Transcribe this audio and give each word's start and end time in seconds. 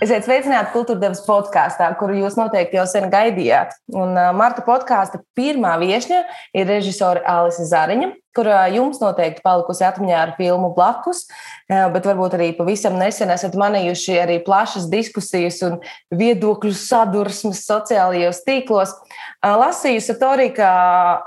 Esiet 0.00 0.24
sveicināti 0.24 0.72
Kultūrdevas 0.72 1.18
podkāstā, 1.26 1.90
kuru 2.00 2.14
jūs 2.22 2.38
noteikti 2.38 2.78
jau 2.78 2.86
sen 2.88 3.10
gaidījāt. 3.12 3.74
Un 3.92 4.14
Marta 4.32 4.62
podkāsta 4.64 5.20
pirmā 5.36 5.74
viesņa 5.82 6.22
ir 6.56 6.70
režisore 6.72 7.20
Alise 7.28 7.66
Zariņa, 7.68 8.08
kurā 8.32 8.62
jums 8.72 8.96
noteikti 9.02 9.44
palikusi 9.44 9.84
atmiņā 9.84 10.16
ar 10.22 10.32
filmu 10.38 10.70
Blakus, 10.72 11.26
bet 11.68 12.08
varbūt 12.08 12.38
arī 12.38 12.48
pavisam 12.56 12.96
nesen 12.96 13.28
esat 13.34 13.58
manījuši 13.60 14.16
arī 14.22 14.40
plašas 14.46 14.88
diskusijas 14.88 15.60
un 15.68 15.76
viedokļu 16.16 16.72
sadursmes 16.80 17.60
sociālajos 17.68 18.40
tīklos. 18.48 18.96
Lasījusi 19.44 20.16
arī, 20.16 20.48
ka 20.56 20.70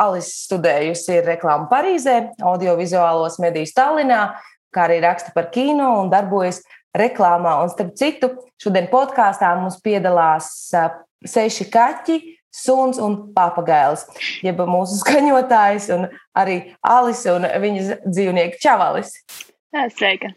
Alise 0.02 0.34
studējusi 0.48 1.22
reklāmu 1.30 1.70
Parīzē, 1.70 2.24
audiovizuālos 2.42 3.38
medijus 3.44 3.78
Tallinā, 3.78 4.32
kā 4.74 4.88
arī 4.90 5.04
raksta 5.06 5.30
par 5.38 5.54
kino 5.54 6.00
un 6.02 6.10
darbojas 6.10 6.64
reklāmā. 6.98 7.56
Un 7.64 7.72
starp 7.74 7.96
citu, 8.00 8.32
šodien 8.62 8.90
podkāstā 8.92 9.54
mums 9.60 9.80
piedalās 9.84 10.52
seši 11.24 11.70
kaķi, 11.74 12.20
suns 12.54 13.00
un 13.02 13.18
papagailis, 13.34 14.06
jeb 14.46 14.62
mūsu 14.70 15.00
skaņotājs, 15.02 15.90
un 15.96 16.08
arī 16.38 16.60
Alise 16.86 17.34
un 17.34 17.50
viņas 17.66 18.06
dzīvnieki 18.06 18.62
Čavalis. 18.62 19.16
Sveika! 19.96 20.36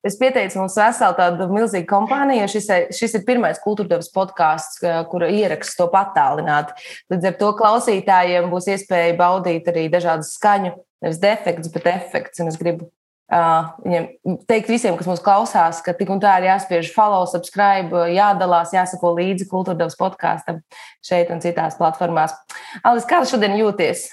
Es 0.00 0.14
pieteicu 0.16 0.56
mums 0.56 0.78
veselu 0.80 1.12
tādu 1.18 1.46
milzīgu 1.52 1.84
kompāniju. 1.90 2.46
Šis, 2.48 2.70
šis 2.96 3.18
ir 3.18 3.24
pirmais 3.26 3.60
kultūrdevas 3.60 4.08
podkāsts, 4.14 4.80
kura 5.12 5.28
ieraksts 5.28 5.76
to 5.76 5.90
patālināti. 5.92 6.72
Līdz 7.12 7.28
ar 7.28 7.36
to 7.42 7.50
klausītājiem 7.58 8.48
būs 8.52 8.70
iespēja 8.72 9.18
baudīt 9.18 9.68
arī 9.68 9.90
dažādas 9.92 10.32
skaņu, 10.38 10.72
nevis 11.04 11.20
defekts, 11.20 11.68
bet 11.74 11.90
efekts. 11.92 12.40
Un 12.40 12.48
es 12.48 12.56
gribu 12.60 12.88
Viņam 13.30 14.06
teikt 14.50 14.72
visiem, 14.72 14.96
kas 14.98 15.06
mūs 15.06 15.20
klausās, 15.22 15.78
ka 15.86 15.94
tik 15.94 16.08
un 16.10 16.18
tā 16.22 16.32
ir 16.40 16.48
jāspiež 16.48 16.90
follow, 16.94 17.28
subscribe, 17.30 18.08
jādalās, 18.10 18.74
jāsako 18.74 19.12
līdzi 19.20 19.46
kultūrdevas 19.52 19.94
podkāstam 20.00 20.58
šeit 21.06 21.30
un 21.30 21.42
citās 21.44 21.78
platformās. 21.78 22.34
Alis, 22.82 23.06
kā 23.06 23.22
šodien 23.28 23.54
jūties? 23.60 24.08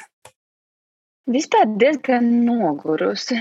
Vispār 1.28 1.66
diezgan 1.82 2.30
nogurusi. 2.46 3.40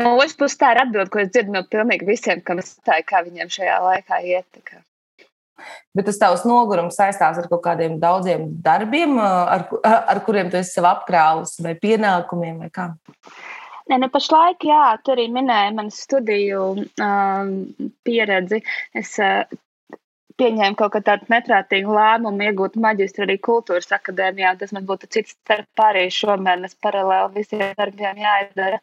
No 0.00 0.16
otras 0.16 0.34
puses, 0.34 0.56
tā 0.58 0.72
ir 0.74 0.80
atbilde, 0.82 1.10
ko 1.12 1.20
es 1.22 1.28
dzirdu 1.30 1.52
no 1.54 1.62
pilnīgi 1.70 2.08
visiem, 2.08 2.40
kam 2.42 2.58
es 2.62 2.72
stāju, 2.74 3.04
kā 3.06 3.20
viņiem 3.26 3.52
šajā 3.52 3.76
laikā 3.84 4.18
iet. 4.26 4.64
Bet 5.94 6.08
tas 6.08 6.18
tavs 6.18 6.42
nogurums 6.48 6.96
saistās 6.98 7.38
ar 7.38 7.46
kaut 7.52 7.62
kādiem 7.62 8.00
daudziem 8.02 8.48
darbiem, 8.64 9.20
ar, 9.20 9.68
ar 9.84 10.22
kuriem 10.26 10.50
tu 10.50 10.58
esi 10.58 10.74
sev 10.74 10.88
apkrāvis, 10.90 11.60
vai 11.62 11.76
pienākumiem, 11.78 12.64
vai 12.64 12.72
kā? 12.74 12.88
Nē, 13.90 13.98
nu 14.00 14.08
pašlaik, 14.12 14.64
jā, 14.64 14.84
tu 15.04 15.12
arī 15.12 15.26
minēji 15.32 15.74
manu 15.76 15.92
studiju 15.92 16.60
um, 17.04 17.50
pieredzi. 18.08 18.62
Es 18.96 19.10
uh, 19.20 19.44
pieņēmu 20.40 20.78
kaut 20.78 20.94
kādu 20.96 21.28
neprātīgu 21.34 21.92
lēmumu, 21.98 22.46
iegūt 22.48 22.78
maģistru 22.80 23.26
arī 23.26 23.36
kultūras 23.48 23.92
akadēmijā. 23.98 24.54
Tas 24.62 24.72
man 24.76 24.88
būtu 24.88 25.10
cits 25.16 25.36
starp 25.36 25.84
arī 25.88 26.06
šomēnes 26.16 26.78
paralēli 26.86 27.42
visiem 27.42 27.66
darbiem 27.78 28.24
jāizdara. 28.24 28.80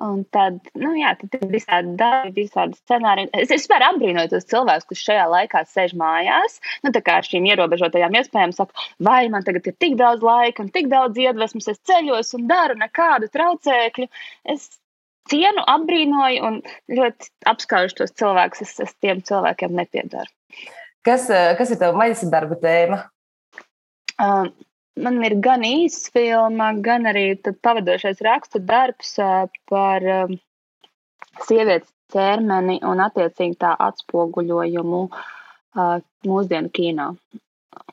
Un 0.00 0.22
tad, 0.32 0.56
nu, 0.80 0.94
jā, 0.96 1.10
tad 1.20 1.34
ir 1.36 1.50
visādi 1.52 1.90
darbi, 2.00 2.46
visādi 2.46 2.78
scenāriji. 2.78 3.28
Es, 3.36 3.50
vispār 3.52 3.84
apbrīnoju 3.90 4.30
tos 4.32 4.48
cilvēkus, 4.48 4.86
kas 4.88 5.02
šajā 5.04 5.26
laikā 5.28 5.60
sēž 5.68 5.92
mājās, 6.00 6.56
nu, 6.86 6.92
tā 6.94 7.02
kā 7.04 7.18
ar 7.20 7.28
šīm 7.28 7.48
ierobežotajām 7.50 8.16
iespējām 8.16 8.54
saka, 8.56 8.86
vai 9.10 9.26
man 9.32 9.44
tagad 9.44 9.68
ir 9.68 9.76
tik 9.76 9.98
daudz 10.00 10.24
laika 10.24 10.64
un 10.64 10.72
tik 10.72 10.88
daudz 10.92 11.20
iedvesmas, 11.20 11.68
es 11.74 11.82
ceļos 11.84 12.32
un 12.38 12.48
daru 12.48 12.78
nekādu 12.80 13.28
traucēkļu. 13.34 14.08
Es 14.56 14.70
cienu, 15.28 15.64
apbrīnoju 15.68 16.48
un 16.48 16.58
ļoti 16.96 17.30
apskaužu 17.52 18.00
tos 18.00 18.16
cilvēkus. 18.16 18.64
Es, 18.64 18.74
es 18.86 18.96
tiem 19.04 19.20
cilvēkiem 19.26 19.76
nepiedaru. 19.82 20.32
Kas, 21.06 21.28
eh, 21.32 21.52
kas 21.60 21.72
ir 21.72 21.80
tava 21.80 21.96
maģistra 21.96 22.32
darba 22.32 22.56
tēma? 22.60 23.02
Um, 24.20 24.50
man 25.04 25.20
ir 25.26 25.36
gan 25.44 25.64
īsa 25.66 26.12
filma, 26.14 26.70
gan 26.84 27.08
arī 27.10 27.24
pavadošais 27.64 28.22
rakstu 28.26 28.60
darbs 28.64 29.16
par 29.70 30.06
sievietes 31.46 31.92
ķermeni 32.10 32.80
un 32.86 33.02
attiecīgi 33.04 33.58
tā 33.60 33.74
atspoguļojumu 33.88 35.02
mūsdienu 36.26 36.72
kino. 36.74 37.10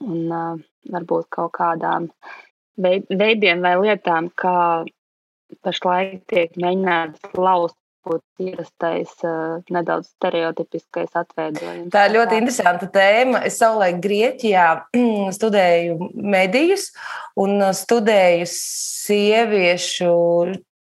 Un 0.04 0.62
varbūt 0.92 1.30
kaut 1.34 1.54
kādām 1.58 2.10
veidiem 2.78 3.62
vai 3.66 3.76
lietām, 3.82 4.30
kā 4.34 4.86
pašlaik 5.64 6.24
tiek 6.32 6.56
mēģināts 6.60 7.38
laust 7.38 7.78
būt 8.06 8.24
ierastais, 8.44 9.12
nedaudz 9.74 10.10
stereotipiskais 10.14 11.14
atveidojums. 11.18 11.92
Tā 11.94 12.06
ir 12.08 12.16
ļoti 12.18 12.40
interesanta 12.42 12.90
tēma. 12.94 13.42
Es 13.48 13.60
savulaik 13.62 14.02
Grieķijā 14.04 14.68
studēju 15.38 16.12
medijus 16.14 16.90
un 17.40 17.62
studēju 17.76 18.48
sieviešu. 18.52 20.16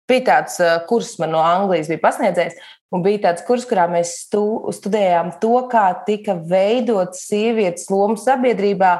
Bija 0.09 0.25
tāds 0.28 0.57
kurs, 0.90 1.13
man 1.22 1.31
no 1.31 1.41
Anglijas 1.44 1.88
bija 1.91 2.02
pasniedzējis, 2.03 2.57
un 2.94 3.03
bija 3.06 3.22
tāds 3.29 3.46
kurs, 3.47 3.63
kurā 3.69 3.88
mēs 3.91 4.18
stu, 4.25 4.46
studējām 4.75 5.35
to, 5.41 5.56
kā 5.72 5.90
tika 6.07 6.35
veidot 6.35 7.16
sievietes 7.18 7.88
lomu 7.91 8.19
sabiedrībā, 8.19 8.97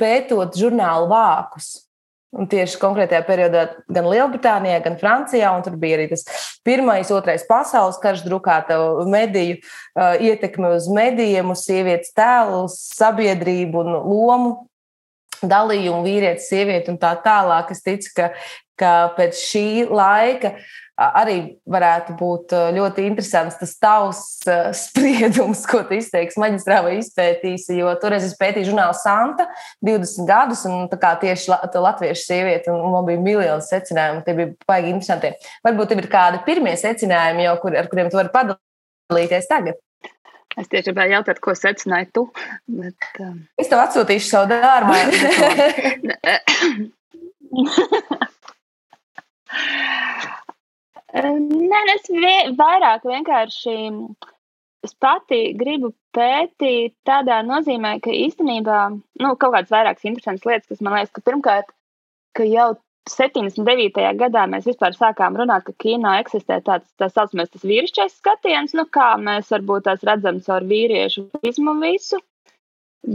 pētot 0.00 0.58
žurnālu 0.58 1.08
vākus. 1.10 1.87
Un 2.36 2.44
tieši 2.44 2.76
konkrētajā 2.76 3.22
periodā 3.24 3.62
gan 3.88 4.04
Lielbritānijā, 4.04 4.82
gan 4.84 4.98
Francijā, 5.00 5.48
un 5.56 5.62
tur 5.64 5.78
bija 5.80 5.96
arī 5.96 6.10
tas 6.10 6.26
pirmais, 6.66 7.08
otrais 7.14 7.46
pasaules 7.48 7.96
karš, 8.02 8.20
drukāta 8.26 8.76
mediju 9.08 9.56
uh, 9.56 10.18
ietekme 10.20 10.74
uz 10.76 10.90
medijiem, 10.92 11.54
uz 11.54 11.64
sievietes 11.64 12.12
tēlu, 12.12 12.66
uz 12.66 12.76
sabiedrību 12.98 13.80
un 13.80 13.96
lomu 14.04 14.50
dalījumu 15.40 16.02
vīrietis, 16.04 16.50
sieviete 16.50 16.92
un 16.92 17.00
tā 17.00 17.14
tālāk. 17.24 17.72
Es 17.72 17.80
ticu, 17.86 18.12
ka, 18.18 18.28
ka 18.78 18.92
pēc 19.16 19.38
šī 19.38 19.68
laika 19.90 20.54
arī 20.98 21.36
varētu 21.70 22.16
būt 22.18 22.52
ļoti 22.74 23.04
interesants 23.06 23.58
tas 23.60 23.74
tavs 23.78 24.20
spriedums, 24.74 25.62
ko 25.70 25.84
tu 25.86 25.94
izteiksi 25.94 26.40
maģistrā 26.42 26.80
vai 26.82 26.96
izpētīsi. 26.98 27.76
Jo 27.78 27.92
toreiz 28.02 28.26
es 28.26 28.34
pētīju 28.38 28.72
žurnālu 28.72 28.96
Santa 28.98 29.46
20 29.86 30.26
gadus, 30.28 30.64
un 30.66 30.88
tā 30.90 30.98
kā 31.00 31.14
tieši 31.22 31.54
latviešu 31.78 32.24
sieviete, 32.24 32.72
un 32.74 32.90
man 32.94 33.06
bija 33.06 33.22
miljoni 33.22 33.62
secinājumu, 33.66 34.24
tie 34.26 34.34
bija 34.40 34.54
baigi 34.68 34.90
interesanti. 34.94 35.34
Varbūt 35.66 35.92
tev 35.92 36.02
ir 36.02 36.10
kādi 36.10 36.42
pirmie 36.48 36.74
secinājumi, 36.80 37.46
jau, 37.46 37.54
kur, 37.62 37.78
ar 37.78 37.86
kuriem 37.92 38.10
tu 38.10 38.18
vari 38.18 38.34
padalīties 38.34 39.46
tagad. 39.50 39.78
Es 40.58 40.66
tieši 40.66 40.88
gribēju 40.88 41.14
jautāt, 41.14 41.38
ko 41.44 41.54
secināji 41.54 42.08
tu. 42.16 42.24
Bet, 42.66 42.98
um... 43.22 43.36
Es 43.60 43.70
tev 43.70 43.78
atsūtīšu 43.84 44.26
savu 44.32 44.50
darbu. 44.50 44.92
Nē, 51.18 51.78
es 51.94 52.10
vairāk 52.58 53.06
vienkārši 53.08 53.76
es 54.86 54.92
pati 55.02 55.40
gribu 55.58 55.92
pētīt 56.14 56.94
tādā 57.08 57.40
nozīmē, 57.46 57.96
ka 58.04 58.12
īstenībā 58.14 58.80
nu, 58.92 59.32
kaut 59.40 59.54
kādas 59.54 59.72
vairākas 59.72 60.06
interesantas 60.10 60.46
lietas, 60.46 60.68
kas 60.70 60.84
man 60.84 60.98
liekas, 60.98 61.14
ka 61.16 61.24
pirmkārt, 61.24 61.72
ka 62.36 62.46
jau 62.46 62.74
79. 63.08 64.04
gadā 64.20 64.44
mēs 64.52 64.66
vispār 64.68 64.96
sākām 64.96 65.36
runāt, 65.40 65.64
ka 65.66 65.74
kino 65.80 66.12
eksistē 66.20 66.60
tāds 66.66 66.90
tā 67.00 67.08
saucamais 67.08 67.50
tas 67.52 67.64
vīrišķais 67.64 68.18
skatiens, 68.20 68.74
nu 68.76 68.84
kā 68.92 69.14
mēs 69.22 69.48
varbūt 69.54 69.86
tās 69.88 70.04
redzam 70.06 70.42
caur 70.44 70.66
vīriešu 70.68 71.24
prizmu 71.38 71.78
visu, 71.80 72.20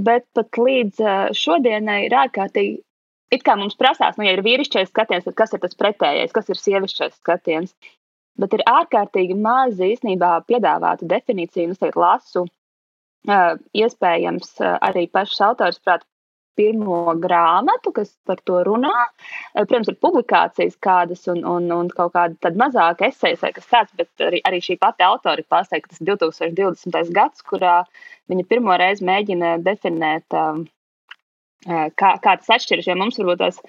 bet 0.07 0.25
pat 0.33 0.59
līdz 0.65 1.03
šodienai 1.38 2.00
ir 2.07 2.18
ārkārtīgi 2.24 2.81
it 3.33 3.44
kā 3.45 3.57
mums 3.59 3.77
prasās, 3.80 4.18
nu, 4.19 4.27
ja 4.27 4.35
ir 4.35 4.44
vīrišķais 4.45 4.91
skatiens, 4.91 5.27
tad 5.27 5.38
kas 5.39 5.53
ir 5.56 5.62
tas 5.63 5.77
pretējais, 5.80 6.33
kas 6.35 6.50
ir 6.53 6.59
sievišķais 6.59 7.19
skatiens. 7.19 7.75
Bet 8.39 8.56
ir 8.57 8.63
ārkārtīgi 8.69 9.38
maz 9.38 9.81
īstenībā 9.81 10.39
piedāvāta 10.50 11.06
definīcija, 11.09 11.68
un 11.68 11.75
es 11.75 11.81
tagad 11.81 12.00
lasu, 12.01 12.47
uh, 12.47 13.53
iespējams, 13.77 14.56
uh, 14.63 14.80
arī 14.89 15.06
pašs 15.13 15.44
autors 15.45 15.81
prāt 15.83 16.06
pirmo 16.57 17.13
grāmatu, 17.18 17.94
kas 17.95 18.12
par 18.27 18.41
to 18.45 18.62
runā. 18.65 18.94
Protams, 19.56 19.89
ir 19.89 19.97
publikācijas 20.03 20.77
kādas 20.83 21.25
un, 21.31 21.41
un, 21.50 21.69
un 21.74 21.89
kaut 21.94 22.13
kāda 22.18 22.38
tāda 22.45 22.62
mazāka 22.62 23.09
eseja 23.09 23.39
vai 23.41 23.51
kas 23.56 23.69
tāds, 23.71 23.95
bet 23.97 24.25
arī, 24.27 24.41
arī 24.47 24.62
šī 24.63 24.77
pati 24.81 25.06
autori 25.06 25.45
pasaka, 25.50 25.83
ka 25.86 25.94
tas 25.94 26.01
ir 26.01 26.12
2020. 26.13 27.13
gads, 27.15 27.45
kurā 27.50 27.79
viņa 28.31 28.47
pirmo 28.50 28.77
reizi 28.79 29.06
mēģina 29.07 29.56
definēt 29.65 30.38
um, 30.38 30.65
kā, 31.65 32.12
kā 32.24 32.36
tas 32.39 32.51
atšķiras. 32.57 32.89
Jo 32.89 33.00
mums 33.00 33.19
varbūt 33.21 33.42
tas 33.44 33.62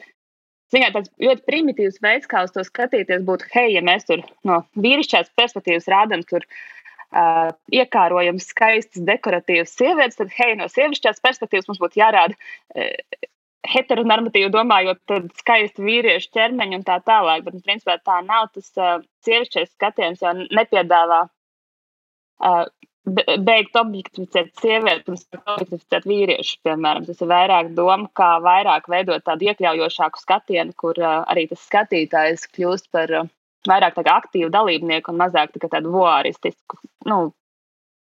Ziniet, 0.73 0.94
tāds 0.96 1.11
ļoti 1.23 1.44
primitīvs 1.46 2.00
veids, 2.02 2.29
kā 2.31 2.44
uz 2.46 2.55
to 2.55 2.64
skatīties, 2.67 3.23
būtu, 3.26 3.46
hei, 3.52 3.75
ja 3.76 3.82
mēs 3.85 4.08
tur 4.08 4.25
no 4.49 4.62
vīrišķās 4.81 5.35
perspektīvas 5.38 5.87
rādām, 5.93 6.25
tur 6.26 6.43
uh, 6.43 7.52
iekārojam 7.70 8.41
skaistas, 8.43 9.05
dekoratīvas 9.06 9.76
sievietes, 9.76 10.19
tad, 10.19 10.32
hei, 10.35 10.56
no 10.58 10.67
sievišķās 10.73 11.23
perspektīvas 11.23 11.69
mums 11.70 11.82
būtu 11.85 12.00
jārāda 12.00 12.35
uh, 12.35 13.29
heteronormatīvi 13.75 14.50
domājot, 14.52 15.00
tad 15.11 15.29
skaisti 15.38 15.85
vīriešu 15.85 16.32
ķermeņi 16.35 16.81
un 16.81 16.87
tā 16.88 16.99
tālāk. 17.06 17.44
Bet, 17.46 17.58
nu, 17.58 17.64
principā, 17.64 17.99
tā 18.02 18.19
nav 18.26 18.50
tas 18.56 18.73
uh, 18.81 18.99
sievišķais 19.29 19.70
skatiens, 19.76 20.25
jau 20.25 20.35
nepiedāvā 20.43 21.23
uh, 21.29 22.64
beigt 23.05 23.77
objektificēt 23.77 24.51
sievieti 24.61 25.12
un 25.12 25.19
objektificēt 25.55 26.09
vīriešu, 26.09 26.59
piemēram. 26.65 27.06
Tas 27.09 27.21
ir 27.21 27.31
vairāk 27.31 27.71
doma, 27.77 28.09
kā 28.17 28.31
vairāk 28.45 28.89
veidot 28.91 29.25
tādu 29.27 29.51
iekļaujošāku 29.51 30.23
skatienu, 30.23 30.73
kur 30.81 30.99
uh, 31.03 31.23
arī 31.29 31.47
tas 31.51 31.65
skatītājs 31.69 32.49
kļūst 32.56 32.91
par 32.95 33.12
uh, 33.21 33.31
vairāk 33.69 34.01
aktīvu 34.01 34.51
dalībnieku 34.53 35.12
un 35.12 35.21
mazāk 35.21 35.56
tādu 35.69 35.93
voāristisku. 35.95 36.81
Nu, 37.09 37.33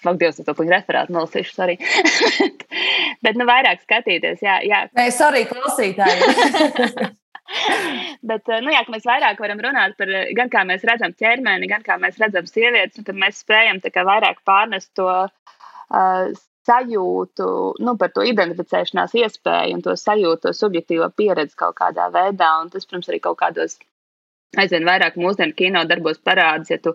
Ak, 0.05 0.19
Dievs, 0.21 0.37
es 0.37 0.45
to 0.45 0.53
plakātu 0.53 0.75
referātu 0.75 1.15
nolasīšu 1.15 1.63
arī. 1.65 1.79
Bet, 3.25 3.39
nu, 3.41 3.47
vairāk 3.49 3.81
skatīties, 3.87 4.43
jā. 4.45 4.59
jā. 4.67 4.83
Nē, 4.99 5.07
arī 5.31 5.47
klausītāji. 5.49 7.13
Bet, 8.25 8.49
nu, 8.65 8.73
jā, 8.73 8.81
mēs 8.89 9.05
vairāk 9.05 9.41
varam 9.43 9.61
runāt 9.61 9.99
par 10.01 10.09
gan 10.39 10.49
kā 10.53 10.63
mēs 10.65 10.85
redzam 10.89 11.13
ķermeni, 11.13 11.69
gan 11.69 11.83
kā 11.85 11.99
mēs 12.01 12.17
redzam 12.23 12.47
sievietes, 12.49 12.97
un 12.99 13.05
tad 13.05 13.19
mēs 13.21 13.43
spējam 13.45 13.83
vairāk 13.85 14.41
pārnest 14.49 14.95
to 14.97 15.09
uh, 15.29 16.31
sajūtu, 16.65 17.49
nu, 17.85 17.97
par 18.01 18.13
to 18.17 18.25
identificēšanās 18.25 19.13
iespēju 19.21 19.77
un 19.77 19.85
to 19.85 19.97
sajūtu, 20.01 20.47
to 20.47 20.55
subjektīvo 20.57 21.11
pieredzi 21.17 21.59
kaut 21.61 21.77
kādā 21.81 22.09
veidā. 22.15 22.55
Un 22.63 22.73
tas, 22.73 22.87
protams, 22.89 23.11
arī 23.13 23.21
kaut 23.27 23.39
kādos 23.43 23.77
aizvien 24.57 24.89
vairāk 24.89 25.19
mūsdienu 25.21 25.57
kino 25.59 25.85
darbos 25.91 26.21
parādās, 26.25 26.73
ja 26.73 26.81
tu 26.81 26.95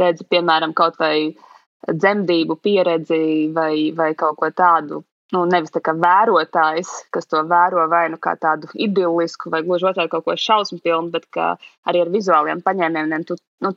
redzi, 0.00 0.24
piemēram, 0.30 0.72
kaut 0.76 0.96
vai 1.00 1.34
dzemdību 1.88 2.56
pieredzi 2.64 3.22
vai, 3.56 3.90
vai 3.96 4.12
kaut 4.14 4.38
ko 4.40 4.50
tādu 4.52 5.04
nu, 5.34 5.44
nevis 5.50 5.72
kā 5.74 5.94
vērotājs, 5.96 6.90
kas 7.14 7.28
to 7.30 7.42
vēro 7.48 7.86
vai 7.90 8.06
nu 8.12 8.18
kā 8.22 8.34
tādu 8.40 8.70
idillisku, 8.74 9.52
vai 9.52 9.62
gluži 9.66 9.90
otrādi 9.90 10.12
kaut 10.12 10.26
ko 10.26 10.36
šausmu 10.38 10.80
filmu, 10.82 11.12
bet 11.14 11.28
arī 11.88 12.04
ar 12.04 12.10
vizuāliem 12.12 12.62
paņēmieniem 12.66 13.26
tu, 13.28 13.36
nu, 13.64 13.72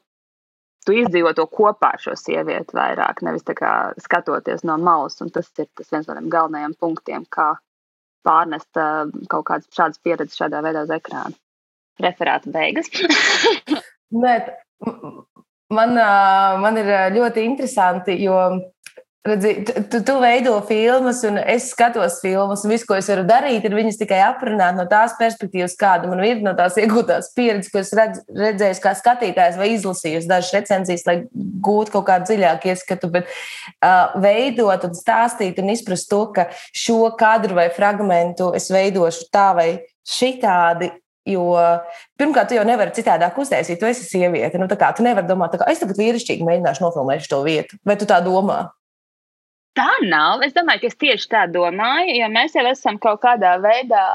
tu 0.85 0.95
izdzīvo 0.97 1.33
to 1.37 1.45
kopā 1.51 1.93
ar 1.95 2.03
šo 2.03 2.15
sievieti 2.19 2.75
vairāk, 2.77 3.23
nevis 3.25 3.45
skatoties 4.03 4.65
no 4.67 4.77
malas. 4.81 5.19
Un 5.23 5.31
tas 5.33 5.49
ir 5.57 5.69
tas 5.77 5.93
viens 5.93 6.09
no 6.09 6.17
tiem 6.17 6.29
galvenajiem 6.33 6.75
punktiem, 6.79 7.27
kā 7.29 7.53
pārnest 8.23 8.79
uh, 8.79 9.07
kaut 9.31 9.47
kādas 9.49 9.69
šādas 9.75 9.99
pieredzes 10.03 10.39
šādā 10.39 10.63
veidā 10.63 10.85
uz 10.87 10.93
ekrāna. 10.95 11.35
Referāta 12.01 12.49
beigas. 12.49 12.89
Nē, 14.23 14.35
man, 15.73 15.97
man 16.63 16.79
ir 16.81 16.89
ļoti 17.13 17.43
interesanti, 17.45 18.15
jo 18.23 18.37
Redzi, 19.23 19.63
tu, 19.63 20.03
tu 20.03 20.13
veido 20.19 20.57
filmas, 20.67 21.21
un 21.23 21.37
es 21.37 21.69
skatos 21.71 22.17
filmas, 22.19 22.65
un 22.65 22.73
viss, 22.73 22.83
ko 22.83 22.97
es 22.99 23.07
varu 23.07 23.21
darīt, 23.23 23.63
ir 23.63 23.75
viņas 23.77 24.01
tikai 24.01 24.17
aprunāt 24.19 24.75
no 24.75 24.83
tās 24.91 25.13
perspektīvas, 25.15 25.77
kāda 25.79 26.09
man 26.11 26.19
ir 26.27 26.41
no 26.43 26.51
tās 26.57 26.75
iegūtās 26.81 27.29
pieredzes, 27.37 27.71
ko 27.71 27.79
es 27.79 27.93
redz, 27.95 28.19
redzēju, 28.27 28.81
kā 28.83 28.91
skatītājs 28.99 29.55
vai 29.61 29.69
izlasīju 29.77 30.25
dažas 30.27 30.51
recenzijas, 30.57 31.05
lai 31.07 31.15
gūtu 31.63 31.95
kaut 31.95 32.09
kādu 32.09 32.27
dziļāku 32.33 32.73
ieskatu. 32.73 33.11
Bet 33.15 33.31
uh, 33.31 34.11
veidot 34.25 34.89
un 34.89 34.99
stāstīt 34.99 35.63
un 35.63 35.71
izprast 35.71 36.11
to, 36.11 36.25
ka 36.35 36.49
šo 36.75 37.13
kadru 37.15 37.55
vai 37.61 37.69
fragmentu 37.71 38.51
es 38.59 38.67
veidošu 38.75 39.31
tā 39.31 39.47
vai 39.55 39.69
šitādi, 40.03 40.91
Jo 41.23 41.55
pirmkārt, 42.19 42.49
tu 42.51 42.57
jau 42.57 42.65
nevari 42.67 42.91
citādāk 42.91 43.37
uztaisīt. 43.39 43.77
Tu 43.79 43.87
esi 43.87 44.03
sieviete. 44.03 44.59
Nu, 44.59 44.67
kā, 44.67 44.89
tu 44.91 45.07
nevari 45.07 45.23
domāt, 45.29 45.55
ka 45.55 45.71
es 45.71 45.79
tagad 45.79 45.95
vīrišķīgi 45.95 46.43
mēģināšu 46.43 46.83
nofilmēt 46.83 47.23
šo 47.23 47.39
vietu. 47.47 47.79
Vai 47.87 47.95
tu 47.95 48.03
tā 48.09 48.17
domā? 48.25 48.65
Tā 49.77 49.89
nav. 50.05 50.43
Es 50.45 50.53
domāju, 50.53 50.83
ka 50.83 50.91
es 50.91 50.99
tieši 51.01 51.29
tā 51.31 51.43
domāju, 51.49 52.13
jo 52.19 52.29
mēs 52.29 52.53
jau 52.57 52.65
esam 52.69 52.99
kaut 53.01 53.23
kādā 53.23 53.55
veidā 53.61 54.05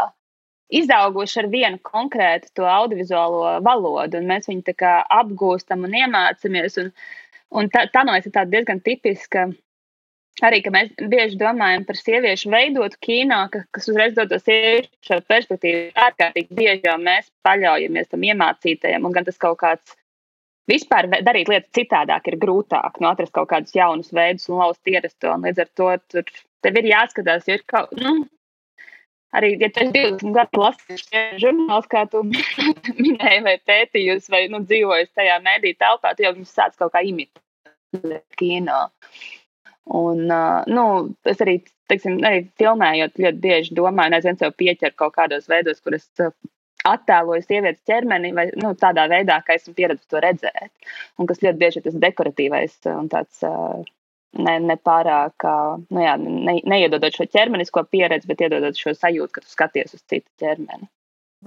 izauguši 0.69 1.41
ar 1.43 1.49
vienu 1.51 1.81
konkrētu 1.83 2.53
to 2.55 2.67
audiovizuālo 2.69 3.57
valodu, 3.67 4.21
un 4.21 4.29
mēs 4.31 4.47
viņu 4.51 4.77
apgūstam 5.19 5.87
un 5.89 5.97
iemācāmies. 6.03 6.79
Un, 6.83 6.93
un 7.51 7.71
tā, 7.75 7.89
tā 7.91 8.05
man 8.05 8.19
liekas, 8.19 8.31
ir 8.35 8.53
diezgan 8.53 8.85
tipiska. 8.85 9.49
Arī 10.47 10.61
mēs 10.71 10.93
bieži 11.11 11.35
domājam 11.41 11.83
par 11.89 11.97
sieviešu 11.99 12.53
veidotu 12.53 13.01
kino, 13.03 13.41
ka, 13.51 13.65
kas 13.75 13.89
uzreiz 13.91 14.15
dod 14.15 14.31
to 14.31 14.39
sieviešu 14.39 15.19
perspektīvu. 15.27 15.89
ārkārtīgi 15.99 16.55
bieži 16.55 16.87
jau 16.87 16.95
mēs 17.03 17.33
paļaujamies 17.43 18.13
tam 18.13 18.23
iemācītajam, 18.29 19.09
un 19.09 19.17
gan 19.17 19.27
tas 19.27 19.41
kaut 19.43 19.59
kāds 19.65 19.97
vispār 20.69 21.09
darīt 21.25 21.51
lietas 21.51 21.73
citādāk 21.77 22.29
ir 22.31 22.39
grūtāk, 22.41 23.01
nu, 23.03 23.11
atrast 23.11 23.35
kaut 23.37 23.51
kādus 23.53 23.75
jaunus 23.77 24.13
veidus 24.15 24.49
un 24.51 24.61
lauzt 24.63 24.91
ierasto. 24.91 25.35
Līdz 25.45 25.65
ar 25.65 25.71
to 25.81 25.93
tur 26.13 26.35
tev 26.65 26.81
ir 26.81 26.91
jāskatās, 26.93 27.47
jo 27.49 27.57
ir 27.59 27.65
kaut, 27.71 27.95
nu, 27.99 28.15
arī, 29.37 29.55
ja 29.63 29.71
tu 29.73 29.85
esi 29.85 29.95
20 29.97 30.37
gadu 30.37 30.63
lasījis 30.65 31.09
žurnāls, 31.43 31.89
kā 31.91 32.05
tu 32.13 32.23
minēji, 33.03 33.43
vai 33.47 33.57
pētījus, 33.71 34.31
vai 34.33 34.47
nu, 34.53 34.63
dzīvojis 34.67 35.15
tajā 35.17 35.41
mēdī 35.45 35.75
telpā, 35.81 36.15
tu 36.15 36.27
jau 36.27 36.35
viņus 36.37 36.55
sāc 36.61 36.79
kaut 36.81 36.95
kā 36.95 37.05
imitēt 37.07 38.23
kino. 38.41 38.87
Un, 39.89 40.27
uh, 40.29 40.67
nu, 40.69 40.85
es 41.25 41.41
arī, 41.41 41.63
teiksim, 41.89 42.19
arī 42.29 42.43
filmējot, 42.61 43.17
ļoti 43.25 43.41
bieži 43.41 43.77
domāju, 43.79 44.13
nezinu, 44.13 44.37
sev 44.37 44.53
pieķert 44.61 44.99
kaut 45.01 45.15
kādos 45.17 45.49
veidos, 45.49 45.81
kur 45.81 45.97
es 45.97 46.05
attēloju 46.87 47.45
sievietes 47.45 47.83
ķermeni 47.89 48.33
vai 48.37 48.49
nu, 48.61 48.75
tādā 48.79 49.09
veidā, 49.11 49.41
kā 49.45 49.59
esmu 49.59 49.75
pieredzējis 49.79 50.11
to 50.13 50.23
redzēt. 50.25 50.91
Un 51.19 51.31
kas 51.31 51.43
ļoti 51.45 51.61
bieži 51.63 51.81
ir 51.81 51.89
tas 51.89 52.03
dekoratīvais 52.07 52.77
un 52.95 53.09
tāds. 53.13 53.47
Ne, 54.39 54.59
ne 54.61 54.75
pārāk, 54.77 55.41
nu 55.89 56.03
jā, 56.03 56.13
ne, 56.21 56.59
neiedodot 56.69 57.17
šo 57.17 57.25
ķermenisko 57.33 57.81
pieredzi, 57.89 58.29
bet 58.29 58.43
iedodot 58.45 58.77
šo 58.77 58.93
sajūtu, 58.93 59.33
ka 59.33 59.41
tu 59.41 59.49
skaties 59.49 59.97
uz 59.97 60.03
citu 60.05 60.29
ķermeni. 60.43 60.85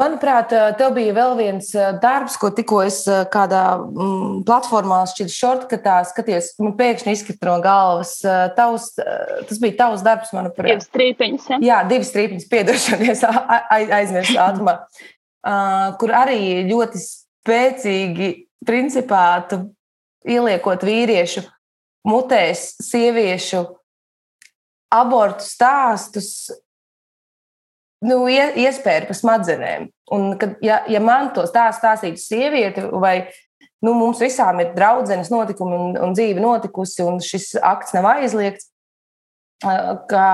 Manuprāt, 0.02 0.54
tev 0.80 0.96
bija 0.96 1.14
vēl 1.14 1.36
viens 1.38 1.70
darbs, 2.02 2.40
ko 2.42 2.50
tikko 2.56 2.80
es 2.88 3.04
kādā 3.32 3.62
mm, 3.84 4.42
platformā, 4.48 5.04
šķiet, 5.12 5.34
šortkatā 5.36 6.00
skatījos. 6.10 6.54
Man 6.64 6.74
pēkšņi 6.80 7.16
izkrita 7.18 7.52
no 7.52 7.58
galvas. 7.64 8.16
Tavs, 8.58 8.94
tas 8.98 9.60
bija 9.62 9.78
tavs 9.84 10.06
darbs, 10.06 10.34
manuprāt. 10.34 10.72
Divas 10.72 10.90
strīpiņas. 10.90 11.50
Ja? 11.54 11.60
Jā, 11.70 11.82
divas 11.92 12.10
strīpiņas, 12.16 12.48
piedošanies, 12.56 13.26
aizmirsu 14.02 14.40
ātrumā 14.42 14.80
kur 15.42 16.14
arī 16.14 16.64
ļoti 16.70 17.02
spēcīgi, 17.02 18.32
principā, 18.68 19.26
ieliekot 20.28 20.84
vīriešu 20.86 21.44
mutēs, 22.08 22.76
sieviešu 22.86 23.64
abortu 24.92 25.46
stāstus, 25.46 26.52
nu, 28.06 28.24
iespēju 28.30 29.08
par 29.10 29.18
smadzenēm. 29.18 29.88
Un, 30.12 30.34
kad, 30.42 30.58
ja, 30.66 30.82
ja 30.92 31.00
man 31.04 31.32
to 31.36 31.46
stāstu 31.48 31.86
stāstītu 31.86 32.22
sieviete, 32.22 32.84
vai 33.02 33.32
nu, 33.86 33.94
mums 33.96 34.22
visām 34.22 34.60
ir 34.62 34.74
draudzenes 34.76 35.32
notikumi 35.32 35.78
un, 35.78 35.96
un 36.10 36.18
dzīve 36.18 36.44
notikusi, 36.44 37.06
un 37.08 37.22
šis 37.24 37.54
akts 37.62 37.96
nav 37.96 38.10
aizliegts, 38.18 38.68
ka 39.62 40.26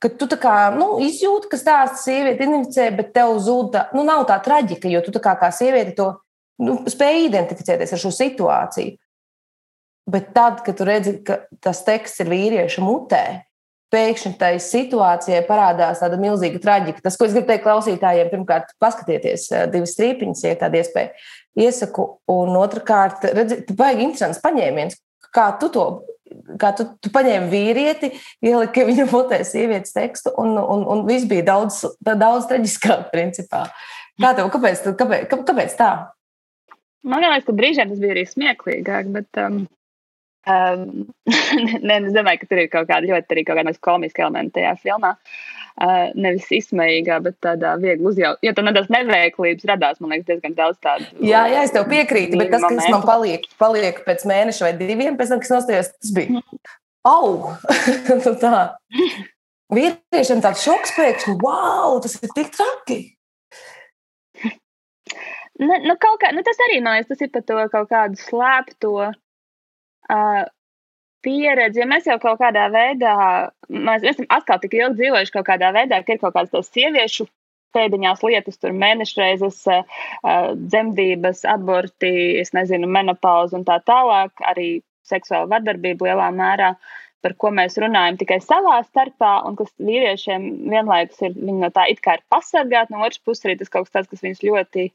ka 0.00 0.08
tu 0.16 0.28
kā, 0.40 0.56
nu, 0.76 0.94
izjūti, 1.04 1.50
ka 1.52 1.60
stāsts 1.60 2.06
sieviete 2.08 2.46
identificē, 2.46 2.88
bet 2.96 3.12
tev 3.16 3.36
zūd, 3.44 3.70
tā, 3.74 3.84
nu, 3.96 4.04
nav 4.06 4.24
tā 4.30 4.38
traģika, 4.44 4.88
jo 4.88 5.02
tu 5.04 5.12
kā, 5.20 5.34
kā 5.40 5.50
sieviete 5.52 5.92
to 5.98 6.08
nu, 6.64 6.78
spēj 6.88 7.26
identificēties 7.28 7.94
ar 7.94 8.00
šo 8.00 8.12
situāciju. 8.16 8.96
Bet 10.10 10.32
tad, 10.34 10.64
kad 10.66 10.78
tu 10.78 10.86
redzi, 10.88 11.18
ka 11.22 11.42
tas 11.62 11.84
teksts 11.86 12.24
ir 12.24 12.32
vīrieša 12.32 12.82
mutē, 12.82 13.24
pēkšņi 13.90 14.32
tai 14.38 14.54
situācijai 14.62 15.42
parādās 15.48 16.00
tāda 16.02 16.18
milzīga 16.20 16.62
traģika. 16.62 17.02
Tas, 17.04 17.18
ko 17.18 17.26
es 17.26 17.34
gribu 17.34 17.50
teikt 17.50 17.66
klausītājiem, 17.66 18.30
pirmkārt, 18.32 18.72
paskatieties 18.82 19.48
eh, 19.52 19.66
divas 19.70 19.94
strīpiņas, 19.96 20.44
ja 20.46 20.56
tāda 20.62 20.80
iespēja 20.80 21.12
iesaku, 21.60 22.06
un 22.30 22.56
otrkārt, 22.60 23.26
redzi, 23.34 23.60
tu 23.66 23.76
baigi 23.78 24.06
interesants 24.06 24.42
paņēmiens, 24.44 25.00
kā 25.34 25.50
tu 25.60 25.70
to 25.74 25.86
kā 26.60 26.72
tu, 26.78 26.86
tu 27.02 27.12
paņēmi 27.14 27.50
vīrieti, 27.52 28.12
ieliki 28.46 28.86
viņa 28.88 29.06
mutē 29.12 29.42
sievietes 29.46 29.94
tekstu, 29.96 30.32
un, 30.40 30.56
un, 30.58 30.86
un 30.90 31.04
viss 31.08 31.28
bija 31.30 31.46
daudz, 31.52 31.82
daudz 32.00 32.48
traģiskāk, 32.50 33.10
principā. 33.14 33.66
Kā 34.20 34.32
tev, 34.36 34.50
kāpēc, 34.52 34.82
kāpēc, 34.98 35.28
kāpēc 35.30 35.76
tā? 35.78 35.90
Man 37.06 37.22
liekas, 37.24 37.46
ka 37.46 37.56
brīžiem 37.56 37.92
tas 37.92 38.00
bija 38.00 38.16
arī 38.16 38.26
smieklīgāk, 38.28 39.12
bet 39.14 39.40
um, 39.40 39.62
um, 40.54 40.84
ne, 41.84 41.96
es 42.00 42.12
domāju, 42.16 42.42
ka 42.42 42.50
tur 42.50 42.62
ir 42.62 42.70
kaut 42.72 42.88
kāda 42.90 43.10
ļoti 43.10 43.36
arī 43.36 43.46
kaut 43.48 43.60
kāda 43.60 43.74
komiska 43.84 44.26
elementa 44.26 44.58
tajā 44.58 44.76
filmā. 44.84 45.16
Uh, 45.80 46.10
nevis 46.18 46.48
izsmējīgā, 46.52 47.20
bet 47.24 47.38
tādā 47.44 47.72
viegli 47.80 48.04
uzjautrā. 48.10 48.42
Jo 48.44 48.52
tam 48.56 48.66
nedaudz 48.68 48.90
neveiklības 48.92 49.68
radās, 49.70 50.00
man 50.02 50.12
liekas, 50.12 50.26
diezgan 50.28 50.56
daudz 50.58 50.80
tādu. 50.82 51.06
Jā, 51.24 51.46
jā, 51.48 51.62
es 51.64 51.72
tev 51.72 51.86
piekrītu, 51.88 52.36
bet 52.40 52.50
tas, 52.52 52.66
kas 52.66 52.90
man 52.92 53.06
paliek, 53.06 53.46
paliek 53.60 54.02
pēc 54.04 54.26
mēneša 54.28 54.66
vai 54.66 54.74
diviem, 54.76 55.16
pēc 55.16 55.32
tam, 55.32 55.40
kas 55.40 55.54
nostājās, 55.54 55.92
tas 55.96 56.12
bija. 56.16 56.42
Au! 57.08 57.54
Nu 58.10 58.34
tā. 58.42 58.64
Vīriešiem 59.70 60.42
tāds 60.42 60.66
šoks 60.66 60.92
pēkšņi, 60.98 61.36
wow, 61.40 62.00
tas 62.02 62.18
ir 62.18 62.32
tik 62.34 62.50
traki. 62.56 62.98
Ne, 65.60 65.76
nu, 65.84 65.94
kā, 66.00 66.10
nu, 66.34 66.42
tas 66.44 66.60
arī 66.66 66.80
man 66.82 66.98
liekas, 66.98 67.12
tas 67.12 67.24
ir 67.24 67.30
par 67.32 67.44
to 67.46 67.64
kaut 67.72 67.90
kādu 67.92 68.20
slēpto. 68.20 69.10
Pieredzi, 71.20 71.82
ja 71.82 71.86
mēs 71.88 72.06
jau 72.08 72.16
kaut 72.22 72.38
kādā 72.40 72.68
veidā, 72.72 73.14
mēs 73.68 74.06
esam 74.08 74.28
atkal 74.32 74.60
tik 74.62 74.78
ilgi 74.78 75.02
dzīvojuši 75.02 75.34
kaut 75.34 75.46
kādā 75.50 75.68
veidā, 75.76 76.00
ka 76.00 76.14
ir 76.14 76.22
kaut 76.22 76.32
kādas 76.36 76.54
tās 76.54 76.70
sieviešu 76.72 77.26
pēdiņās 77.76 78.22
lietas, 78.24 78.56
tur 78.58 78.72
mēnešreizes, 78.74 79.60
dzemdības, 80.62 81.44
aborti, 81.52 82.14
es 82.40 82.54
nezinu, 82.56 82.88
menopauze 82.90 83.58
un 83.58 83.66
tā 83.68 83.78
tālāk, 83.86 84.32
arī 84.52 84.80
seksuāla 85.06 85.50
vardarbība 85.52 86.08
lielā 86.08 86.30
mērā, 86.34 86.72
par 87.20 87.36
ko 87.36 87.52
mēs 87.52 87.76
runājam 87.82 88.16
tikai 88.20 88.40
savā 88.40 88.78
starpā, 88.86 89.34
un 89.46 89.58
kas 89.60 89.70
vīriešiem 89.76 90.48
vienlaikus 90.72 91.20
ir 91.28 91.36
no 91.36 91.68
tā 91.74 91.84
it 91.92 92.00
kā 92.04 92.16
ir 92.16 92.24
pasargāti, 92.32 92.94
no 92.94 93.04
otras 93.04 93.20
puses 93.20 93.44
arī 93.44 93.58
tas 93.60 93.72
kaut 93.72 93.86
kas 93.86 93.98
tāds, 93.98 94.10
kas 94.14 94.24
viņus 94.24 94.44
ļoti 94.48 94.88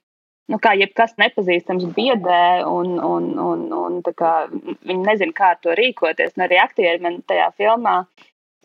nu, 0.52 0.60
kā 0.62 0.75
jebkas 0.78 1.16
nepazīstams 1.22 1.88
biedē, 1.96 2.66
un, 2.70 2.96
un, 3.02 3.32
un, 3.42 3.66
un 3.74 3.98
kā, 4.06 4.34
viņi 4.52 5.02
nezina, 5.02 5.36
kā 5.36 5.54
ar 5.56 5.60
to 5.64 5.75
rīkoties. 5.78 6.36
Un 6.38 6.46
arī 6.48 6.60
aktieri 6.62 7.02
man 7.04 7.22
tajā 7.30 7.50
filmā. 7.58 8.02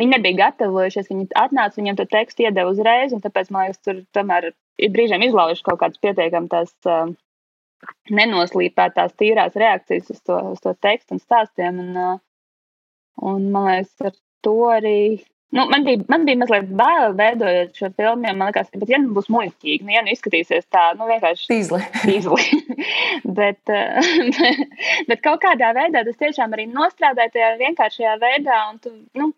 Viņi 0.00 0.14
nebija 0.14 0.46
gatavojušies, 0.46 1.10
viņi 1.10 1.26
atnāca, 1.37 1.76
viņiem 1.76 1.96
to 1.99 2.06
tekstu 2.08 2.46
iedeva 2.46 2.72
uzreiz, 2.72 3.12
un 3.12 3.20
tāpēc 3.25 3.50
man 3.52 3.68
liekas, 3.68 3.82
tur 3.84 3.99
tomēr 4.16 4.52
ir 4.80 4.94
brīžiem 4.94 5.26
izlaužuši 5.26 5.66
kaut 5.66 5.80
kādas 5.82 6.00
pietiekami 6.00 6.49
tās 6.52 6.72
uh, 6.88 7.10
nenoslīpētās, 8.08 9.16
tīrās 9.20 9.58
reakcijas 9.60 10.08
uz 10.14 10.22
to, 10.25 10.38
uz 10.54 10.64
to 10.64 10.72
tekstu 10.80 11.16
un 11.16 11.20
stāstiem. 11.20 11.82
Un, 11.84 12.00
uh, 12.00 12.16
un 13.28 13.50
man 13.52 13.68
liekas, 13.75 13.92
ar 14.08 14.16
to 14.46 14.56
arī 14.72 14.96
Nu, 15.50 15.64
man, 15.66 15.85
bija, 15.85 15.99
man 16.09 16.25
bija 16.25 16.38
mazliet 16.38 16.69
bail 16.78 17.14
veidojot 17.19 17.75
šo 17.75 17.88
filmu. 17.99 18.23
Man 18.23 18.47
liekas, 18.47 18.69
ka, 18.71 18.87
ja 18.87 19.00
nu 19.02 19.11
būs 19.16 19.26
muļķīgi, 19.35 19.83
nu, 19.83 19.95
ja 19.97 20.04
nu 20.07 20.12
izskatīsies 20.14 20.69
tā, 20.71 20.85
nu, 20.99 21.09
vienkārši 21.11 21.49
tīzli. 21.50 21.80
tīzli. 22.04 22.61
bet, 23.38 23.73
bet 25.11 25.25
kaut 25.26 25.42
kādā 25.42 25.73
veidā 25.75 26.04
tas 26.07 26.21
tiešām 26.23 26.54
arī 26.54 26.69
nostrādāja 26.71 27.35
tajā 27.35 27.50
vienkāršajā 27.64 28.14
veidā. 28.23 28.61
Un 28.71 28.78
tu, 28.85 28.95
nu, 29.19 29.33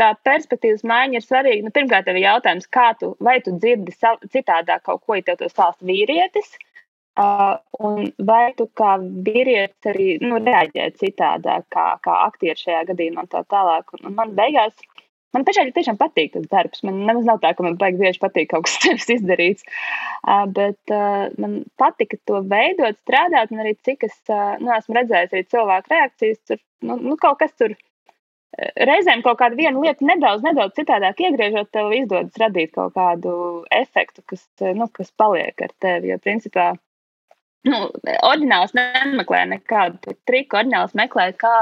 tā 0.00 0.14
perspektīvas 0.24 0.84
maiņa 0.88 1.20
ir 1.20 1.26
svarīga. 1.26 1.66
Nu, 1.66 1.74
pirmkārt, 1.76 2.08
tev 2.08 2.16
ir 2.16 2.24
jautājums, 2.24 2.70
kā 2.72 2.90
tu, 3.00 3.12
vai 3.20 3.36
tu 3.44 3.52
dzirdi 3.58 3.92
citādāk 4.32 4.86
kaut 4.88 5.04
ko, 5.04 5.18
ja 5.18 5.28
tev 5.28 5.42
to 5.42 5.52
stāsta 5.52 5.84
vīrietis. 5.84 6.56
Uh, 7.14 7.60
un 7.78 8.08
vai 8.26 8.48
tu 8.58 8.64
kā 8.74 8.96
vīrietis 8.98 9.92
arī 9.92 10.08
nu, 10.24 10.40
reaģē 10.42 10.88
citādāk, 10.98 11.68
kā, 11.70 11.84
kā 12.02 12.16
aktieris 12.24 12.64
šajā 12.64 12.80
gadījumā, 12.88 13.28
tā 13.30 13.44
tālāk. 13.52 13.92
Un, 13.94 14.08
un 14.08 14.16
man 14.18 14.32
beigās 14.34 14.74
Man 15.34 15.46
pašai 15.46 15.66
tiešām 15.74 15.98
patīk 16.00 16.34
tas 16.36 16.44
darbs. 16.50 16.84
Man 16.86 17.00
nemaz 17.08 17.26
nav 17.28 17.40
tā, 17.42 17.54
ka 17.56 17.66
man 17.66 17.78
baigi 17.80 18.00
bieži 18.02 18.22
patīk 18.22 18.52
kaut 18.52 18.68
kas 18.68 18.78
tāds 18.84 19.08
izdarīts. 19.16 19.66
Uh, 20.22 20.44
bet 20.58 20.94
uh, 20.94 21.30
man 21.42 21.62
patika 21.80 22.20
to 22.28 22.44
veidot, 22.50 23.00
strādāt, 23.02 23.50
un 23.54 23.64
arī 23.64 23.74
cik 23.86 24.06
es 24.08 24.14
uh, 24.30 24.54
nu, 24.62 24.70
esmu 24.76 25.00
redzējis 25.00 25.34
arī 25.34 25.48
cilvēku 25.50 25.92
reakcijas. 25.94 26.40
Tur 26.48 26.62
nu, 26.86 27.00
nu, 27.02 27.18
kaut 27.20 27.42
kas 27.42 27.52
tur 27.58 27.76
reizēm 28.88 29.22
kaut 29.24 29.38
kādu 29.40 29.58
vienu 29.58 29.82
lietu 29.84 30.06
nedaudz, 30.06 30.44
nedaudz 30.46 30.76
citādāk 30.78 31.20
iegriežot, 31.26 31.70
tev 31.74 31.92
izdodas 31.96 32.38
radīt 32.40 32.74
kaut 32.76 32.94
kādu 32.94 33.34
efektu, 33.74 34.22
kas, 34.30 34.44
nu, 34.62 34.88
kas 34.94 35.10
paliek 35.18 35.64
ar 35.64 35.72
tevi. 35.82 36.12
Jo, 36.12 36.18
principā, 36.22 36.70
nu, 37.68 37.80
oriģināls 38.14 38.76
nemeklē 38.78 39.44
nekādu 39.56 40.16
triku, 40.28 40.60
oriģināls 40.60 40.94
meklē, 40.98 41.30
kā 41.40 41.54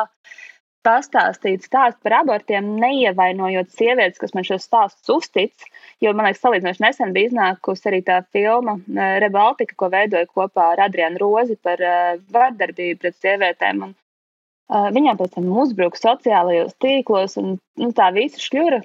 pastāstīt 0.87 1.67
stāstu 1.67 2.03
par 2.05 2.19
abortiem, 2.21 2.75
neievainojot 2.83 3.71
sievietes, 3.73 4.21
kas 4.21 4.35
man 4.37 4.47
šos 4.47 4.67
stāstus 4.67 5.13
uztic. 5.15 5.67
Jo 6.03 6.13
man 6.17 6.29
liekas, 6.29 6.43
salīdzinoši 6.43 6.85
nesen 6.85 7.15
bija 7.17 7.31
iznākusi 7.31 7.89
arī 7.91 8.03
tā 8.07 8.21
filma 8.35 8.77
eh, 8.79 9.17
Rebaltika, 9.23 9.77
ko 9.79 9.91
veidoja 9.93 10.29
kopā 10.31 10.73
ar 10.75 10.85
Adrianu 10.89 11.23
Rozi 11.23 11.59
par 11.63 11.83
uh, 11.87 12.15
vardarbību 12.35 13.03
pret 13.03 13.19
sievietēm. 13.23 13.85
Un, 13.87 13.95
uh, 14.75 14.89
viņām 14.95 15.21
pēc 15.21 15.37
tam 15.37 15.51
uzbruka 15.65 16.01
sociālajos 16.01 16.75
tīklos, 16.83 17.39
un 17.41 17.57
nu, 17.79 17.93
tā 17.97 18.11
visa 18.17 18.43
šļura. 18.43 18.83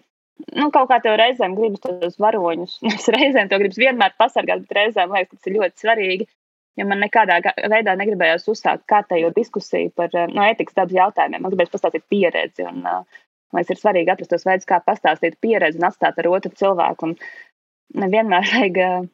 Nu, 0.53 0.69
kaut 0.69 0.91
kā 0.91 0.99
tev 1.01 1.15
reizēm 1.17 1.55
gribas 1.57 1.81
tos 1.81 2.19
varoņus. 2.21 2.77
Es 2.93 3.09
reizēm 3.13 3.49
to 3.49 3.57
gribas 3.61 3.81
vienmēr 3.81 4.13
pasargāt, 4.21 4.67
bet 4.67 4.77
reizēm 4.81 5.15
liekas, 5.15 5.33
ka 5.33 5.39
tas 5.39 5.49
ir 5.49 5.57
ļoti 5.57 5.85
svarīgi 5.85 6.29
jo 6.77 6.85
man 6.89 7.01
nekādā 7.03 7.39
veidā 7.71 7.95
negribējās 7.99 8.47
uzsākt 8.51 8.85
kārtējo 8.91 9.31
diskusiju 9.35 9.91
par 9.97 10.13
no, 10.13 10.27
nu, 10.35 10.43
ētikas 10.45 10.77
dabas 10.77 10.97
jautājumiem. 10.97 11.43
Man 11.43 11.53
gribējās 11.53 11.73
pastāstīt 11.73 12.05
pieredzi. 12.11 12.67
Un, 12.69 12.83
man 12.85 13.59
liekas, 13.59 13.73
ir 13.73 13.81
svarīgi 13.81 14.13
atrast 14.13 14.33
tos 14.33 14.47
veidus, 14.47 14.69
kā 14.69 14.79
pastāstīt 14.85 15.39
pieredzi 15.43 15.81
un 15.81 15.89
atstāt 15.89 16.19
ar 16.21 16.31
otru 16.31 16.53
cilvēku. 16.57 17.11
Un 17.11 18.03
nevienmēr 18.05 18.49
vajag 18.53 19.09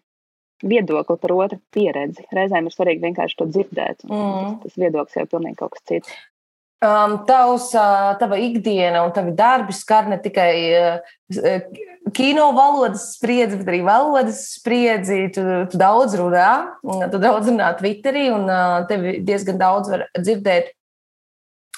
viedokli 0.63 1.19
par 1.23 1.35
otru 1.37 1.59
pieredzi. 1.75 2.27
Reizēm 2.35 2.69
ir 2.69 2.75
svarīgi 2.75 3.03
vienkārši 3.07 3.39
to 3.39 3.49
dzirdēt. 3.51 4.05
Mm. 4.07 4.59
Tas, 4.61 4.61
tas 4.67 4.79
viedoklis 4.85 5.17
jau 5.17 5.25
ir 5.25 5.33
pilnīgi 5.33 5.59
kas 5.63 5.89
cits. 5.89 6.21
Um, 6.83 7.13
tavs, 7.23 7.69
tava 8.19 8.35
ikdiena 8.43 9.05
un 9.05 9.13
tavi 9.15 9.31
darbi 9.37 9.71
skar 9.71 10.09
ne 10.11 10.17
tikai 10.19 10.55
uh, 10.75 11.83
kino 12.11 12.49
valodas 12.57 13.13
spriedzi, 13.15 13.61
bet 13.61 13.69
arī 13.71 13.79
valodas 13.87 14.41
spriedzi. 14.57 15.29
Tu, 15.31 15.43
tu 15.71 15.79
daudz 15.79 16.17
runā, 16.19 16.49
tu 16.83 17.21
daudz 17.23 17.47
runā 17.47 17.71
Twitterī, 17.79 18.27
un 18.35 18.49
uh, 18.51 18.83
tevi 18.89 19.21
diezgan 19.23 19.61
daudz 19.61 19.93
var 19.93 20.07
dzirdēt 20.19 20.73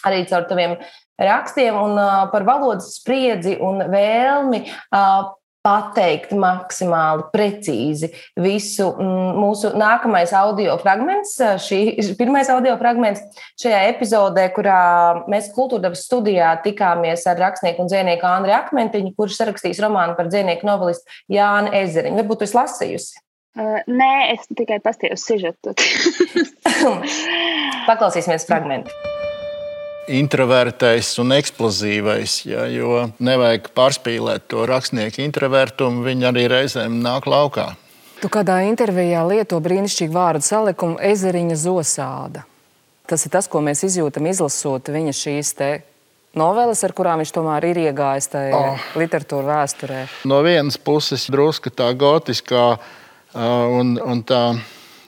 arī 0.05 0.25
caur 0.29 0.45
taviem 0.49 0.75
rakstiem 1.21 1.77
un 1.79 1.95
uh, 1.99 2.25
par 2.33 2.45
valodas 2.47 2.95
spriedzi 2.97 3.55
un 3.63 3.85
vēlmi 3.91 4.65
uh, 4.65 5.31
pateikt 5.65 6.33
maksimāli 6.37 7.25
precīzi 7.33 8.11
visu. 8.41 8.91
Mm, 8.93 9.39
mūsu 9.41 9.71
nākamais 9.77 10.33
audio 10.37 10.77
fragments, 10.81 11.35
šī 11.65 11.79
pirmais 12.19 12.49
audio 12.53 12.75
fragments 12.81 13.23
šajā 13.61 13.81
epizodē, 13.91 14.47
kurā 14.55 14.79
mēs 15.31 15.49
kultūrdevas 15.55 16.05
studijā 16.05 16.53
tikāmies 16.65 17.25
ar 17.31 17.41
rakstnieku 17.41 17.83
un 17.83 17.91
dzīsnieku 17.91 18.29
Andriu 18.29 18.57
Akmentiņu, 18.59 19.15
kurš 19.17 19.39
sarakstīs 19.41 19.81
romānu 19.83 20.17
par 20.19 20.29
dzīsnieku 20.31 20.69
novelistu 20.69 21.21
Jānu 21.33 21.73
Ezeriņu. 21.81 22.21
Varbūt 22.21 22.45
jūs 22.45 22.57
lasījusi? 22.57 23.21
Uh, 23.55 23.79
nē, 23.87 24.13
es 24.33 24.49
tikai 24.51 24.81
pastīju 24.83 25.15
sižetu. 25.19 25.75
Paklausīsimies 27.89 28.49
fragmentu 28.49 29.14
introvertais 30.11 31.13
un 31.21 31.33
eksplozīvais. 31.35 32.37
Ja, 32.49 32.65
jo 32.69 33.07
nevajag 33.23 33.71
pārspīlēt 33.77 34.47
to 34.51 34.65
rakstnieku 34.69 35.23
introvertumu, 35.25 36.05
viņi 36.05 36.29
arī 36.29 36.45
reizēm 36.51 36.99
nāk 37.03 37.29
laukā. 37.29 37.73
Tu 38.21 38.29
kādā 38.31 38.61
intervijā 38.65 39.25
lieto 39.27 39.59
brīnišķīgu 39.61 40.15
vārdu 40.15 40.45
salikumu 40.45 40.99
ezeriņa 41.03 41.57
zosāda. 41.59 42.45
Tas 43.05 43.25
ir 43.27 43.33
tas, 43.33 43.49
ko 43.51 43.61
mēs 43.61 43.83
izjūtam 43.85 44.25
izlasot 44.31 44.89
viņa 44.89 45.13
šīs 45.13 45.51
noveles, 46.35 46.81
ar 46.83 46.93
kurām 46.95 47.21
viņš 47.21 47.33
tomēr 47.35 47.67
ir 47.69 47.81
iegājis 47.85 48.31
tajā 48.33 48.55
oh. 48.57 48.87
literatūra 48.99 49.59
vēsturē. 49.61 49.99
No 50.27 50.41
vienas 50.45 50.77
puses, 50.81 51.27
drusku 51.31 51.71
tā 51.71 51.91
gotiskā 51.95 52.65
uh, 52.75 53.77
un, 53.79 53.95
un 54.01 54.23
tā 54.25 54.41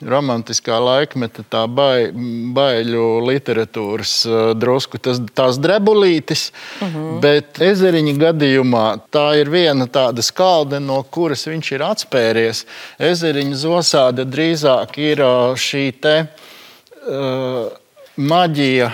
romantiskā 0.04 0.78
laikmeta 0.82 1.42
tā 1.50 1.64
bai, 1.70 2.10
baiļu 2.54 3.06
literatūras 3.26 4.12
drusku 4.58 5.00
tas, 5.02 5.20
tās 5.34 5.58
drebulītes, 5.58 6.48
uh 6.50 6.86
mhm. 6.86 6.98
-huh. 6.98 7.20
bet 7.24 7.60
ezeriņa 7.62 8.14
gadījumā 8.18 8.86
tā 9.10 9.26
ir 9.40 9.50
viena 9.50 9.86
tāda 9.86 10.22
skalde, 10.22 10.80
no 10.80 11.02
kuras 11.02 11.46
viņš 11.46 11.72
ir 11.72 11.82
atspēries. 11.82 12.64
Ezeriņa 12.98 13.56
zosāde 13.56 14.24
drīzāk 14.24 14.98
ir 14.98 15.22
šī 15.54 15.92
te 16.00 16.16
uh, 16.26 17.68
maģija 18.16 18.90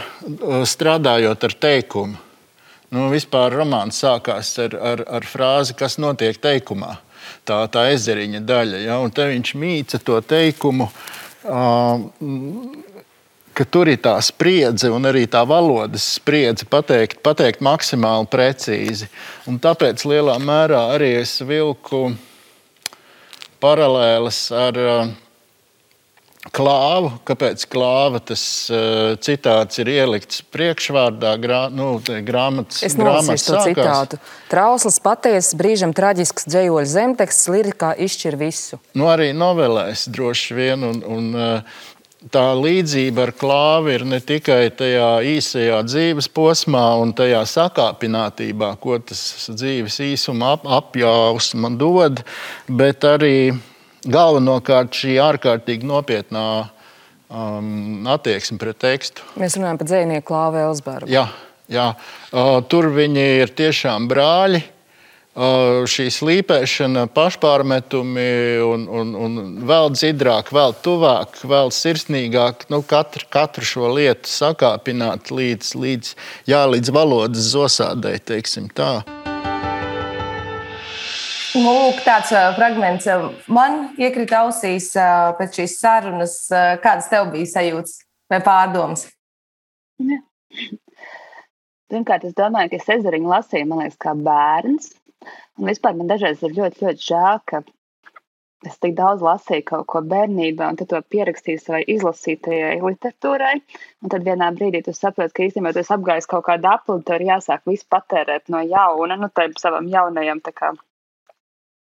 strādājot 0.65 1.45
ar 1.45 1.53
teikumu. 1.53 2.17
Nu, 2.95 3.09
vispār 3.11 3.51
romāns 3.51 3.99
sākās 3.99 4.53
ar, 4.63 4.77
ar, 4.79 5.01
ar 5.19 5.25
frāzi, 5.27 5.75
kas 5.75 5.99
notiek 5.99 6.39
teikumā 6.39 6.99
tā, 7.49 7.64
tā 7.73 7.88
ezeriņa 7.95 8.41
daļa. 8.47 8.81
Ja? 8.87 8.99
Un 9.03 9.14
te 9.14 9.26
viņš 9.31 9.55
mīca 9.61 10.00
to 10.05 10.21
teikumu. 10.25 10.88
Uh, 11.45 12.07
ka 13.55 13.67
tur 13.71 13.91
ir 13.91 14.00
tā 14.03 14.14
spriedze 14.25 14.91
un 14.91 15.07
arī 15.07 15.25
tā 15.31 15.45
valodas 15.47 16.07
spriedze 16.19 16.67
pateikt, 16.67 17.21
pateikt 17.25 17.62
maksimāli 17.64 18.31
precīzi. 18.31 19.11
Un 19.50 19.61
tāpēc 19.62 20.07
lielā 20.11 20.38
mērā 20.43 20.87
arī 20.97 21.12
es 21.21 21.37
vilku 21.47 22.09
paralēles 23.62 24.41
ar 24.53 24.81
uh, 24.81 25.12
klāvu. 26.53 27.13
Kāpēc 27.29 27.65
klāva 27.73 28.21
tas 28.21 28.43
uh, 28.73 29.15
citāts 29.25 29.81
ir 29.81 29.91
ielikts 29.95 30.43
priekšvārdā, 30.55 31.35
grā, 31.41 31.63
nu, 31.73 31.97
grāmatas, 32.27 32.83
es 32.87 32.99
grāmatas 32.99 33.47
to 33.47 33.57
sākās. 33.57 33.71
citātu. 33.71 34.21
Trausls, 34.53 35.01
patiesas, 35.05 35.55
brīžam 35.59 35.95
traģisks 35.97 36.49
dzējoļu 36.51 36.93
zemteksts, 36.93 37.49
lirikā 37.55 37.95
izšķir 38.07 38.39
visu. 38.41 38.81
Nu, 38.99 39.09
arī 39.13 39.33
novelēs 39.37 40.09
droši 40.13 40.61
vien. 40.61 40.89
Un, 40.91 41.03
un, 41.17 41.35
uh, 41.35 41.83
tā 42.33 42.45
līdzība 42.57 43.27
ar 43.27 43.33
klāvi 43.37 43.99
ir 43.99 44.05
ne 44.09 44.21
tikai 44.25 44.69
tajā 44.77 45.11
īsajā 45.35 45.81
dzīves 45.87 46.31
posmā 46.33 46.87
un 47.03 47.13
tajā 47.17 47.43
sakāpinātībā, 47.49 48.75
ko 48.81 48.99
tas 48.99 49.51
dzīves 49.53 50.01
īsuma 50.05 50.55
ap, 50.57 50.65
apjaus 50.65 51.53
man 51.59 51.79
dod, 51.81 52.25
bet 52.69 53.05
arī 53.09 53.37
galvenokārt 54.11 54.97
šī 54.97 55.17
ārkārtīgi 55.23 55.89
nopietnā 55.89 56.45
um, 57.29 58.05
attieksme 58.15 58.61
pret 58.61 58.81
tekstu. 58.85 59.25
Mēs 59.41 59.59
runājam 59.59 59.81
par 59.81 59.91
dzīsnieku 59.91 60.29
Klāvu 60.31 60.63
Elsbergu. 60.69 61.11
Jā, 61.13 61.27
jā. 61.73 61.91
Uh, 62.31 62.61
tur 62.69 62.91
viņi 62.95 63.27
ir 63.43 63.57
tiešām 63.57 64.09
brāļi. 64.11 64.65
šī 65.35 66.05
slīpēšana, 66.15 67.09
pašpārmetumi 67.11 68.27
un, 68.63 68.87
un, 68.87 69.15
un 69.19 69.41
vēl 69.67 69.91
dziļāk, 69.91 70.53
vēl 70.55 70.77
tuvāk, 70.85 71.41
vēl 71.43 71.75
sirsnīgāk, 71.75 72.69
nu, 72.71 72.83
katru, 72.87 73.27
katru 73.29 73.67
šo 73.67 73.91
lietu 73.97 74.31
sakāpināt 74.31 75.35
līdz, 75.35 75.75
līdz, 75.75 76.15
jā, 76.47 76.65
līdz 76.71 76.95
valodas 76.95 77.51
zosādai, 77.51 78.21
teiksim 78.23 78.71
tā. 78.71 79.24
Nu, 81.55 81.71
lūk, 81.71 82.01
tāds 82.03 82.33
fragments 82.57 83.07
man 83.47 83.93
iekrita 84.01 84.41
ausīs 84.43 84.89
pēc 85.39 85.61
šīs 85.61 85.75
sarunas. 85.79 86.33
Kādas 86.83 87.07
tev 87.13 87.29
bija 87.31 87.47
sajūtas 87.53 88.01
vai 88.33 88.41
pārdomas? 88.43 89.05
Ja. 90.03 90.19
Pirmkārt, 91.93 92.25
es 92.27 92.35
domāju, 92.35 92.73
ka 92.73 92.81
es 92.81 92.91
ezeriņu 92.97 93.31
lasīju, 93.31 93.69
man 93.71 93.85
liekas, 93.85 94.01
kā 94.03 94.17
bērns. 94.19 94.91
Un 95.61 95.71
vispār 95.71 95.95
man 95.95 96.11
dažreiz 96.11 96.43
ir 96.43 96.57
ļoti, 96.57 96.83
ļoti 96.83 97.07
žēl, 97.07 97.39
ka 97.47 97.61
es 98.67 98.81
tik 98.83 98.97
daudz 98.99 99.23
lasīju 99.23 99.67
kaut 99.69 99.87
ko 99.93 100.03
bērnībā, 100.11 100.73
un 100.73 100.81
tad 100.81 100.91
to 100.91 100.99
pierakstīju 101.15 101.61
savai 101.63 101.83
izlasītajai 101.95 102.81
literatūrai. 102.83 103.53
Un 104.03 104.15
tad 104.15 104.27
vienā 104.27 104.49
brīdī 104.57 104.81
tu 104.89 104.97
saproti, 104.97 105.37
ka 105.37 105.47
īstenībā 105.47 105.75
tas 105.77 105.93
apgājis 105.95 106.27
kaut 106.35 106.49
kādu 106.49 106.73
apli, 106.73 106.99
ir 107.15 107.27
jāsāk 107.29 107.63
visu 107.71 107.87
patērēt 107.95 108.51
no 108.51 108.65
jauna, 108.67 109.21
nu, 109.21 109.31
tam 109.31 109.55
savam 109.61 109.87
jaunajam, 109.93 110.43
tā 110.43 110.55
kā, 110.57 110.73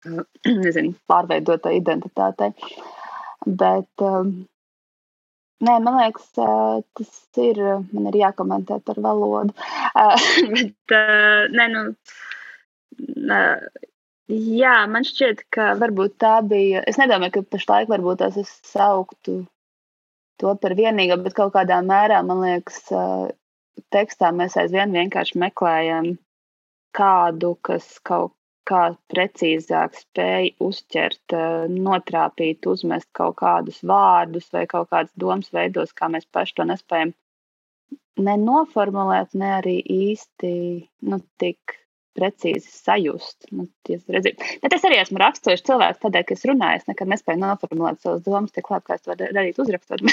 nezinu, 0.63 0.93
pārveidotai 1.09 1.75
identitātei. 1.79 2.53
Bet, 3.45 3.91
um, 4.03 4.39
Nē, 5.59 5.73
man 5.83 5.97
liekas, 5.99 6.29
tas 6.39 7.15
ir. 7.43 7.57
Man 7.91 8.05
ir 8.07 8.15
jākomentē 8.21 8.77
par 8.87 9.01
valodu. 9.03 9.51
Bet, 10.55 10.93
nē, 11.51 11.65
nu, 11.73 11.81
Jā, 14.29 14.73
man 14.85 15.05
šķiet, 15.07 15.39
ka 15.49 15.71
varbūt 15.81 16.19
tā 16.21 16.35
bija. 16.45 16.83
Es 16.85 16.99
nedomāju, 17.01 17.39
ka 17.39 17.55
pašlaik 17.55 17.89
varbūt 17.89 18.19
tās 18.21 18.35
es 18.37 18.51
sauktu 18.69 19.39
to 20.39 20.51
par 20.61 20.75
vienīgo, 20.77 21.17
bet 21.23 21.33
kaut 21.35 21.55
kādā 21.55 21.79
mērā, 21.83 22.21
man 22.23 22.43
liekas, 22.45 22.77
tekstā 23.91 24.29
mēs 24.35 24.55
aizvien 24.61 24.93
vienkārši 24.93 25.39
meklējam 25.41 26.11
kādu, 26.95 27.55
kas 27.65 27.87
kaut 28.05 28.35
kā 28.69 28.83
precīzāk 29.11 29.97
spēj 29.97 30.51
uzķert, 30.63 31.35
notrāpīt, 31.73 32.67
uzmest 32.69 33.09
kaut 33.17 33.39
kādus 33.41 33.81
vārdus 33.91 34.47
vai 34.53 34.65
kaut 34.69 34.91
kādas 34.93 35.11
domas 35.19 35.49
veidos, 35.55 35.95
kā 35.97 36.11
mēs 36.13 36.29
paši 36.31 36.59
to 36.59 36.67
nespējam 36.69 37.15
nenoformulēt, 38.19 39.35
ne 39.39 39.53
arī 39.59 39.77
īsti 39.81 40.53
nu, 41.09 41.21
tik 41.41 41.79
precīzi 42.19 42.71
sajust. 42.73 43.47
Nu, 43.55 43.67
bet 43.87 44.75
es 44.75 44.87
arī 44.87 44.99
esmu 44.99 45.21
raksturošs 45.21 45.63
cilvēks, 45.67 46.01
tādēļ, 46.03 46.25
ka 46.27 46.35
es 46.35 46.45
runāju, 46.49 46.81
es 46.81 46.89
nekad 46.89 47.11
nespēju 47.13 47.41
noformulēt 47.43 48.01
savas 48.03 48.25
domas 48.25 48.55
tik 48.55 48.67
labi, 48.73 48.87
kā 48.89 48.97
es 48.97 49.05
to 49.05 49.15
darītu 49.19 49.63
uzrakstot. 49.63 50.03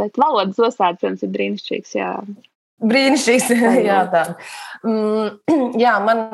bet 0.00 0.20
valodas 0.20 0.62
osāde, 0.70 1.00
protams, 1.02 1.26
ir 1.26 1.34
brīnišķīgs. 1.34 1.92
Jā. 1.98 2.14
Brīnišķīgs, 2.80 3.50
jā, 3.90 4.02
tā. 4.12 4.24
Mm, 4.86 5.40
jā, 5.84 5.96
man, 6.04 6.26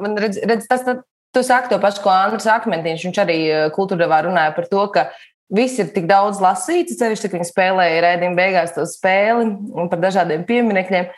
man 0.00 0.20
redz, 0.20 0.40
redz, 0.48 0.68
tas, 0.70 0.86
tas, 0.86 1.02
tu 1.34 1.42
saki 1.46 1.70
to 1.70 1.78
pašu, 1.82 2.02
ko 2.04 2.12
Andris 2.14 2.48
Akmentiņš, 2.50 3.08
viņš 3.08 3.20
arī 3.22 3.40
kultūrā 3.76 4.22
runāja 4.26 4.54
par 4.56 4.70
to, 4.70 4.86
ka 4.94 5.10
Viss 5.50 5.80
ir 5.82 5.88
tik 5.90 6.06
daudz 6.06 6.38
lasīts, 6.38 6.94
ceļš, 7.00 7.24
ka 7.26 7.34
viņi 7.34 7.48
spēlēja 7.48 8.02
rēdījuma 8.04 8.38
beigās 8.38 8.70
to 8.76 8.84
spēli 8.86 9.48
un 9.50 9.88
par 9.90 9.98
dažādiem 9.98 10.44
pieminekļiem. 10.46 11.08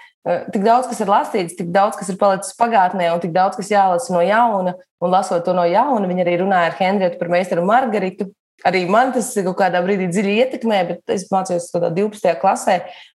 Tik 0.54 0.62
daudz, 0.64 0.86
kas 0.88 1.02
ir 1.04 1.10
lasīts, 1.12 1.56
tik 1.58 1.68
daudz, 1.74 1.98
kas 2.00 2.08
ir 2.08 2.16
palicis 2.16 2.56
pagātnē, 2.56 3.10
un 3.12 3.20
tik 3.20 3.34
daudz, 3.34 3.58
kas 3.60 3.68
jālasa 3.68 4.14
no 4.14 4.22
jauna. 4.24 4.72
Un 5.04 5.12
lasot 5.12 5.44
to 5.44 5.52
no 5.52 5.66
jauna, 5.68 6.08
viņi 6.08 6.24
arī 6.24 6.38
runāja 6.40 6.70
ar 6.70 6.78
Hendrietu 6.78 7.20
par 7.20 7.32
meistaru 7.34 7.66
Margaritu. 7.68 8.30
Arī 8.64 8.86
man 8.88 9.12
tas 9.12 9.28
kaut 9.34 9.58
kādā 9.58 9.82
brīdī 9.84 10.08
dziļi 10.08 10.38
ietekmē, 10.46 10.80
bet 10.88 11.12
es 11.12 11.26
mācījos 11.28 11.68
to 11.74 11.82
12. 11.82 12.32
klasē. 12.40 12.78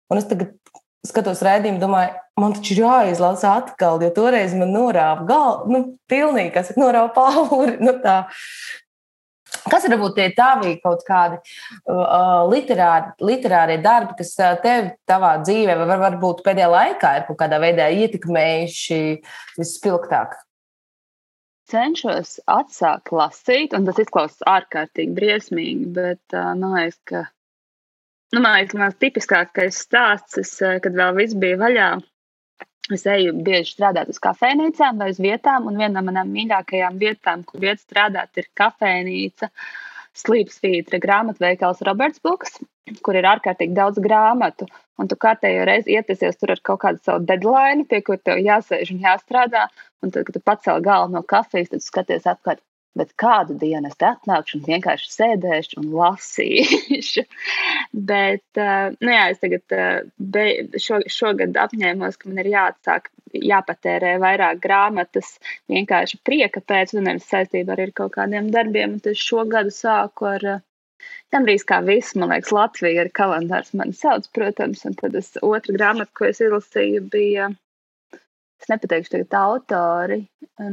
Un 0.09 0.21
es 0.21 0.25
tagad 0.31 0.55
skatos 1.07 1.41
rādījumu, 1.43 1.81
domāju, 1.81 2.13
man 2.39 2.55
taču 2.55 2.75
ir 2.75 2.83
jāizlasa 2.85 3.57
atkal, 3.59 3.99
jo 4.03 4.11
toreiz 4.15 4.55
man 4.55 4.71
norāva 4.73 5.25
galvu, 5.27 5.73
nu, 5.73 5.81
pilnīgi, 6.09 6.53
kas 6.55 6.71
ir 6.71 6.79
norāva 6.83 7.11
pauri. 7.15 7.77
Nu, 7.83 7.97
tā. 8.03 8.23
Kas 9.69 9.85
ir 9.85 9.93
varbūt 9.93 10.15
tie 10.17 10.25
tavi 10.35 10.73
kaut 10.81 11.03
kādi 11.07 11.37
uh, 11.91 12.43
literāri, 12.49 13.13
literārie 13.23 13.77
darbi, 13.83 14.15
kas 14.19 14.33
tev 14.63 14.89
tavā 15.07 15.35
dzīvē, 15.43 15.75
vai 15.79 15.85
var, 15.91 16.01
varbūt 16.07 16.41
pēdējā 16.45 16.69
laikā 16.71 17.11
ir 17.19 17.27
kaut 17.27 17.39
kādā 17.39 17.59
veidā 17.61 17.87
ietekmējuši 17.93 18.99
vispilgtāk? 19.59 20.35
Cenšos 21.71 22.39
atsākt 22.49 23.13
lasīt, 23.15 23.75
un 23.77 23.87
tas 23.87 24.01
izklausās 24.03 24.43
ārkārtīgi 24.49 25.15
briesmīgi, 25.19 25.87
bet 25.95 26.35
uh, 26.35 26.51
man 26.57 26.79
liekas, 26.79 26.99
ka 27.07 27.23
nu, 28.33 28.41
man 28.41 28.57
liekas, 28.57 28.79
mans 28.81 28.97
tipiskākais 29.01 29.83
stāsts, 29.85 30.57
kad 30.59 30.97
vēl 30.97 31.15
viss 31.21 31.37
bija 31.39 31.61
vaļā, 31.61 31.91
Es 32.91 33.05
eju 33.07 33.31
bieži 33.45 33.77
strādāt 33.77 34.09
uz 34.11 34.17
kafejnīcām 34.19 34.97
vai 34.99 35.05
uz 35.13 35.19
vietām, 35.23 35.69
un 35.69 35.77
viena 35.79 36.01
no 36.01 36.09
manām 36.09 36.31
mīļākajām 36.35 36.97
vietām, 36.99 37.45
kur 37.47 37.63
iet 37.63 37.79
strādāt, 37.79 38.35
ir 38.35 38.49
kafejnīca, 38.59 39.47
slīpsvītra 40.19 40.99
grāmatveikals 41.05 41.79
Roberts 41.87 42.19
Buks, 42.27 42.59
kur 43.07 43.15
ir 43.15 43.29
ārkārtīgi 43.29 43.77
daudz 43.77 44.03
grāmatu. 44.03 44.67
Un 44.99 45.07
tu 45.07 45.15
kārtējo 45.15 45.63
reizi 45.69 45.95
ietesies 45.95 46.35
tur 46.41 46.51
ar 46.51 46.59
kaut 46.67 46.81
kādu 46.83 46.99
savu 47.07 47.23
deadline, 47.29 47.87
pie 47.87 48.01
kur 48.03 48.19
tev 48.19 48.43
jāsēž 48.43 48.91
un 48.91 48.99
jāstrādā. 49.07 49.63
Un 50.03 50.11
tad, 50.11 50.27
kad 50.27 50.35
tu 50.35 50.43
pacēli 50.43 50.83
galvu 50.83 51.15
no 51.15 51.23
kafijas, 51.23 51.71
tad 51.71 51.87
skaties 51.87 52.27
apkārt, 52.27 52.59
Bet 52.93 53.15
kādu 53.17 53.55
dienu 53.57 53.89
es 53.89 53.97
atnākšu 54.05 54.59
un 54.59 54.65
vienkārši 54.67 55.07
sēdēšu 55.09 55.79
un 55.81 55.87
lasīšu. 55.97 57.23
bet, 58.11 58.45
uh, 58.61 58.93
nu 59.01 59.15
jā, 59.15 59.23
es 59.33 59.41
tagad 59.41 59.75
uh, 59.77 60.03
be, 60.17 60.45
šo, 60.77 60.99
šogad 61.09 61.57
apņēmos, 61.63 62.19
ka 62.21 62.29
man 62.29 62.43
ir 62.43 62.51
jāatsāk, 62.53 63.09
jāpatērē 63.33 64.13
vairāk 64.21 64.61
grāmatas 64.61 65.39
vienkārši 65.73 66.21
prieka 66.27 66.61
pēc, 66.61 66.93
un 66.93 67.09
nevis 67.09 67.25
saistībā 67.33 67.73
ar 67.73 67.95
kaut 67.97 68.13
kādiem 68.19 68.51
darbiem. 68.53 68.99
Un 68.99 69.01
tad 69.01 69.17
šo 69.17 69.47
gadu 69.49 69.73
sāku 69.73 70.29
ar 70.35 70.47
uh, 70.57 70.61
gandrīz 71.33 71.65
kā 71.67 71.79
viss, 71.85 72.13
man 72.19 72.31
liekas, 72.33 72.53
Latvija 72.53 73.05
ir 73.05 73.11
kalendārs 73.17 73.73
mani 73.77 73.95
sauc, 73.97 74.29
protams, 74.37 74.85
un 74.89 74.97
tad 74.99 75.17
es 75.19 75.33
otru 75.41 75.75
grāmatu, 75.77 76.13
ko 76.17 76.29
es 76.29 76.41
izlasīju, 76.43 77.03
bija, 77.13 77.49
es 78.61 78.69
nepateikšu 78.71 79.15
tagad 79.15 79.37
autori 79.41 80.21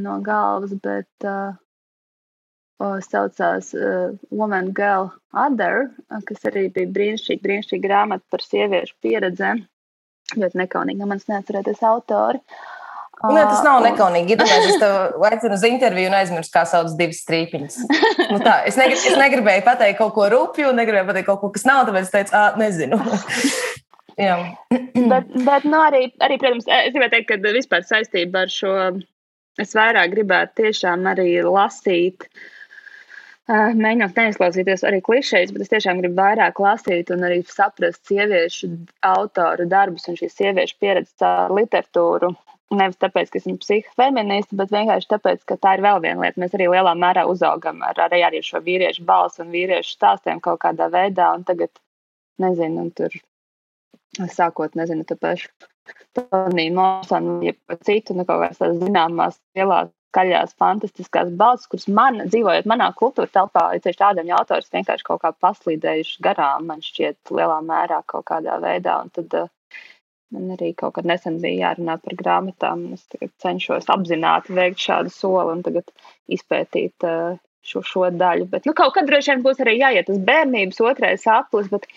no 0.05 0.19
galvas, 0.25 0.75
bet 0.85 1.27
uh, 1.27 1.57
saucās 3.05 3.71
uh, 3.77 4.13
Woman, 4.33 4.71
Girl, 4.77 5.11
Other, 5.37 5.89
kas 6.27 6.45
arī 6.49 6.67
bija 6.73 6.89
brīnišķīga, 6.95 7.43
brīnišķīga 7.45 7.85
grāmata 7.85 8.23
par 8.33 8.43
sieviešu 8.45 8.95
pieredzēm. 9.03 9.65
Ļoti 10.39 10.61
nekaunīgi, 10.61 10.99
no 11.01 11.09
manis 11.09 11.27
neatcerēties 11.27 11.81
autori. 11.87 12.39
Nē, 13.21 13.41
tas 13.45 13.61
nav 13.65 13.83
nekaunīgi. 13.85 14.33
Iedomājieties, 14.33 14.75
es 14.75 14.81
tev 14.81 15.25
aicinu 15.27 15.57
uz 15.57 15.65
interviju 15.67 16.09
un 16.09 16.15
aizmirsu, 16.17 16.53
kā 16.53 16.63
sauc 16.69 16.93
divas 16.97 17.19
strīpiņas. 17.21 17.77
Nu 18.31 18.39
tā, 18.41 18.61
es, 18.69 18.79
negr 18.79 18.95
es 18.97 19.17
negribēju 19.19 19.65
pateikt 19.67 19.99
kaut 19.99 20.15
ko 20.15 20.29
rupju, 20.33 20.71
negribēju 20.77 21.09
pateikt 21.11 21.29
kaut 21.29 21.41
ko, 21.43 21.51
kas 21.53 21.67
nav, 21.69 21.83
tāpēc 21.89 22.07
es 22.07 22.15
teicu, 22.15 22.33
ah, 22.37 22.57
nezinu. 22.57 22.97
bet, 25.11 25.35
bet 25.45 25.67
nu, 25.67 25.77
arī, 25.83 26.07
arī, 26.23 26.39
protams, 26.41 26.65
es 26.79 26.95
gribēju 26.95 27.13
teikt, 27.13 27.29
ka 27.29 27.53
vispār 27.59 27.85
saistībā 27.85 28.47
ar 28.47 28.55
šo 28.55 28.73
es 29.61 29.75
vairāk 29.77 30.15
gribētu 30.15 30.63
tiešām 30.63 31.05
arī 31.11 31.29
lasīt 31.45 32.25
uh, 32.25 32.49
mēģināt 33.51 34.17
neizklausīties 34.17 34.85
arī 34.87 35.01
klišejas, 35.03 35.51
bet 35.53 35.65
es 35.65 35.71
tiešām 35.73 35.99
gribu 36.01 36.19
vairāk 36.19 36.59
lasīt 36.61 37.11
un 37.13 37.25
arī 37.27 37.41
saprast 37.47 38.03
sieviešu 38.07 38.69
autoru 39.07 39.67
darbus 39.71 40.07
un 40.07 40.17
šīs 40.19 40.37
sieviešu 40.37 40.77
pieredzi 40.79 41.13
caur 41.21 41.53
literatūru. 41.57 42.31
Nevis 42.71 43.01
tāpēc, 43.03 43.31
ka 43.31 43.39
esmu 43.41 43.57
psihofeministe, 43.59 44.55
bet 44.55 44.71
vienkārši 44.71 45.09
tāpēc, 45.11 45.41
ka 45.49 45.57
tā 45.59 45.73
ir 45.75 45.83
vēl 45.83 45.99
viena 46.05 46.23
lieta. 46.23 46.39
Mēs 46.39 46.55
arī 46.55 46.69
lielā 46.71 46.93
mērā 46.95 47.25
uzaugam 47.27 47.81
ar, 47.83 47.99
arī 48.05 48.21
ar 48.23 48.37
šo 48.47 48.61
vīriešu 48.63 49.03
balsu 49.09 49.43
un 49.43 49.51
vīriešu 49.51 49.97
stāstiem 49.97 50.39
kaut 50.39 50.61
kādā 50.63 50.87
veidā. 50.93 51.33
Un 51.35 51.43
tagad, 51.43 51.73
nezinu, 52.39 52.87
tur 52.95 53.17
sākot, 54.31 54.79
nezinu, 54.79 55.03
tāpēc 55.09 55.49
Tonija 56.15 56.71
Mosana, 56.77 57.41
ja 57.43 57.79
citu, 57.83 58.15
nu, 58.15 58.23
kaut 58.29 58.45
kādas 58.45 58.79
zināmās 58.79 59.41
lielās 59.57 59.91
skaļās, 60.11 60.57
fantastiskās 60.59 61.31
balss, 61.39 61.69
kuras 61.71 61.87
man, 61.87 62.25
dzīvojot 62.27 62.67
manā 62.69 62.91
kultūra 62.99 63.31
telpā, 63.31 63.69
ir 63.75 63.83
tieši 63.85 64.01
tādiem 64.03 64.31
autors 64.35 64.71
vienkārši 64.73 65.07
kaut 65.07 65.23
kā 65.23 65.31
paslīdējuši 65.45 66.21
garām, 66.27 66.67
man 66.71 66.83
šķiet, 66.85 67.31
lielā 67.31 67.61
mērā 67.65 68.01
kaut 68.11 68.27
kādā 68.29 68.59
veidā. 68.63 68.99
Un 69.05 69.13
tad 69.15 69.37
uh, 69.39 69.51
man 70.35 70.51
arī 70.57 70.73
kaut 70.77 70.97
kad 70.97 71.07
nesen 71.07 71.39
bija 71.43 71.69
jārunā 71.69 71.97
par 72.03 72.17
grāmatām. 72.19 72.89
Es 72.97 73.07
cenšos 73.43 73.89
apzināti 73.93 74.57
veikt 74.57 74.83
šādu 74.83 75.13
soli 75.15 75.55
un 75.55 75.63
tagad 75.67 75.87
izpētīt 76.31 77.07
uh, 77.07 77.39
šo, 77.63 77.83
šo 77.87 78.09
daļu. 78.15 78.49
Bet 78.51 78.67
nu, 78.67 78.75
kaut 78.77 78.95
kad 78.97 79.07
droši 79.09 79.33
vien 79.33 79.45
būs 79.47 79.63
arī 79.63 79.77
jāiet 79.79 80.11
uz 80.11 80.21
bērnības 80.27 80.83
otrais 80.91 81.27
aplis, 81.29 81.71
bet 81.71 81.87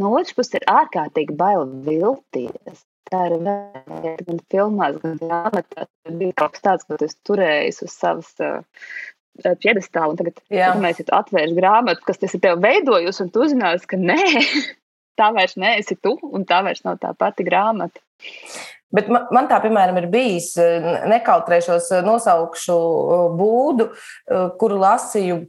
no 0.00 0.12
otras 0.16 0.36
puses 0.36 0.60
ir 0.60 0.68
ārkārtīgi 0.72 1.36
bail 1.36 1.66
vilties. 1.86 2.84
Tā 3.10 3.26
ir 3.30 4.24
gan 4.26 4.40
filmās, 4.52 4.96
gan 5.02 5.18
grāmatās. 5.20 5.90
Bija 6.08 6.36
kaut 6.40 6.56
kas 6.56 6.64
tāds, 6.64 6.86
ko 6.86 6.98
es 7.06 7.16
turēju 7.26 7.74
uz 7.86 7.94
savas 7.94 8.32
uh, 8.42 8.62
piedestāla. 9.62 10.16
Tagad, 10.18 10.40
iedomājieties, 10.50 11.04
ja 11.04 11.10
tu 11.10 11.16
atvērsi 11.18 11.58
grāmatu, 11.58 12.06
kas 12.06 12.22
tas 12.22 12.36
ir 12.36 12.42
tev 12.44 12.62
veidojusi, 12.64 13.24
un 13.24 13.32
tu 13.34 13.44
uzzināsi, 13.46 13.90
ka 13.90 14.00
nē, 14.00 14.20
tā 15.20 15.32
vairs 15.36 15.56
neesi 15.60 15.98
tu, 16.00 16.16
un 16.32 16.46
tā 16.48 16.62
vairs 16.66 16.84
nav 16.86 17.00
tā 17.02 17.12
pati 17.18 17.46
grāmata. 17.46 18.02
Bet 18.94 19.10
man, 19.10 19.26
man 19.34 19.48
tā, 19.50 19.58
piemēram, 19.64 19.98
ir 19.98 20.06
bijis, 20.12 20.52
nekautrēšos, 21.10 21.90
nosaukšu 22.06 22.76
būdu, 23.36 23.90
kuru 24.60 24.78
lasīju 24.80 25.40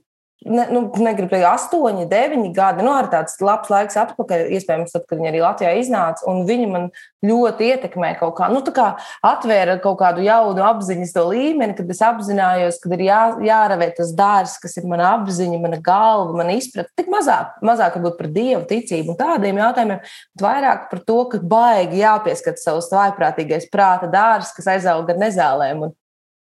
ne, 0.45 0.65
nu, 0.71 0.81
negribu 1.01 1.31
teikt, 1.31 1.45
astoņi, 1.49 2.05
deviņi 2.11 2.51
gadi. 2.55 2.85
Nu, 2.85 2.91
arī 2.93 3.09
tāds 3.11 3.37
labs 3.43 3.71
laiks 3.71 3.97
atpakaļ, 3.99 4.45
iespējams, 4.57 4.93
tad, 4.93 5.05
kad 5.09 5.19
viņi 5.19 5.31
arī 5.31 5.41
Latvijā 5.43 5.73
iznāca. 5.79 6.35
Viņi 6.47 6.67
man 6.71 6.87
ļoti 7.25 7.71
ietekmē 7.73 8.13
kaut 8.19 8.35
kā, 8.37 8.49
nu, 8.53 8.61
kā 8.75 8.87
atvēra 9.25 9.77
kaut 9.83 9.99
kādu 10.01 10.25
jaunu 10.25 10.63
apziņas 10.67 11.15
līmeni, 11.17 11.75
kad 11.77 11.89
es 11.93 12.01
apzinājos, 12.05 12.79
ka 12.83 12.93
ir 12.95 13.05
jā, 13.07 13.21
jāravē 13.47 13.89
tas 13.97 14.13
dārsts, 14.17 14.61
kas 14.63 14.77
ir 14.79 14.87
mana 14.89 15.13
apziņa, 15.17 15.61
mana 15.63 15.81
galva, 15.83 16.35
mana 16.37 16.57
izpratne. 16.57 16.93
Tik 16.97 17.11
mazāk, 17.13 17.57
mazāk 17.65 17.97
varbūt 17.97 18.19
par 18.21 18.31
dievu 18.33 18.63
ticību 18.69 19.13
un 19.13 19.19
tādiem 19.19 19.61
jautājumiem, 19.63 20.03
bet 20.03 20.47
vairāk 20.47 20.89
par 20.91 21.05
to, 21.07 21.21
ka 21.31 21.41
baigi 21.41 22.03
jāpieskat 22.03 22.61
savs 22.61 22.91
vaiprātīgais 22.93 23.69
prāta 23.73 24.09
dārsts, 24.11 24.55
kas 24.57 24.75
aizaug 24.77 25.09
ar 25.09 25.25
nezālēm. 25.25 25.87
Un, 25.87 25.97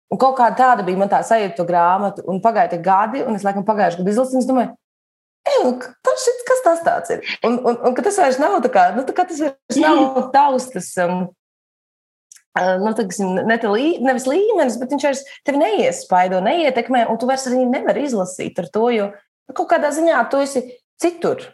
Un 0.08 0.20
kaut 0.20 0.38
kā 0.38 0.48
tāda 0.56 0.84
bija 0.86 1.00
man 1.00 1.10
tā 1.10 1.20
sajūta, 1.26 1.56
to 1.58 1.66
grāmatu, 1.68 2.22
un 2.30 2.40
pagāja 2.44 2.72
tie 2.72 2.82
gadi, 2.84 3.20
un 3.28 3.36
es 3.36 3.44
laikam 3.44 3.66
pagājušajā 3.66 4.00
gadā 4.00 4.14
izlasīju, 4.14 4.38
un 4.38 4.44
es 4.44 4.48
domāju, 4.48 4.76
tas, 6.04 6.28
kas 6.48 6.62
tas 6.64 6.84
tāds 6.86 7.12
ir? 7.12 7.34
Un, 7.44 7.58
un, 7.60 7.76
un 7.88 7.96
ka 7.96 8.04
tas 8.06 8.16
vairs 8.20 8.38
nav 8.40 8.58
tā 8.64 8.70
kā, 8.72 8.86
nu, 8.96 9.04
tā 9.08 9.14
kā 9.16 9.26
tas 9.28 9.42
vairs 9.44 9.80
nav 9.82 10.30
taustas. 10.32 10.90
Um, 11.04 11.28
nu, 12.82 12.94
tiksim, 12.96 13.36
ne 13.46 13.58
lī, 13.60 13.90
nevis 14.02 14.26
līmenis, 14.28 14.78
bet 14.80 14.94
viņš 14.94 15.06
vairs 15.08 15.22
tevi 15.46 15.60
neiespaido, 15.60 16.40
neietekmē, 16.44 17.04
un 17.10 17.20
tu 17.20 17.28
vairs 17.28 17.46
arī 17.50 17.62
nevari 17.68 18.06
izlasīt 18.08 18.58
ar 18.58 18.72
to, 18.72 18.88
jo 18.94 19.10
nu, 19.12 19.54
kaut 19.54 19.68
kādā 19.74 19.92
ziņā 19.94 20.24
tu 20.32 20.40
esi 20.44 20.64
citur 21.00 21.44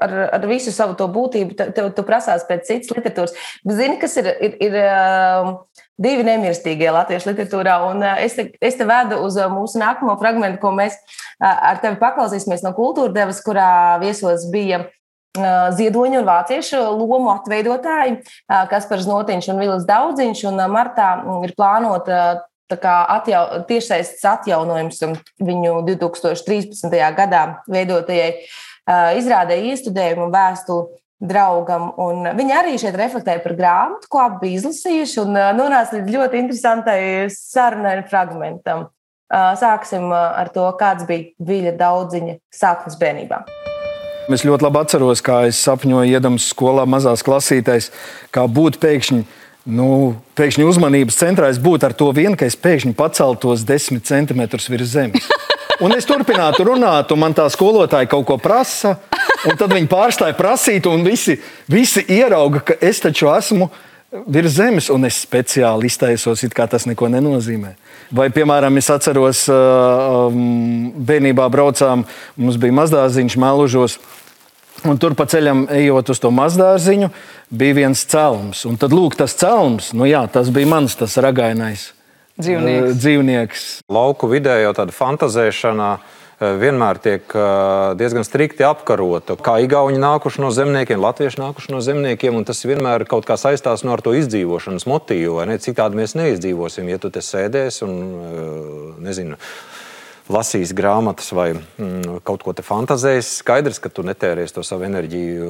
ar, 0.00 0.14
ar 0.32 0.46
visu 0.48 0.72
savu 0.74 0.96
to 0.98 1.08
būtību, 1.12 1.56
tev, 1.58 1.90
tev 1.92 2.06
prasās 2.06 2.46
pēc 2.48 2.64
citas 2.68 2.94
literatūras. 2.94 3.34
Bet 3.66 3.78
zini, 3.78 3.98
kas 4.00 4.16
ir, 4.20 4.30
ir, 4.40 4.56
ir 4.68 4.78
um, 4.82 5.52
divi 6.00 6.26
nemirstīgie 6.26 6.90
latviešu 6.94 7.32
literatūrā, 7.32 7.76
un 7.90 8.04
uh, 8.04 8.16
es 8.22 8.38
te, 8.38 8.48
es 8.62 8.78
te 8.78 8.88
vedu 8.88 9.20
uz 9.26 9.38
uh, 9.40 9.50
mūsu 9.52 9.80
nākamo 9.82 10.16
fragment, 10.20 10.60
ko 10.62 10.72
mēs 10.76 10.96
uh, 10.96 11.52
ar 11.52 11.82
tevi 11.84 12.00
paklausīsimies 12.00 12.64
no 12.66 12.74
kultūra 12.78 13.12
devas, 13.14 13.42
kurā 13.44 14.00
viesos 14.02 14.48
bija 14.52 14.86
ziedoņu 15.32 16.18
un 16.20 16.26
vāciešu 16.28 16.76
lomu 16.92 17.30
atveidotāji, 17.32 18.18
kas 18.68 18.84
par 18.84 19.00
Znotiņš 19.00 19.46
un 19.48 19.62
Vilis 19.62 19.86
Daudziņš, 19.88 20.42
un 20.50 20.60
martā 20.68 21.06
mm, 21.22 21.46
ir 21.46 21.54
plānota 21.56 22.18
atjau, 22.72 23.62
tiešsaistes 23.68 24.24
atjaunojums 24.28 25.00
viņu 25.40 25.78
2013. 25.88 26.92
gadā 27.16 27.42
veidotajai 27.68 28.30
izrādē 28.88 29.58
iestudējumu 29.70 30.26
un 30.26 30.34
vēstuli 30.34 31.00
draugam. 31.22 31.92
Un 32.02 32.26
viņi 32.36 32.56
arī 32.56 32.74
šeit 32.80 32.96
reflektēja 32.98 33.42
par 33.44 33.54
grāmatu, 33.58 34.10
ko 34.10 34.22
abi 34.24 34.46
bija 34.46 34.62
izlasījuši, 34.62 35.20
un 35.22 35.38
nonāca 35.58 35.98
līdz 35.98 36.16
ļoti 36.16 36.42
interesantai 36.42 37.00
sarunai 37.34 38.00
fragmentam. 38.10 38.88
Sāksim 39.32 40.10
ar 40.12 40.50
to, 40.52 40.66
kāds 40.76 41.06
bija 41.08 41.30
Viļa 41.40 41.76
daudziņa 41.78 42.36
sākums 42.52 42.98
bērnībā. 43.00 43.44
Es 44.30 44.44
ļoti 44.46 44.66
labi 44.66 44.78
atceros, 44.78 45.22
kā 45.24 45.40
es 45.48 45.60
sapņoju, 45.64 46.12
iedams 46.12 46.50
skolā 46.52 46.84
mazās 46.86 47.24
klasītēs, 47.26 47.88
kā 48.34 48.44
būt 48.46 48.78
pēkšņi. 48.82 49.22
Nu, 49.72 49.86
pēkšņi 50.38 50.66
uzmanības 50.66 51.18
centrā 51.20 51.48
es 51.52 51.58
būtu 51.62 51.86
ar 51.86 51.94
to 51.94 52.08
vien, 52.14 52.34
ka 52.38 52.46
es 52.50 52.56
pēkšņi 52.58 52.96
paceltos 52.98 53.62
desmit 53.66 54.06
centimetrus 54.08 54.66
virs 54.70 54.90
zemes. 54.94 55.26
Un 55.82 55.90
es 55.96 56.06
turpinātu 56.06 56.62
runāt, 56.68 57.10
un 57.10 57.18
man 57.18 57.32
tā 57.34 57.48
skolotāja 57.50 58.06
kaut 58.10 58.26
ko 58.28 58.36
prasa. 58.38 58.94
Tad 59.58 59.72
viņi 59.72 59.88
pārstāja 59.90 60.36
prasīt, 60.38 60.86
un 60.86 61.02
visi, 61.02 61.34
visi 61.70 62.04
ierauga, 62.06 62.60
ka 62.68 62.76
es 62.78 63.00
taču 63.02 63.26
esmu 63.32 63.66
virs 64.30 64.58
zemes, 64.60 64.90
un 64.94 65.08
es 65.08 65.18
speciāli 65.24 65.88
iztaisos, 65.90 66.44
it 66.46 66.54
kā 66.54 66.68
tas 66.70 66.86
neko 66.86 67.08
nenozīmē. 67.10 67.72
Vai, 68.14 68.28
piemēram, 68.30 68.76
es 68.78 68.90
atceros, 68.94 69.46
um, 69.50 70.92
bērnībā 71.08 71.48
braucām, 71.50 72.04
mums 72.36 72.60
bija 72.62 72.76
mazdārziņš 72.78 73.38
Mēlužos. 73.42 73.96
Un 74.86 75.00
tur 75.02 75.16
pa 75.18 75.26
ceļam, 75.30 75.64
ejot 75.80 76.12
uz 76.14 76.20
to 76.22 76.30
mazdārziņu, 76.34 77.10
bija 77.50 77.78
viens 77.80 78.04
celms. 78.12 78.62
Un 78.70 78.78
tad, 78.78 78.94
lūk, 78.94 79.18
tas 79.18 79.34
celms, 79.38 79.90
nu 79.98 80.06
jā, 80.06 80.22
tas 80.30 80.52
bija 80.54 80.70
mans, 80.76 80.94
tas 81.00 81.18
ragainais 81.22 81.90
dzīvnieks. 82.42 82.98
dzīvnieks. 82.98 83.68
Lauku 83.92 84.30
vidē 84.30 84.58
jau 84.62 84.74
tāda 84.76 84.94
fantazēšana 84.96 85.92
vienmēr 86.42 86.98
tiek 87.02 87.34
diezgan 87.98 88.26
strikti 88.26 88.64
apkarota. 88.66 89.36
Kā 89.38 89.58
Igauni 89.62 90.00
nākuši 90.02 90.42
no 90.42 90.50
zemniekiem, 90.54 91.00
Latvieši 91.02 91.40
nākuši 91.42 91.74
no 91.74 91.82
zemniekiem, 91.84 92.34
un 92.38 92.46
tas 92.48 92.64
vienmēr 92.66 93.06
kaut 93.10 93.28
kā 93.28 93.36
saistās 93.38 93.84
no 93.86 93.94
ar 93.94 94.02
to 94.02 94.14
izdzīvošanas 94.18 94.88
motīvu. 94.90 95.42
Citādi 95.62 96.00
mēs 96.00 96.16
neizdzīvosim, 96.18 96.90
ja 96.90 96.98
tu 97.02 97.12
te 97.14 97.22
sēdēsi 97.22 97.86
un 97.86 97.96
nezinu. 99.06 99.38
Lasīs 100.32 100.70
grāmatas 100.74 101.32
vai 101.34 101.50
mm, 101.52 102.20
kaut 102.24 102.44
ko 102.46 102.54
te 102.56 102.62
fantazēs. 102.64 103.40
Skaidrs, 103.42 103.82
ka 103.82 103.90
tu 103.92 104.04
netērēsi 104.06 104.54
to 104.54 104.62
savu 104.66 104.86
enerģiju 104.86 105.48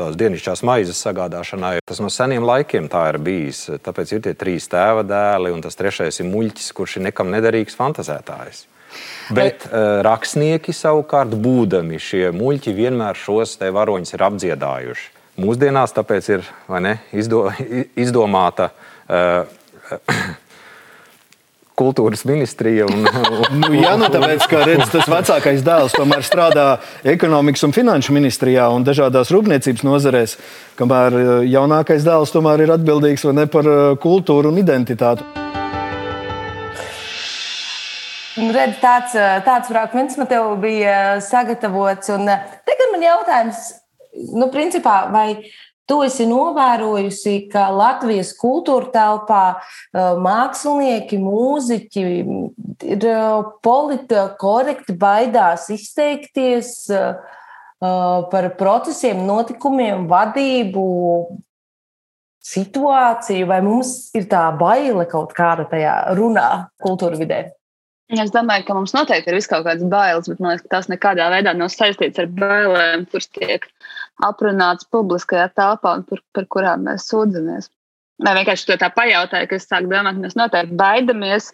tās 0.00 0.16
dienasčās 0.18 0.64
maizes 0.66 1.00
sagādāšanai. 1.04 1.76
Tas 1.86 2.00
no 2.02 2.10
seniem 2.12 2.46
laikiem 2.46 2.88
tā 2.90 3.06
ir 3.12 3.20
bijis. 3.22 3.66
Tāpēc 3.84 4.16
ir 4.16 4.24
tie 4.26 4.34
trīs 4.38 4.68
tēva 4.72 5.04
dēli, 5.06 5.52
un 5.54 5.62
tas 5.64 5.78
trešais 5.78 6.22
ir 6.22 6.28
muļķis, 6.32 6.72
kurš 6.76 6.98
ir 6.98 7.08
nekam 7.10 7.32
nederīgs 7.32 7.78
fantazētājs. 7.78 8.66
Bet 9.30 9.68
uh, 9.68 10.00
rakstnieki 10.02 10.74
savukārt, 10.74 11.36
būdami 11.38 12.00
šie 12.02 12.30
muļķi, 12.34 12.74
vienmēr 12.74 13.18
šos 13.18 13.54
te 13.60 13.70
varoņus 13.74 14.16
ir 14.16 14.26
apdziedājuši. 14.26 15.08
Mūsdienās 15.40 15.94
tāpēc 15.96 16.26
ir 16.34 16.48
ne, 16.82 16.96
izdo, 17.16 17.46
izdomāta 17.94 18.72
uh, 18.72 19.46
kultūras 21.80 22.24
ministrija. 22.28 22.86
Un, 22.90 23.06
un, 23.08 23.44
nu, 23.62 23.72
jā, 23.78 23.96
nu, 24.00 24.08
tāpēc, 24.12 24.46
ka 24.50 24.62
redz, 24.68 24.88
tas 24.92 25.08
vecākais 25.10 25.64
dēls 25.66 25.96
tomēr 25.96 26.24
strādā 26.26 26.66
ekonomikas 27.16 27.64
un 27.68 27.76
finanšu 27.76 28.16
ministrijā 28.16 28.68
un 28.74 28.84
dažādās 28.86 29.32
rūpniecības 29.34 29.86
nozarēs, 29.88 30.36
kamēr 30.80 31.18
eh, 31.20 31.30
jaunākais 31.54 32.06
dēls 32.06 32.34
tomēr 32.34 32.66
ir 32.66 32.74
atbildīgs 32.76 33.28
ne 33.36 33.46
par 33.50 33.68
eh, 33.68 33.80
kultūru 34.02 34.52
un 34.52 34.60
identitāti. 34.60 35.26
Nu, 38.40 38.52
redz, 38.54 38.76
tāds, 38.80 39.16
eh, 39.18 39.40
tāds 39.44 39.68
fragments 39.72 40.16
man 40.20 40.28
te 40.30 40.38
bija 40.62 40.94
sagatavots. 41.24 42.12
Un 42.14 42.28
tagad 42.30 42.92
man 42.92 43.04
jautājums, 43.04 43.66
nu, 44.36 44.48
principā, 44.52 45.02
vai 45.12 45.26
Tu 45.90 45.96
esi 46.06 46.22
novērojusi, 46.30 47.48
ka 47.50 47.66
Latvijas 47.74 48.30
kultūra 48.38 48.92
telpā 48.94 49.42
mākslinieki, 50.22 51.18
mūziķi 51.18 52.04
ir 52.94 53.06
politiski 53.66 54.22
korekti, 54.38 54.94
baidās 54.94 55.66
izteikties 55.74 56.74
par 57.80 58.50
procesiem, 58.60 59.24
notikumiem, 59.26 60.06
vadību, 60.10 60.86
situāciju, 62.44 63.48
vai 63.50 63.60
mums 63.64 64.10
ir 64.16 64.28
tā 64.30 64.46
baile 64.56 65.06
kaut 65.10 65.34
kāda 65.36 65.66
tajā 65.68 65.96
runā 66.16 66.50
kultūra 66.80 67.18
vidē? 67.20 67.48
Es 68.10 68.32
domāju, 68.34 68.64
ka 68.66 68.74
mums 68.74 68.90
noteikti 68.94 69.30
ir 69.30 69.44
kaut 69.46 69.66
kādas 69.68 69.86
bailes, 69.90 70.26
bet 70.26 70.40
man 70.42 70.54
liekas, 70.54 70.64
ka 70.66 70.72
tās 70.74 70.88
nekādā 70.90 71.28
veidā 71.30 71.52
nav 71.54 71.68
saistītas 71.70 72.24
ar 72.24 72.32
bailēm, 72.40 73.04
kuras 73.12 73.28
tiek 73.36 73.68
aprunāts 74.26 74.88
publiskajā 74.90 75.46
telpā 75.54 75.92
un 75.98 76.02
par, 76.08 76.22
par 76.34 76.48
kurām 76.50 76.88
mēs 76.88 77.06
sūdzamies. 77.06 77.70
Vai 78.20 78.34
vienkārši 78.36 78.66
to 78.68 78.76
tā 78.82 78.90
pajautāju, 78.92 79.48
ka 79.48 79.56
es 79.56 79.68
sāku 79.70 79.88
domāt, 79.92 80.18
ka 80.18 80.24
mēs 80.26 80.36
noteikti 80.36 80.76
baidamies, 80.80 81.48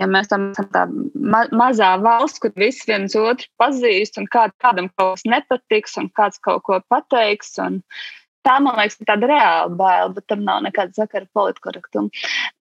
ja 0.00 0.08
mēs 0.10 0.32
tam 0.32 0.48
esam 0.54 0.70
tā 0.72 0.86
ma 0.90 1.44
mazā 1.60 1.92
valsts, 2.02 2.40
kur 2.42 2.56
visi 2.58 2.88
viens 2.88 3.14
otru 3.20 3.46
pazīst 3.60 4.16
un 4.18 4.26
kād, 4.32 4.56
kādam 4.64 4.88
kaut 4.96 5.18
kas 5.18 5.28
nepatiks 5.28 6.00
un 6.00 6.08
kāds 6.16 6.40
kaut 6.42 6.64
ko 6.66 6.80
pateiks. 6.90 7.58
Tā, 7.60 8.56
man 8.56 8.80
liekas, 8.80 8.96
ir 8.96 9.10
tāda 9.12 9.28
reāla 9.28 9.76
baila, 9.76 10.14
bet 10.16 10.26
tam 10.32 10.48
nav 10.48 10.64
nekāda 10.64 10.96
sakara 10.96 11.28
ar 11.28 11.32
politkorektumu. 11.36 12.08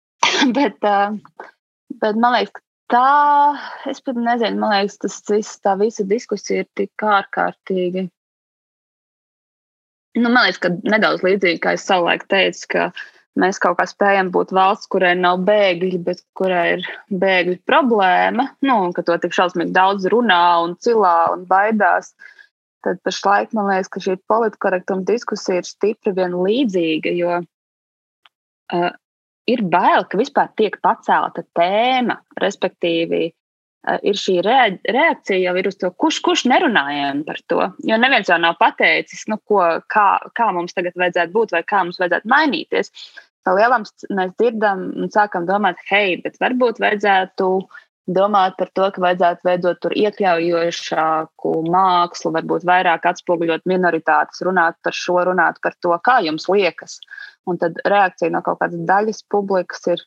bet, 0.58 0.75
uh, 0.84 1.15
bet 2.04 2.19
man 2.19 2.36
liekas, 2.36 2.67
tā, 2.91 3.10
es 3.89 4.02
pat 4.06 4.17
nezinu, 4.17 4.62
man 4.62 4.75
liekas, 4.75 4.99
tas 5.04 5.19
viss, 5.30 5.60
tā 5.63 5.75
visa 5.80 6.06
diskusija 6.08 6.65
ir 6.65 6.71
tik 6.78 7.10
ārkārtīgi 7.17 8.10
Nu, 10.17 10.30
man 10.30 10.47
liekas, 10.47 10.60
ka 10.63 10.71
nedaudz 10.89 11.23
līdzīgi 11.25 11.62
kā 11.63 11.75
es 11.78 11.86
savulaik 11.86 12.25
teicu, 12.32 12.65
ka 12.73 12.86
mēs 13.39 13.60
kaut 13.62 13.78
kā 13.78 13.86
spējam 13.88 14.32
būt 14.34 14.52
valsts, 14.56 14.89
kurai 14.91 15.13
nav 15.15 15.43
bēgļi, 15.47 15.99
bet 16.08 16.23
kurai 16.38 16.63
ir 16.78 16.88
bēgļu 17.21 17.60
problēma, 17.69 18.49
nu, 18.65 18.78
ka 18.95 19.06
to 19.06 19.19
tik 19.21 19.38
šausmīgi 19.38 19.75
daudz 19.75 20.10
runā 20.12 20.41
un 20.65 20.75
cilā 20.82 21.15
un 21.36 21.45
baidās. 21.49 22.15
Tad 22.84 23.02
pašlaik 23.06 23.54
man 23.54 23.69
liekas, 23.69 23.91
ka 23.93 24.02
šī 24.04 24.17
politkorektuma 24.32 25.06
diskusija 25.08 25.62
ir 25.62 25.67
stipri 25.67 26.15
vien 26.15 26.34
līdzīga, 26.39 27.13
jo 27.19 27.38
uh, 27.43 28.91
ir 29.49 29.65
bail, 29.73 30.05
ka 30.09 30.19
vispār 30.19 30.51
tiek 30.59 30.77
pacelta 30.83 31.45
tēma, 31.57 32.19
respektīvi. 32.41 33.29
Uh, 33.29 33.35
ir 34.03 34.17
šī 34.19 34.41
reakcija 34.43 35.38
jau 35.39 35.53
ir 35.55 35.69
uz 35.69 35.77
to, 35.79 35.88
kurš, 36.03 36.17
kurš 36.25 36.45
nerunājām 36.51 37.23
par 37.27 37.39
to. 37.47 37.69
Jo 37.88 37.99
neviens 38.01 38.27
jau 38.27 38.35
nav 38.41 38.57
pateicis, 38.59 39.23
nu, 39.31 39.39
ko, 39.47 39.62
kā, 39.88 40.07
kā 40.35 40.49
mums 40.55 40.75
tagad 40.75 40.97
vajadzētu 40.99 41.35
būt 41.35 41.55
vai 41.55 41.63
kā 41.63 41.85
mums 41.85 42.01
vajadzētu 42.01 42.27
mainīties. 42.29 42.91
Pa 43.47 43.53
lielam 43.55 43.85
mēs 43.88 44.33
dzirdam 44.35 44.89
un 44.99 45.13
sākam 45.13 45.47
domāt, 45.47 45.79
hei, 45.88 46.17
bet 46.19 46.35
varbūt 46.43 46.83
vajadzētu 46.83 47.47
uh, 47.55 47.79
domāt 48.15 48.56
par 48.58 48.69
to, 48.74 48.88
ka 48.93 49.02
vajadzētu 49.04 49.45
veidot 49.48 49.80
tur 49.84 49.93
iekļaujošāku 49.98 51.52
mākslu, 51.74 52.32
varbūt 52.36 52.65
vairāk 52.69 53.06
atspoguļot 53.12 53.67
minoritātes, 53.69 54.41
runāt 54.45 54.80
par 54.86 54.95
šo, 54.98 55.19
runāt 55.30 55.60
par 55.63 55.76
to, 55.84 55.93
kā 56.06 56.19
jums 56.26 56.50
liekas. 56.50 57.00
Un 57.50 57.60
tad 57.62 57.78
reakcija 57.86 58.34
no 58.34 58.41
kaut 58.45 58.60
kādas 58.63 58.82
daļas 58.89 59.24
publikas 59.32 59.88
ir. 59.93 60.04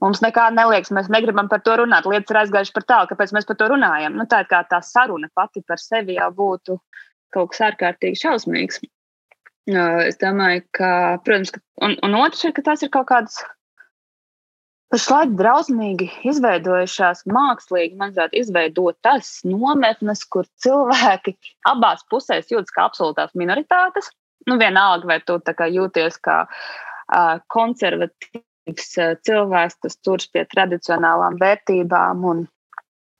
Mums 0.00 0.22
nekā 0.24 0.46
neliekas, 0.56 0.88
mēs 0.96 1.10
negribam 1.12 1.50
par 1.50 1.60
to 1.60 1.74
runāt. 1.76 2.06
Lietas 2.08 2.32
ir 2.32 2.38
aizgājušas 2.40 2.72
par 2.72 2.86
tālu, 2.88 3.08
kāpēc 3.10 3.34
mēs 3.36 3.48
par 3.48 3.58
to 3.60 3.66
runājam. 3.68 4.14
Nu, 4.16 4.24
tā 4.24 4.38
ir 4.40 4.48
kā 4.48 4.62
tā 4.70 4.78
saruna 4.80 5.28
pati 5.36 5.60
par 5.68 5.76
sevi 5.82 6.16
jau 6.16 6.30
būtu 6.38 6.78
kaut 7.36 7.52
kas 7.52 7.66
ārkārtīgi 7.68 8.22
šausmīgs. 8.22 8.80
Es 9.68 10.16
domāju, 10.22 10.64
ka, 10.74 10.90
protams, 11.26 11.52
ka, 11.52 11.60
un, 11.84 11.98
un 12.06 12.16
otrs 12.22 12.46
ir, 12.48 12.54
ka 12.56 12.64
tās 12.70 12.80
ir 12.82 12.90
kaut 12.94 13.10
kādas 13.12 13.42
pašlaik 14.90 15.34
drausmīgi 15.38 16.08
izveidojušās, 16.30 17.24
mākslīgi, 17.30 17.96
manuprāt, 18.00 18.34
izveidotas 18.36 19.32
nometnes, 19.46 20.24
kur 20.26 20.48
cilvēki 20.64 21.36
abās 21.70 22.04
pusēs 22.10 22.50
jūtas 22.52 22.74
kā 22.74 22.88
absolūtās 22.88 23.34
minoritātes. 23.38 24.10
Nu, 24.48 24.56
vienalga, 24.60 25.06
vai 25.06 25.18
tu 25.22 25.36
jūties 25.38 26.16
kā 26.24 26.38
uh, 26.46 27.34
konservatīvs 27.52 28.88
uh, 28.98 29.12
cilvēks, 29.26 29.78
kas 29.84 30.00
turas 30.00 30.30
pie 30.32 30.46
tradicionālām 30.48 31.36
vērtībām 31.40 32.24
un 32.24 32.46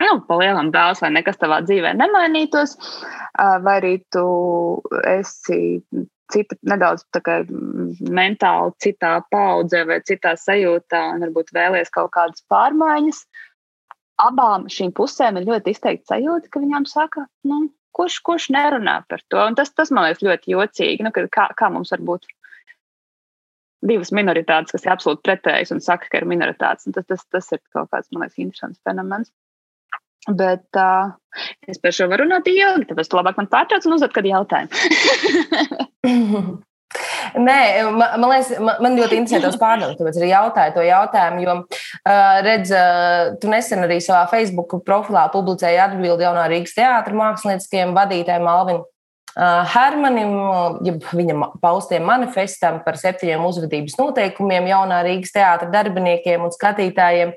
nu, 0.01 0.15
palielam 0.27 0.73
dēls, 0.73 1.03
vai 1.05 1.13
nekas 1.13 1.39
tavā 1.39 1.61
dzīvē 1.67 1.93
nemainītos, 1.99 2.79
uh, 2.81 3.59
vai 3.63 3.77
arī 3.83 3.95
tu 4.11 4.25
esi 5.05 5.61
cita, 6.33 6.57
nedaudz 6.66 7.05
kā, 7.25 7.40
mentāli 8.19 8.75
citā 8.85 9.12
paudzē 9.33 9.85
vai 9.88 10.01
citā 10.07 10.35
sajūtā, 10.38 11.03
un 11.14 11.27
varbūt 11.27 11.53
vēlēs 11.57 11.93
kaut 11.95 12.12
kādas 12.16 12.45
pārmaiņas. 12.53 13.25
Abām 14.21 14.66
šīm 14.69 14.93
pusēm 14.97 15.40
ir 15.40 15.49
ļoti 15.49 15.73
izteikti 15.75 16.12
sajūta, 16.12 16.51
ka 16.53 16.61
viņām 16.61 16.87
saka, 16.88 17.25
nu, 17.49 17.62
kurš, 17.97 18.19
kurš 18.27 18.51
nerunā 18.55 19.01
par 19.09 19.23
to. 19.33 19.40
Un 19.40 19.57
tas, 19.57 19.73
tas 19.73 19.93
man 19.95 20.07
liekas 20.09 20.25
ļoti 20.27 20.55
jocīgi, 20.55 21.07
nu, 21.07 21.12
kā, 21.14 21.49
kā 21.57 21.71
mums 21.73 21.93
var 21.95 22.05
būt 22.12 22.29
divas 23.87 24.12
minoritātes, 24.12 24.75
kas 24.75 24.85
ir 24.85 24.93
absolūti 24.93 25.25
pretējas 25.25 25.73
un 25.75 25.81
saka, 25.85 26.11
ka 26.12 26.21
ir 26.21 26.29
minoritātes. 26.29 26.88
Tas, 26.95 27.07
tas, 27.09 27.25
tas 27.33 27.53
ir 27.57 27.62
kaut 27.73 27.88
kāds, 27.93 28.11
man 28.12 28.27
liekas, 28.27 28.40
interesants 28.43 28.83
fenomens. 28.85 29.33
Bet 30.29 30.77
uh, 30.77 31.13
es 31.71 31.79
par 31.81 31.95
šo 31.97 32.09
varu 32.11 32.27
runāt 32.27 32.49
ilgi, 32.51 32.89
tāpēc 32.91 33.09
tu 33.09 33.17
labāk 33.17 33.39
man 33.41 33.49
pārtrauc 33.53 33.87
un 33.89 33.97
uzdod 33.97 34.13
kādu 34.17 34.29
jautājumu. 34.35 34.73
Nē, 37.39 37.59
man, 37.95 38.17
man 38.19 38.33
liekas, 38.33 38.49
man, 38.59 38.81
man 38.83 38.97
ļoti 38.99 39.21
interesē 39.21 39.39
tos 39.45 39.59
pārdomas, 39.61 39.97
tāpēc 39.99 40.17
arī 40.19 40.31
jautāju 40.33 40.75
to 40.75 40.85
jautājumu. 40.85 41.43
Jo, 41.45 41.53
redz, 42.47 42.73
tu 43.41 43.51
nesen 43.53 43.87
arī 43.87 44.01
savā 44.03 44.25
Facebook 44.33 44.75
profilā 44.87 45.29
publicēji 45.33 45.79
atbildi 45.85 46.27
jaunā 46.27 46.49
Rīgas 46.51 46.75
teātra 46.75 47.15
mākslinieckajiem 47.21 47.95
vadītājiem 47.95 48.51
Alvin 48.51 48.81
uh, 48.83 48.89
Hermanim, 49.71 50.35
ja 50.87 50.97
viņa 50.99 51.53
paustiem 51.63 52.05
manifestam 52.09 52.81
par 52.87 52.99
septiņiem 52.99 53.47
uzvedības 53.47 53.95
noteikumiem 54.01 54.67
jaunā 54.73 55.05
Rīgas 55.07 55.37
teātra 55.37 55.71
darbiniekiem 55.71 56.49
un 56.49 56.55
skatītājiem. 56.55 57.37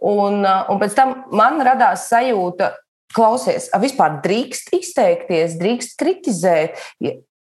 Un, 0.00 0.44
un 0.44 0.78
pēc 0.80 0.94
tam 0.96 1.16
man 1.36 1.60
radās 1.64 2.06
sajūta, 2.08 2.72
klausies, 3.14 3.68
vispār 3.82 4.20
drīkst 4.24 4.72
izteikties, 4.76 5.58
drīkst 5.60 5.96
kritizēt. 6.00 6.80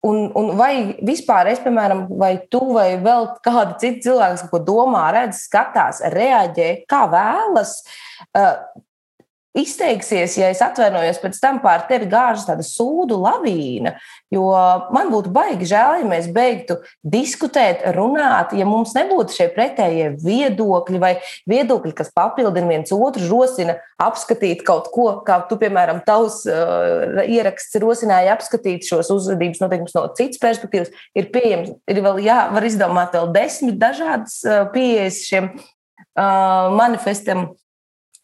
Un, 0.05 0.27
un 0.37 0.51
vai 0.59 0.99
vispār 1.01 1.49
es, 1.55 1.63
piemēram, 1.65 2.05
vai 2.21 2.35
tu 2.53 2.61
vai 2.75 2.91
vēl 3.01 3.31
kādi 3.45 3.79
citi 3.81 4.05
cilvēki, 4.05 4.37
kas 4.37 4.51
ko 4.51 4.61
domā, 4.61 5.07
redz, 5.17 5.47
skatās, 5.47 6.03
reaģē, 6.13 6.69
kā 6.91 7.07
vēlas, 7.09 7.79
izteiksies, 9.55 10.35
ja 10.41 10.49
es 10.51 10.61
atvainojos 10.65 11.21
pēc 11.23 11.39
tam 11.43 11.61
pār 11.63 11.85
tevi 11.87 12.09
gāžas 12.11 12.47
tāda 12.49 12.65
sūdu 12.67 13.17
lavīna. 13.23 13.95
Jo 14.35 14.49
man 14.95 15.13
būtu 15.13 15.31
baigi 15.35 15.69
žēl, 15.71 16.01
ja 16.01 16.09
mēs 16.11 16.27
beigtu 16.35 16.81
diskutēt, 17.07 17.85
runāt, 17.95 18.55
ja 18.59 18.67
mums 18.67 18.97
nebūtu 18.97 19.37
šie 19.37 19.49
pretējie 19.55 20.11
viedokļi 20.25 21.01
vai 21.03 21.13
viedokļi, 21.51 21.95
kas 21.95 22.11
papildina 22.15 22.73
viens 22.73 22.95
otru, 22.95 23.29
rosina 23.31 23.79
apskatīt 24.03 24.65
kaut 24.67 24.91
ko, 24.95 25.07
kā 25.27 25.39
tu, 25.49 25.59
piemēram, 25.61 26.03
tavs 26.07 26.43
uh, 26.51 27.23
ieraksts 27.23 27.79
rosināja 27.83 28.35
apskatīt 28.35 28.89
šos 28.91 29.13
uzvedības 29.15 29.63
noteikumus 29.63 29.95
no 29.95 30.09
citas 30.19 30.43
perspektīvas. 30.43 30.91
Ir 31.15 31.31
pieejams, 31.35 31.77
ir 31.91 32.03
vēl, 32.03 32.25
jā, 32.27 32.41
var 32.55 32.67
izdomāt 32.67 33.15
vēl 33.15 33.31
desmit 33.37 33.79
dažādas 33.79 34.41
uh, 34.43 34.65
pieejas 34.75 35.23
šiem 35.29 35.53
uh, 35.55 36.75
manifestam 36.75 37.53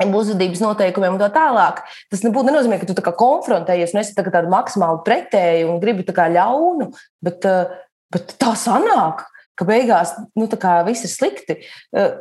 uzvedības 0.09 0.63
noteikumiem 0.65 1.17
un 1.17 1.21
tā 1.23 1.29
tālāk. 1.35 1.83
Tas 2.13 2.25
nebūtu 2.25 2.49
nenozīmē, 2.49 2.81
ka 2.81 2.89
tu 2.89 2.97
tā 2.97 3.13
konfrontējies 3.17 3.95
un 3.95 4.03
esi 4.03 4.17
tā 4.17 4.25
tāda 4.27 4.49
maksimāli 4.53 5.05
pretēji 5.07 5.67
un 5.69 5.81
gribi 5.83 6.07
tā 6.09 6.17
kā 6.17 6.31
ļaunu, 6.33 6.91
bet, 7.25 7.45
eh, 7.45 7.77
bet 8.13 8.35
tā 8.41 8.55
sanāk. 8.57 9.27
Ka 9.61 9.67
beigās 9.69 10.15
nu, 10.41 10.47
viss 10.87 11.05
ir 11.05 11.11
slikti. 11.13 11.57
Eh, 11.93 12.13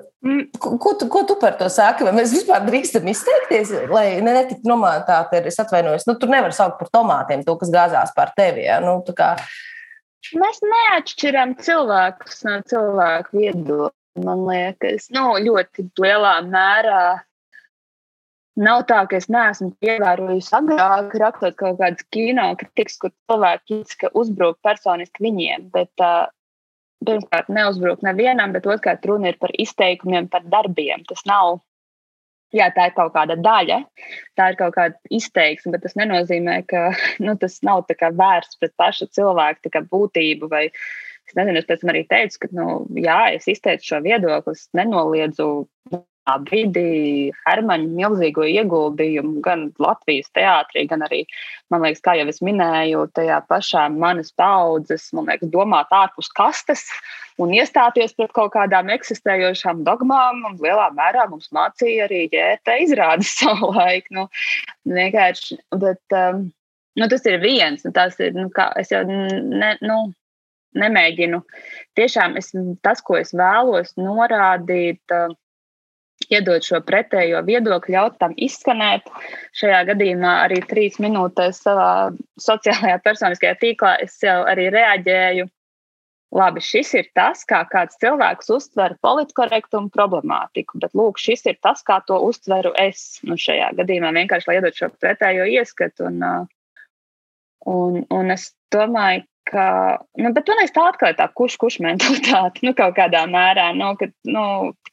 ko, 0.59 0.77
ko, 0.77 0.93
tu, 0.99 1.07
ko 1.07 1.23
tu 1.23 1.37
par 1.39 1.55
to 1.55 1.69
saki? 1.71 2.03
Vai 2.03 2.11
mēs 2.11 2.33
vispār 2.35 2.65
drīkstam 2.65 3.07
izteikties, 3.07 3.71
lai 3.87 4.19
ne, 4.19 4.33
netiktu 4.33 4.67
nomātāti? 4.67 5.39
Es 5.47 5.59
atvainojos, 5.63 6.05
nu, 6.09 6.17
tur 6.19 6.27
nevar 6.27 6.51
saukt 6.51 6.81
par 6.81 6.91
tomātiem 6.91 7.45
to, 7.47 7.55
kas 7.61 7.71
gāzās 7.71 8.11
pār 8.17 8.33
tevi. 8.35 8.65
Ja? 8.67 8.81
Nu, 8.83 8.99
kā... 9.15 9.37
Mēs 10.35 10.59
neatšķiram 10.65 11.55
cilvēkus 11.63 12.43
no 12.43 12.59
cilvēku 12.67 13.39
viedokļa. 13.39 13.95
Man 14.19 14.43
liekas, 14.49 15.07
nu, 15.15 15.37
ļoti 15.39 15.85
lielā 16.01 16.39
mērā 16.43 17.03
Nav 18.59 18.81
tā, 18.89 18.97
ka 19.07 19.15
es 19.15 19.29
neesmu 19.31 19.69
ievērojusi 19.85 20.51
agrāk, 20.57 21.13
rakstot 21.21 21.55
kaut 21.59 21.77
kādas 21.79 22.03
kino 22.11 22.49
kritikas, 22.59 22.97
kur 22.99 23.13
cilvēki 23.29 23.79
ka 24.01 24.11
uzbruk 24.19 24.59
personiski 24.65 25.23
viņiem. 25.23 25.69
Bet, 25.75 25.93
uh, 26.03 26.27
pirmkārt, 27.07 27.47
neuzbruk 27.55 28.03
nevienam, 28.03 28.51
bet 28.55 28.67
otrkārt, 28.67 29.05
runa 29.07 29.31
ir 29.31 29.39
par 29.39 29.53
izteikumiem, 29.55 30.27
par 30.31 30.43
darbiem. 30.51 31.05
Tas 31.07 31.23
nav, 31.29 31.61
jā, 32.55 32.67
tā 32.75 32.89
ir 32.89 32.95
kaut 32.97 33.13
kāda 33.15 33.37
daļa, 33.39 33.79
tā 34.35 34.49
ir 34.51 34.59
kaut 34.59 34.75
kāda 34.75 35.15
izteiksme, 35.19 35.73
bet 35.75 35.85
tas 35.87 35.95
nenozīmē, 35.99 36.59
ka 36.69 36.89
nu, 37.25 37.37
tas 37.39 37.59
nav 37.65 37.85
vērsts 37.87 38.59
pret 38.59 38.75
pašu 38.79 39.07
cilvēku 39.15 39.71
būtību. 39.93 40.51
Vai, 40.51 40.67
es 41.29 41.37
nezinu, 41.37 41.61
es 41.61 41.69
pēc 41.69 41.85
tam 41.85 41.93
arī 41.95 42.05
teicu, 42.09 42.43
ka, 42.43 42.53
nu, 42.59 42.69
jā, 42.97 43.19
es 43.37 43.47
izteicu 43.47 43.93
šo 43.93 44.03
viedokli, 44.03 44.57
es 44.57 44.67
nenoliedzu 44.75 45.49
brīdī 46.45 47.31
Hermaņa 47.45 47.87
milzīgo 47.97 48.45
ieguldījumu 48.47 49.41
gan 49.45 49.69
Latvijas 49.81 50.29
teātrī, 50.37 50.85
gan 50.89 51.05
arī, 51.07 51.23
man 51.73 51.83
liekas, 51.85 52.03
kā 52.05 52.15
jau 52.19 52.27
es 52.31 52.41
minēju, 52.45 53.07
tajā 53.17 53.39
pašā 53.49 53.87
manas 53.93 54.31
paudzes, 54.37 55.09
man 55.17 55.31
liekas, 55.31 55.51
domāt 55.53 55.91
ārpus 55.95 56.31
kastes 56.37 56.85
un 57.39 57.53
iestāties 57.55 58.13
pret 58.17 58.33
kaut 58.35 58.53
kādām 58.55 58.91
eksistējošām 58.93 59.83
dogmām. 59.87 60.43
Un 60.49 60.59
lielā 60.61 60.89
mērā 60.95 61.25
mums 61.31 61.49
mācīja 61.55 62.07
arī 62.09 62.25
ģēta 62.33 62.79
izrādes 62.85 63.33
savu 63.41 63.73
laiku. 63.77 64.15
Nu, 64.19 64.27
vienkārši, 64.99 65.59
bet, 65.81 66.03
um, 66.15 66.47
nu, 66.99 67.11
tas 67.11 67.27
ir 67.29 67.39
viens, 67.43 67.85
un 67.87 67.95
tas 67.95 68.19
ir, 68.21 68.35
nu, 68.37 68.49
kā 68.55 68.69
es 68.79 68.91
jau 68.93 69.05
ne, 69.07 69.75
nu, 69.85 69.99
nemēģinu. 70.79 71.41
Tiešām 71.97 72.37
es, 72.39 72.51
tas, 72.85 73.01
ko 73.05 73.17
es 73.19 73.33
vēlos 73.35 73.95
norādīt, 73.99 75.01
uh, 75.15 75.33
iedot 76.27 76.65
šo 76.65 76.81
pretējo 76.85 77.41
viedokli, 77.47 77.95
ļaut 77.95 78.17
tam 78.21 78.33
izskanēt. 78.37 79.07
Šajā 79.57 79.85
gadījumā 79.93 80.33
arī 80.47 80.59
trīs 80.67 80.99
minūtēs 81.01 81.61
savā 81.63 82.11
sociālajā 82.41 82.99
personiskajā 83.05 83.55
tīklā 83.61 83.95
es 84.03 84.19
jau 84.23 84.41
arī 84.49 84.67
reaģēju. 84.75 85.47
Labi, 86.35 86.61
šis 86.61 86.91
ir 86.93 87.07
tas, 87.17 87.41
kā 87.49 87.63
kāds 87.71 87.97
cilvēks 88.03 88.51
uztver 88.53 88.93
politkorektumu 89.01 89.89
problemātiku, 89.89 90.77
bet 90.83 90.93
lūk, 90.93 91.17
šis 91.17 91.47
ir 91.49 91.57
tas, 91.65 91.81
kā 91.81 91.97
to 92.05 92.19
uztveru 92.21 92.69
es. 92.77 93.17
Nu, 93.25 93.33
šajā 93.39 93.71
gadījumā 93.79 94.11
vienkārši 94.13 94.51
lai 94.51 94.59
iedot 94.59 94.77
šo 94.77 94.91
pretējo 95.01 95.47
ieskatu. 95.49 96.11
Un, 96.11 96.45
un, 97.65 98.03
un 98.13 98.35
es 98.35 98.51
domāju, 98.75 99.25
ka, 99.49 99.65
nu, 100.19 100.31
bet 100.35 100.49
man 100.49 100.59
liekas, 100.61 100.73
tā 100.75 100.85
atkal 100.91 101.13
ir 101.13 101.17
tā 101.17 101.27
kurš 101.35 101.57
kurš 101.61 101.79
mentalitāte, 101.85 102.61
nu, 102.67 102.73
kaut 102.77 102.95
kādā 102.97 103.25
mērā, 103.29 103.69
nu, 103.77 103.91
ka, 103.99 104.09
nu, 104.29 104.43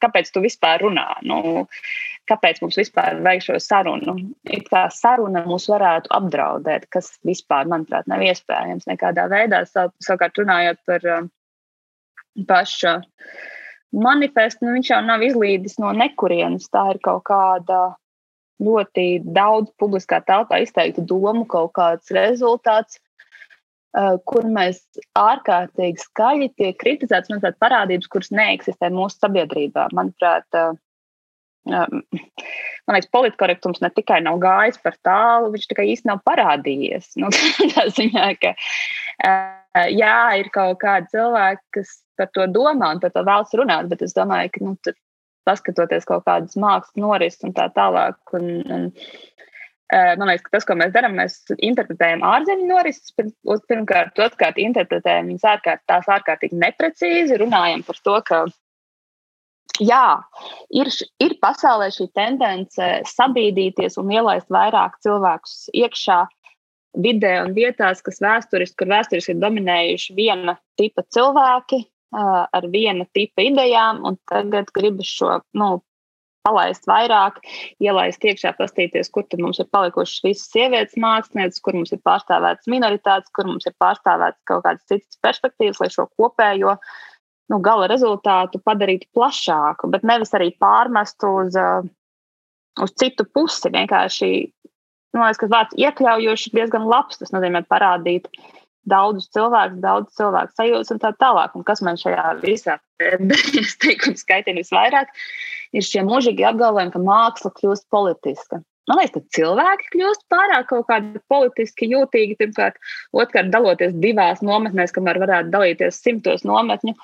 kāpēc 0.01 0.31
tu 0.33 0.43
vispār 0.43 0.83
runā, 0.85 1.07
nu, 1.27 1.67
kāpēc 2.29 2.61
mums 2.63 2.79
vispār 2.79 3.21
vajag 3.25 3.45
šo 3.45 3.59
sarunu. 3.63 4.17
It 4.49 4.67
kā 4.71 4.87
saruna 4.93 5.45
mūs 5.47 5.69
varētu 5.71 6.11
apdraudēt, 6.17 6.89
kas 6.93 7.13
vispār, 7.27 7.69
manuprāt, 7.71 8.09
nav 8.11 8.23
iespējams 8.25 8.89
nekādā 8.89 9.27
veidā. 9.31 9.63
Savukārt 9.69 10.41
runājot 10.41 10.81
par 10.89 11.07
uh, 11.07 11.29
pašu 12.49 12.97
manifests, 13.95 14.61
nu, 14.65 14.73
viņš 14.75 14.91
jau 14.91 14.99
nav 15.05 15.23
izlīdis 15.23 15.79
no 15.81 15.93
nekurienes. 15.95 16.67
Tā 16.73 16.89
ir 16.93 17.01
kaut 17.05 17.23
kāda 17.29 17.95
ļoti 18.63 19.21
daudz 19.23 19.71
publiskā 19.79 20.19
telpā 20.25 20.59
izteikta 20.63 21.03
domu, 21.05 21.45
kaut 21.49 21.75
kāds 21.77 22.11
rezultāts, 22.13 22.99
kur 24.29 24.45
mēs 24.53 24.83
ārkārtīgi 25.17 26.03
skaļi 26.03 26.51
tiek 26.59 26.75
kritizēts, 26.81 27.31
manuprāt, 27.31 27.57
parādības, 27.63 28.09
kuras 28.13 28.29
neeksistē 28.35 28.91
mūsu 28.93 29.23
sabiedrībā. 29.23 29.87
Manuprāt, 29.97 30.45
uh, 30.53 30.75
Man 31.67 32.95
liekas, 32.95 33.09
politkorektums 33.11 33.81
ne 33.83 33.89
tikai 33.91 34.21
nav 34.23 34.39
gājis 34.43 34.79
par 34.83 34.95
tālu, 35.03 35.51
viņš 35.51 35.65
tikai 35.71 35.87
īsti 35.93 36.07
nav 36.07 36.21
parādījies. 36.27 37.09
Nu, 37.19 37.31
tā 37.73 37.87
ziņā, 37.91 38.27
ka 38.39 38.53
jā, 39.91 40.19
ir 40.41 40.51
kaut 40.55 40.79
kādi 40.83 41.11
cilvēki, 41.15 41.63
kas 41.79 41.97
par 42.17 42.31
to 42.35 42.47
domā 42.53 42.93
un 42.95 43.03
par 43.03 43.13
to 43.15 43.25
vēlas 43.27 43.53
runāt, 43.59 43.91
bet 43.91 44.05
es 44.05 44.15
domāju, 44.17 44.53
ka 44.53 44.65
nu, 44.65 44.95
paskatoties 45.47 46.07
kaut 46.07 46.25
kādas 46.27 46.57
mākslas 46.59 46.99
norises 46.99 47.43
un 47.47 47.55
tā 47.55 47.67
tālāk. 47.75 48.17
Un, 48.39 48.47
un, 48.77 48.87
Man 49.93 50.27
liekas, 50.27 50.43
ka 50.43 50.57
tas, 50.57 50.65
ko 50.67 50.75
mēs 50.75 50.91
darām, 50.91 51.13
mēs 51.15 51.37
interpretējam 51.63 52.23
ārzemju 52.27 52.67
norises. 52.67 53.13
Pirmkārt, 53.15 54.19
otrkārt, 54.19 54.59
interpretējam 54.59 55.29
viņas 55.31 55.45
ārkārt, 55.53 55.85
tās 55.87 56.09
ārkārtīgi 56.11 56.59
neprecīzi, 56.59 57.37
runājam 57.39 57.85
par 57.87 58.01
to, 58.03 58.17
ka 58.27 58.41
jā, 59.79 60.07
ir, 60.75 60.91
ir 61.23 61.37
pasaulē 61.43 61.87
šī 61.95 62.09
tendence 62.17 62.89
sabīdīties 63.13 63.95
un 64.01 64.11
ielaist 64.11 64.51
vairāk 64.51 64.99
cilvēkus 65.05 65.69
iekšā 65.71 66.23
vidē 66.97 67.33
un 67.45 67.53
vietās, 67.55 68.01
kas 68.03 68.19
vēsturiski, 68.23 68.77
kur 68.81 68.91
vēsturiski 68.91 69.35
ir 69.35 69.41
dominējuši 69.43 70.15
viena 70.17 70.57
tipa 70.79 71.03
cilvēki 71.13 71.83
ar 72.17 72.67
viena 72.71 73.05
tipa 73.13 73.43
idejām, 73.43 74.03
un 74.07 74.17
tagad 74.31 74.71
gribas 74.75 75.09
šo 75.11 75.39
nu, 75.59 75.77
palaist 76.47 76.87
vairāk, 76.87 77.41
ielaist 77.83 78.23
iekšā, 78.23 78.53
pastīties, 78.57 79.11
kur 79.13 79.27
mums 79.41 79.59
ir 79.61 79.67
palikušas 79.73 80.23
visas 80.25 80.47
sievietes 80.53 80.97
mākslinieces, 81.01 81.61
kur 81.63 81.77
mums 81.77 81.93
ir 81.95 82.01
pārstāvētas 82.07 82.71
minoritātes, 82.71 83.33
kur 83.35 83.49
mums 83.49 83.67
ir 83.67 83.75
pārstāvētas 83.81 84.41
kaut 84.47 84.63
kādas 84.65 84.87
citas 84.87 85.21
perspektīvas, 85.23 85.81
lai 85.83 85.91
šo 85.93 86.07
kopējo 86.15 86.77
nu, 87.51 87.61
gala 87.63 87.87
rezultātu 87.91 88.61
padarītu 88.63 89.09
plašāku, 89.15 89.91
bet 89.91 90.05
nevis 90.07 90.33
arī 90.37 90.51
pārmestu 90.59 91.31
uz, 91.43 91.57
uz 92.83 92.95
citu 92.99 93.27
pusi. 93.33 93.71
Vienkārši, 93.73 94.31
nu, 95.15 95.23
es 95.23 95.39
domāju, 95.39 95.41
ka 95.43 95.51
vārds 95.55 95.79
iekļaujošs 95.79 96.49
ir 96.49 96.57
diezgan 96.61 96.87
labs. 96.87 97.21
Tas 97.21 97.33
nozīmē 97.35 97.63
parādīt 97.71 98.27
daudzus 98.89 99.29
cilvēkus, 99.35 99.81
daudz 99.83 100.15
cilvēku 100.19 100.55
sajūtas 100.57 100.95
un 100.95 101.03
tā 101.03 101.11
tālāk. 101.21 101.53
Un 101.57 101.67
kas 101.67 101.83
man 101.85 101.99
šajā 101.99 102.37
visā 102.41 102.77
teikuma 103.83 104.17
skaitā 104.19 104.55
visvairāk 104.57 105.13
ir 105.75 105.85
šie 105.85 106.05
mūžīgi 106.07 106.47
apgalvojumi, 106.47 106.95
ka 106.95 107.03
māksla 107.03 107.53
kļūst 107.59 107.87
politiska. 107.93 108.63
Man 108.87 109.01
liekas, 109.01 109.19
ka 109.19 109.35
cilvēki 109.35 109.89
kļūst 109.97 110.25
pārāk 110.31 110.69
kaut 110.69 110.87
kādi 110.87 111.19
politiski 111.27 111.89
jūtīgi. 111.91 112.37
Pirmkārt, 112.39 112.79
otrkārt, 113.11 113.51
daloties 113.51 113.95
divās 113.99 114.39
nometnēs, 114.45 114.95
kamēr 114.95 115.19
varētu 115.25 115.51
dalīties 115.51 115.99
simtos 116.05 116.47
nometņu 116.47 116.95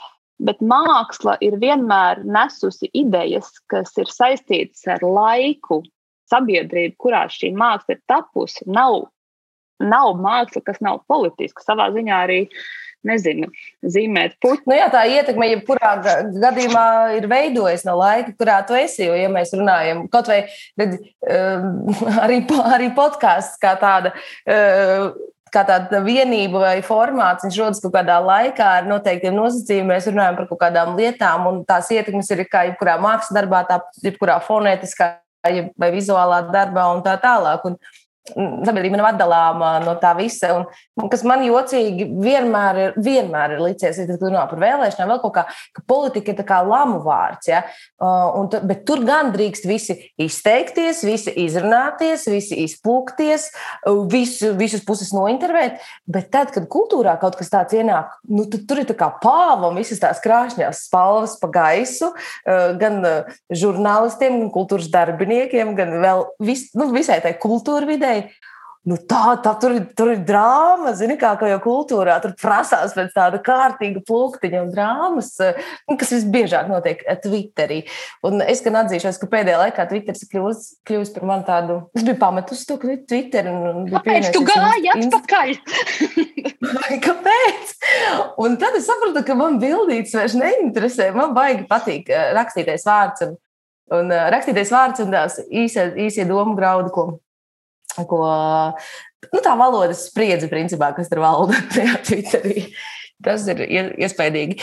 bet 0.44 0.62
māksla 0.66 1.38
ir 1.44 1.58
vienmēr 1.62 2.24
nesusi 2.26 2.90
idejas, 2.98 3.52
kas 3.72 3.94
ir 4.02 4.10
saistītas 4.12 4.86
ar 4.92 5.04
laiku, 5.06 5.82
sabiedrību, 6.32 6.98
kurā 7.00 7.26
šī 7.32 7.54
māksla 7.58 7.98
ir 7.98 8.02
tapusi. 8.10 8.66
Nav, 8.68 9.10
nav 9.82 10.14
māksla, 10.22 10.64
kas 10.66 10.82
nav 10.84 11.04
politiska. 11.10 11.64
Savā 11.66 11.90
ziņā 11.96 12.24
arī 12.28 12.40
nezinu, 13.04 13.50
zīmēt 13.84 14.38
puķi. 14.44 14.64
Nu 14.70 14.78
jā, 14.78 14.88
tā 14.94 15.04
ietekme, 15.12 15.50
jebkurā 15.52 15.92
gadījumā, 16.40 16.86
ir 17.18 17.28
veidojusies 17.32 17.84
no 17.88 17.98
laika, 18.00 18.32
kurā 18.40 18.62
tu 18.68 18.78
esi. 18.80 19.04
Jo, 19.10 19.18
ja 19.20 19.28
mēs 19.32 19.52
runājam, 19.58 20.06
kaut 20.14 20.32
vai 20.32 20.46
redz, 20.80 21.02
arī, 22.24 22.40
arī 22.64 22.90
podkāsts 22.96 23.60
kā 23.62 23.76
tāda 23.82 24.16
kā 25.54 25.64
tāda 25.68 26.00
vienība 26.02 26.62
vai 26.64 26.78
formāts, 26.86 27.46
viņš 27.46 27.58
rodas 27.62 27.82
kaut 27.84 27.94
kādā 27.94 28.18
laikā 28.24 28.70
ar 28.80 28.88
noteiktiem 28.90 29.36
nosacījumiem. 29.38 29.92
Mēs 29.92 30.08
runājam 30.10 30.40
par 30.40 30.48
kaut 30.50 30.62
kādām 30.64 30.96
lietām, 30.98 31.46
un 31.50 31.60
tās 31.68 31.92
ietekmes 31.94 32.32
ir 32.34 32.46
kā 32.50 32.66
jebkurā 32.70 32.98
mākslas 33.02 33.36
darbā, 33.38 33.62
tā 33.70 33.78
jebkurā 34.06 34.40
fonētiskā 34.48 35.12
vai 35.44 35.92
vizuālā 35.94 36.46
darbā 36.50 36.88
un 36.96 37.04
tā 37.06 37.18
tālāk. 37.22 37.68
Un, 37.70 37.78
sabiedrība 38.24 38.98
nav 39.00 39.10
atdalāma 39.12 39.72
no 39.84 39.98
tā 40.00 40.14
visa. 40.16 40.54
Un, 40.56 40.66
un 41.02 41.10
kas 41.12 41.26
man 41.28 41.44
jocīgi 41.44 42.08
vienmēr 42.24 42.80
ir, 42.80 42.94
vienmēr 43.04 43.58
ir 43.58 43.64
licies, 43.66 44.00
kad 44.08 44.24
runā 44.24 44.46
par 44.48 44.62
vēlēšanām, 44.62 45.12
vēl 45.12 45.22
kaut 45.26 45.34
kā, 45.36 45.44
ka 45.76 45.84
politika 45.90 46.32
ir 46.32 46.46
kā 46.48 46.62
lamu 46.64 47.02
vārds. 47.04 47.50
Ja? 47.52 47.64
Un, 48.00 48.48
bet 48.70 48.86
tur 48.88 49.04
gan 49.04 49.34
drīkst 49.36 49.68
visi 49.68 49.98
izteikties, 50.22 51.04
visi 51.08 51.34
izrunāties, 51.44 52.24
visi 52.32 52.62
izplūkties, 52.64 53.50
visu, 54.12 54.54
visus 54.60 54.86
puses 54.88 55.12
nointervēt. 55.16 55.84
Bet 56.08 56.32
tad, 56.32 56.54
kad 56.56 56.70
kultūrā 56.72 57.18
kaut 57.20 57.36
kas 57.40 57.52
tāds 57.52 57.76
ienāk, 57.76 58.16
nu, 58.32 58.48
tad 58.48 58.64
tur 58.70 58.84
ir 58.84 58.88
tā 58.88 58.96
kā 59.00 59.12
pāvam 59.24 59.76
visas 59.80 60.00
tās 60.00 60.24
krāšņās 60.24 60.86
spalvas 60.88 61.36
pa 61.42 61.52
gaisu, 61.52 62.14
gan 62.48 63.04
žurnālistiem, 63.52 64.40
gan 64.46 64.56
kultūras 64.56 64.88
darbiniekiem, 64.94 65.76
gan 65.76 65.98
vēl 66.00 66.26
vis, 66.44 66.70
nu, 66.80 66.88
visai 66.96 67.20
tai 67.24 67.36
kultūra 67.42 67.90
vidē 67.90 68.13
dzirdēji. 68.14 68.50
Nu 68.84 68.98
tā, 69.00 69.38
tā 69.40 69.54
tur, 69.64 69.78
ir, 69.78 69.84
tur 69.96 70.10
ir 70.12 70.26
drāma, 70.28 70.92
zini, 71.00 71.16
kā, 71.16 71.30
kā 71.40 71.48
jau 71.48 71.60
kultūrā. 71.64 72.18
Tur 72.20 72.34
prasās 72.36 72.92
pēc 72.92 73.14
tāda 73.16 73.40
kārtīga 73.40 74.02
plūktiņa 74.04 74.60
un 74.60 74.74
drāmas, 74.74 75.30
nu, 75.88 75.96
kas 76.02 76.12
visbiežāk 76.12 76.68
notiek 76.68 77.06
Twitterī. 77.24 77.86
Un 78.28 78.44
es 78.44 78.60
gan 78.66 78.82
atzīšos, 78.82 79.22
ka 79.22 79.32
pēdējā 79.32 79.62
laikā 79.62 79.88
Twitteris 79.88 80.28
kļūst, 80.28 80.76
kļūst 80.92 81.16
par 81.16 81.30
mani 81.32 81.48
tādu. 81.48 81.80
Es 81.96 82.04
biju 82.04 82.20
pametusi 82.26 82.68
to 82.74 82.80
Twitter. 82.84 83.48
Kāpēc 83.96 84.30
tu 84.36 84.44
gāji 84.52 84.92
atpakaļ? 84.98 85.56
Kāpēc? 87.08 87.76
Un 88.44 88.60
tad 88.60 88.76
es 88.76 88.92
sapratu, 88.92 89.24
ka 89.24 89.40
man 89.40 89.64
bildītas 89.64 90.20
vairs 90.20 90.36
neinteresē. 90.44 91.14
Man 91.16 91.32
baigi 91.40 91.70
patīk 91.72 92.12
eh, 92.12 92.34
rakstītais 92.36 92.84
vārds 92.84 93.30
un, 93.30 93.38
un 93.96 94.12
eh, 94.12 94.30
rakstītais 94.36 94.76
vārds 94.76 95.08
un 95.08 95.22
tās 95.22 95.40
īsie, 95.48 95.94
īsie 96.04 96.28
domu 96.28 96.60
graudi, 96.60 96.92
ko 96.92 97.14
ko 98.10 98.24
nu, 99.32 99.42
tā 99.44 99.54
valodas 99.60 100.08
spriedze, 100.10 100.50
principā, 100.52 100.92
kas 100.96 101.12
tur 101.12 101.24
valda 101.24 101.60
tajā 101.74 102.00
Twitterī. 102.08 102.66
Tas 103.24 103.46
ir 103.48 103.62
iespaidīgi. 104.04 104.60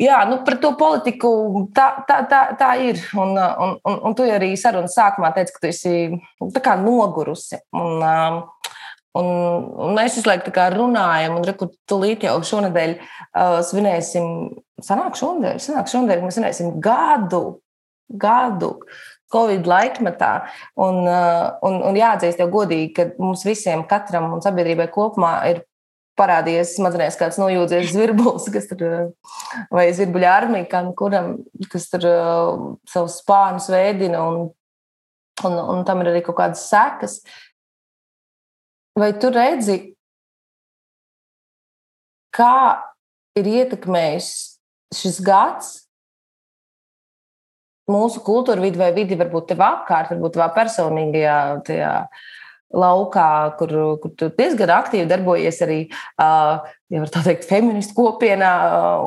Jā, 0.00 0.22
nu, 0.26 0.40
par 0.46 0.56
to 0.58 0.72
politiku 0.78 1.30
tā, 1.76 1.90
tā, 2.08 2.22
tā, 2.26 2.40
tā 2.58 2.70
ir. 2.82 2.98
Un, 3.14 3.36
un, 3.36 3.76
un, 3.86 3.98
un 4.08 4.16
tu 4.16 4.24
arī 4.26 4.54
sarunas 4.58 4.96
sākumā 4.96 5.30
teici, 5.36 5.52
ka 5.54 5.62
tu 5.62 5.68
esi 5.68 5.94
nu, 6.10 6.48
nogurusi. 6.82 7.60
Un, 7.76 8.00
um, 8.00 8.40
un, 9.20 9.28
un 9.86 9.94
mēs 9.98 10.16
visu 10.18 10.30
laiku 10.30 10.54
runājam, 10.74 11.36
un 11.36 11.46
rekur, 11.46 11.70
tūlīt 11.86 12.24
jau 12.26 12.38
šonadēļ 12.48 12.96
uh, 12.96 13.60
svinēsim, 13.68 14.26
sanāk 14.82 15.20
šonadēļ, 15.20 15.60
sanāk 15.62 15.92
šonadēļ, 15.92 16.24
mēs 16.24 16.40
svinēsim 16.40 16.74
gadu, 16.82 17.44
gadu 18.08 18.78
Covid 19.32 19.66
laikmetā. 19.68 20.32
Un, 20.80 21.02
uh, 21.08 21.50
un, 21.66 21.80
un 21.88 21.98
jāatzīst 21.98 22.40
jau 22.42 22.48
godīgi, 22.52 22.92
ka 22.96 23.08
mums 23.22 23.44
visiem, 23.48 23.84
katram 23.88 24.30
un 24.36 24.42
sabiedrībai 24.44 24.88
kopumā 24.92 25.34
ir 25.50 25.62
parādījies 26.20 26.74
smadzenēs 26.76 27.16
kāds 27.20 27.38
nojūdzies 27.40 27.94
zvirbulis, 27.94 28.50
kas 28.52 28.68
tur, 28.70 28.82
uh, 28.84 29.38
vai 29.72 29.86
zvirbuļa 29.96 30.34
armija, 30.36 30.68
kam, 30.70 30.92
kuram, 30.98 31.38
kas 31.72 31.88
tur 31.92 32.08
uh, 32.08 32.66
savus 32.88 33.20
spānus 33.22 33.70
veidina, 33.72 34.24
un, 34.28 34.52
un, 35.48 35.58
un 35.76 35.86
tam 35.88 36.04
ir 36.04 36.12
arī 36.12 36.24
kaut 36.26 36.38
kādas 36.42 36.66
sekas. 36.68 37.20
Vai 38.98 39.14
tu 39.16 39.30
redzi, 39.32 39.78
kā 42.36 42.82
ir 43.38 43.48
ietekmējis 43.48 44.28
šis 44.92 45.20
gads 45.24 45.81
mūsu 47.90 48.22
kultūra 48.24 48.62
vidi 48.62 48.80
vai 48.80 48.92
vidi 48.94 49.18
varbūt 49.18 49.50
tev 49.52 49.64
apkārt, 49.66 50.12
varbūt 50.12 50.36
tavā 50.36 50.48
personīgajā 50.56 51.38
tajā 51.66 51.92
laukā, 52.72 53.28
kur, 53.58 53.72
kur 54.00 54.12
tu 54.16 54.30
diezgan 54.36 54.72
aktīvi 54.78 55.08
darbojies 55.10 55.60
arī, 55.66 55.80
ja 56.18 57.02
var 57.02 57.12
tā 57.12 57.24
teikt, 57.26 57.48
feministu 57.50 57.96
kopienā 57.98 58.52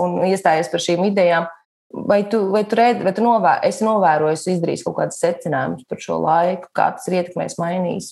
un 0.01 0.19
iestājies 0.28 0.69
par 0.71 0.84
šīm 0.86 1.07
idejām. 1.09 1.47
Vai 1.95 2.26
tu, 2.28 2.41
vai 2.51 2.65
tu, 2.67 2.76
redz, 2.76 2.99
vai 3.05 3.13
tu 3.15 3.23
novē, 3.23 3.53
esi 3.63 3.86
novērojis, 3.88 4.49
izdarījis 4.51 4.84
kaut 4.84 4.97
kādus 4.97 5.19
secinājumus 5.21 5.86
par 5.88 6.01
šo 6.03 6.17
laiku, 6.19 6.67
kā 6.76 6.89
tas 6.97 7.05
ir 7.07 7.21
ietekmējis, 7.21 7.55
mainījis, 7.61 8.09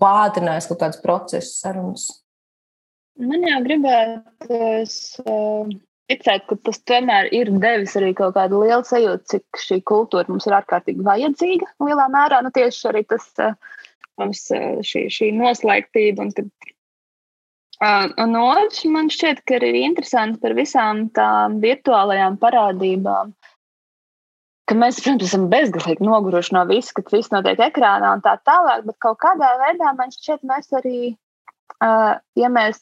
pātrinājis 0.00 0.68
kaut 0.70 0.80
kādus 0.80 1.02
procesus, 1.02 1.58
sarunas? 1.60 2.06
Man 3.20 3.44
jau 3.44 3.60
gribētos 3.66 4.94
ticēt, 6.10 6.44
ka 6.48 6.58
tas 6.66 6.80
tomēr 6.88 7.30
ir 7.34 7.50
devis 7.62 7.96
arī 7.98 8.12
kaut 8.16 8.36
kādu 8.36 8.62
lielu 8.64 8.84
sajūtu, 8.86 9.24
cik 9.32 9.62
šī 9.64 9.80
kultūra 9.88 10.28
mums 10.30 10.46
ir 10.48 10.56
ārkārtīgi 10.58 11.06
vajadzīga 11.06 11.70
lielā 11.86 12.08
mērā. 12.12 12.42
Nu, 12.44 12.52
tieši 12.54 12.90
arī 12.90 13.04
tas 13.08 13.26
eh, 13.42 13.56
mums 14.20 14.44
eh, 14.54 14.82
šī, 14.84 15.06
šī 15.12 15.30
noslēgtība. 15.38 16.26
Un, 16.26 16.34
kad, 16.36 16.50
uh, 17.80 18.12
un 18.26 18.36
otrs, 18.42 18.84
man 18.92 19.10
šķiet, 19.12 19.42
ka 19.48 19.60
ir 19.60 19.80
interesanti 19.84 20.42
par 20.44 20.56
visām 20.58 21.08
tām 21.16 21.58
virtuālajām 21.64 22.38
parādībām. 22.42 23.34
ka 24.68 24.76
mēs, 24.80 25.00
protams, 25.04 25.28
esam 25.28 25.48
bezgalīgi 25.52 26.04
noguruši 26.04 26.54
no 26.56 26.62
visa, 26.68 26.94
kas 26.96 27.12
viss 27.12 27.32
notiek 27.32 27.58
ekrānā 27.60 28.14
un 28.16 28.22
tā 28.24 28.38
tālāk, 28.48 28.86
bet 28.86 28.96
kaut 29.04 29.18
kādā 29.20 29.50
veidā 29.60 29.90
man 29.96 30.12
šķiet, 30.12 30.40
mēs 30.48 30.72
arī, 30.80 31.00
ja 32.40 32.48
mēs 32.48 32.80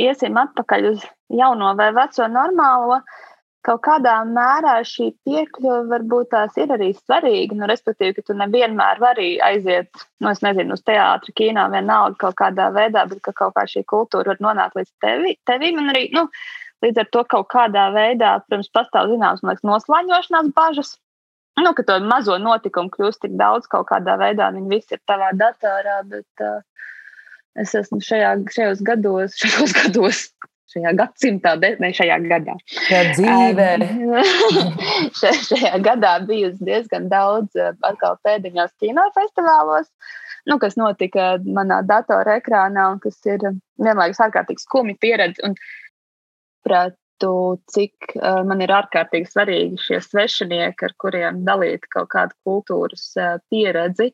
iesim 0.00 0.36
atpakaļ 0.40 0.92
uz 0.92 1.06
jauno 1.34 1.72
vai 1.78 1.88
veco 1.96 2.28
normālo, 2.32 3.00
kaut 3.66 3.82
kādā 3.84 4.14
mērā 4.28 4.78
šī 4.86 5.10
piekļuve 5.26 5.80
varbūt 5.90 6.30
tās 6.32 6.54
ir 6.60 6.70
arī 6.72 6.92
svarīga. 6.96 7.58
Nu, 7.58 7.66
respektīvi, 7.68 8.14
ka 8.16 8.28
tu 8.28 8.36
nevienmēr 8.38 9.02
vari 9.02 9.32
aiziet, 9.44 9.90
nu, 10.22 10.30
es 10.30 10.40
nezinu, 10.44 10.78
uz 10.78 10.84
teātri, 10.86 11.34
kino, 11.42 11.66
vienalga 11.74 12.16
kaut 12.22 12.38
kādā 12.38 12.70
veidā, 12.76 13.04
bet 13.10 13.20
ka 13.26 13.34
kaut 13.42 13.56
kā 13.58 13.66
šī 13.68 13.84
kultūra 13.90 14.32
var 14.32 14.40
nonākt 14.46 14.78
līdz 14.78 14.94
tevi, 15.04 15.34
tevim 15.50 15.82
un 15.82 15.92
arī, 15.92 16.06
nu, 16.14 16.28
līdz 16.86 17.02
ar 17.02 17.12
to 17.12 17.26
kaut 17.34 17.50
kādā 17.52 17.90
veidā, 17.96 18.38
protams, 18.46 18.72
pastāv 18.72 19.12
zināms, 19.12 19.44
man 19.44 19.56
liekas, 19.56 19.68
noslēņošanās 19.72 20.54
bažas 20.56 20.96
nu, 21.62 21.74
ka 21.74 21.82
to 21.82 21.98
mazo 22.06 22.38
notikumu 22.38 22.90
kļūst 22.94 23.24
tik 23.24 23.36
daudz 23.38 23.66
kaut 23.70 23.88
kādā 23.90 24.16
veidā, 24.20 24.50
viņi 24.54 24.70
visi 24.70 24.94
ir 24.96 25.02
tavā 25.08 25.30
datorā, 25.36 26.00
bet 26.06 26.44
uh, 26.44 26.60
es 27.62 27.74
esmu 27.78 28.00
šajā, 28.04 28.34
šajos 28.54 28.82
gados, 28.86 29.36
šajos 29.42 29.76
gados. 29.82 30.26
Šajā 30.68 30.90
gadsimtā, 30.98 31.54
ne 31.80 31.88
šajā 31.96 32.18
gadā. 32.28 32.54
Dzīvē. 32.84 33.68
šajā 35.48 35.78
gadā 35.80 36.10
bijusi 36.28 36.60
diezgan 36.68 37.06
daudz 37.08 37.56
atkal 37.56 38.18
pēdiņās 38.20 38.74
kinofestivālos, 38.84 39.88
nu, 40.52 40.58
kas 40.60 40.76
notika 40.76 41.38
manā 41.40 41.80
datora 41.88 42.36
ekrānā 42.42 42.84
un 42.92 43.00
kas 43.00 43.16
ir 43.24 43.48
vienlaikus 43.80 44.20
ārkārtīgi 44.28 44.66
skumja 44.66 45.00
pieredze. 45.00 45.40
Un, 45.48 45.56
prāt, 46.68 47.00
saprotu, 47.18 47.62
cik 47.66 48.14
uh, 48.16 48.44
man 48.46 48.60
ir 48.60 48.70
ārkārtīgi 48.70 49.28
svarīgi 49.30 49.78
šie 49.78 50.00
svešinieki, 50.00 50.84
ar 50.84 50.94
kuriem 50.98 51.44
dalīt 51.44 51.86
kaut 51.90 52.08
kādu 52.10 52.34
kultūras 52.44 53.16
uh, 53.16 53.38
pieredzi, 53.50 54.12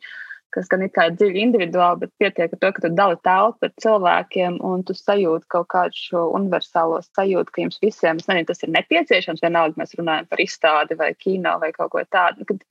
kas 0.54 0.70
gan 0.70 0.84
ir 0.86 0.92
dziļi 0.94 1.42
individuāli, 1.42 2.04
bet 2.04 2.12
pietiek 2.22 2.54
ar 2.54 2.60
to, 2.62 2.70
ka 2.76 2.84
tu 2.84 2.90
dali 3.00 3.18
telpu 3.26 3.68
ar 3.68 3.72
cilvēkiem 3.84 4.60
un 4.68 4.84
tu 4.86 4.96
sajūti 4.98 5.50
kaut 5.54 5.68
kādu 5.74 5.98
šo 5.98 6.22
universālo 6.38 7.00
sajūtu, 7.06 7.54
ka 7.54 7.64
jums 7.64 7.82
visiem 7.82 8.20
nezinu, 8.20 8.46
tas 8.50 8.62
ir 8.62 8.72
nepieciešams. 8.76 9.42
Vienalga, 9.44 9.80
mēs 9.82 9.96
runājam 9.98 10.30
par 10.30 10.44
izstādi 10.44 10.98
vai 11.00 11.10
kino 11.18 11.56
vai 11.62 11.72
kaut 11.76 11.92
ko 11.94 12.04
tādu. 12.16 12.46
Kad, 12.50 12.62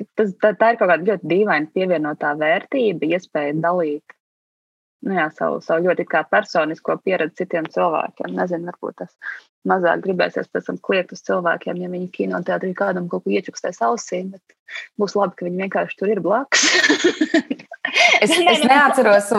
kad 0.00 0.10
tas, 0.18 0.34
tā, 0.42 0.52
tā 0.58 0.74
ir 0.74 0.82
kaut 0.82 0.90
kāda 0.90 1.10
ļoti 1.12 1.32
dīvaina 1.34 1.72
pievienotā 1.76 2.34
vērtība, 2.42 3.14
iespēja 3.14 3.56
dalīt 3.62 4.18
nu 5.04 5.16
jā, 5.16 5.26
savu, 5.36 5.60
savu 5.64 5.88
ļoti 5.88 6.06
personisko 6.30 6.96
pieredzi 7.04 7.42
citiem 7.42 7.68
cilvēkiem. 7.70 8.32
Nezinu, 8.36 8.70
varbūt 8.70 9.02
tas 9.02 9.12
mazāk 9.68 10.02
gribēsies 10.04 10.48
pēc 10.52 10.68
tam 10.68 10.78
kliegt 10.84 11.14
uz 11.16 11.22
cilvēkiem, 11.24 11.80
ja 11.80 11.90
viņi 11.92 12.10
kinoteātrī 12.14 12.72
kādam 12.76 13.08
kaut 13.12 13.24
ko 13.24 13.32
iečukstēs 13.32 13.80
ausīm, 13.84 14.32
bet 14.34 14.56
būs 15.00 15.16
labi, 15.16 15.36
ka 15.38 15.48
viņi 15.48 15.62
vienkārši 15.64 16.00
tur 16.00 16.12
ir 16.12 16.20
blakus. 16.24 16.64
es, 18.24 18.30
es, 18.32 18.64
neatceros, 18.64 19.32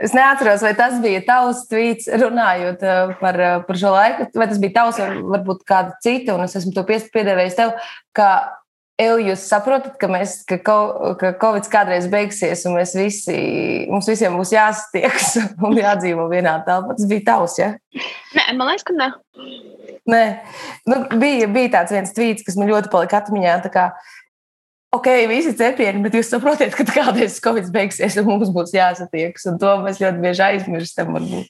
es 0.00 0.16
neatceros, 0.16 0.64
vai 0.66 0.74
tas 0.78 0.96
bija 1.04 1.22
tavs 1.26 1.64
tvīts, 1.70 2.10
runājot 2.20 2.84
uh, 2.84 3.14
par, 3.20 3.40
uh, 3.40 3.58
par 3.66 3.80
šo 3.80 3.94
laiku, 3.96 4.28
vai 4.36 4.48
tas 4.52 4.62
bija 4.62 4.76
tavs, 4.82 5.00
varbūt 5.34 5.64
kāda 5.68 5.96
cita, 6.04 6.36
un 6.36 6.44
es 6.48 6.56
esmu 6.60 6.76
to 6.76 6.84
piedēvējis 6.88 7.60
tev, 7.60 7.76
ka 8.16 8.30
Eju, 9.00 9.16
jūs 9.30 9.46
saprotat, 9.48 9.94
ka, 10.00 10.08
mēs, 10.10 10.40
ka, 10.48 10.58
ka 10.60 11.30
Covid 11.40 11.68
kādreiz 11.72 12.08
beigsies, 12.12 12.66
un 12.68 12.76
mēs 12.76 12.92
visi, 12.98 13.36
mums 13.88 14.08
visiem 14.10 14.34
būs 14.36 14.52
jāsatiekas 14.52 15.36
un 15.66 15.78
jādzīvo 15.78 16.26
vienā 16.28 16.58
telpā. 16.66 16.96
Tas 16.98 17.08
bija 17.08 17.24
tavs, 17.30 17.56
ja? 17.60 17.70
Nē, 18.36 18.46
man 18.58 18.68
liekas, 18.68 18.84
ka 18.88 18.96
ne. 18.98 19.10
Nē, 20.10 20.24
nu, 20.90 20.98
bija, 21.20 21.48
bija 21.52 21.74
tāds 21.78 21.94
viens 21.94 22.12
tvīts, 22.16 22.44
kas 22.44 22.58
man 22.60 22.68
ļoti 22.68 22.90
palika 22.92 23.22
atmiņā. 23.22 23.54
Kā, 23.72 23.86
ok, 24.96 25.08
visi 25.30 25.54
cepieni, 25.56 26.02
bet 26.04 26.18
jūs 26.18 26.32
saprotat, 26.34 26.74
ka 26.76 26.84
kādreiz 26.90 27.38
Covid 27.44 27.70
beigsies, 27.72 28.18
un 28.20 28.28
mums 28.28 28.52
būs 28.52 28.74
jāsatiekas. 28.76 29.48
Un 29.48 29.56
to 29.62 29.78
mēs 29.86 30.02
ļoti 30.02 30.24
bieži 30.26 30.44
aizmirstam. 30.50 31.14
Varbūt. 31.16 31.48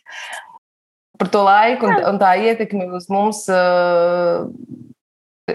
Par 1.20 1.34
to 1.34 1.42
laiku 1.44 1.90
un, 1.90 1.98
un 2.12 2.22
tā 2.22 2.36
ietekmi 2.46 2.86
uz 2.94 3.10
mums. 3.12 3.42
Uh, 3.50 4.46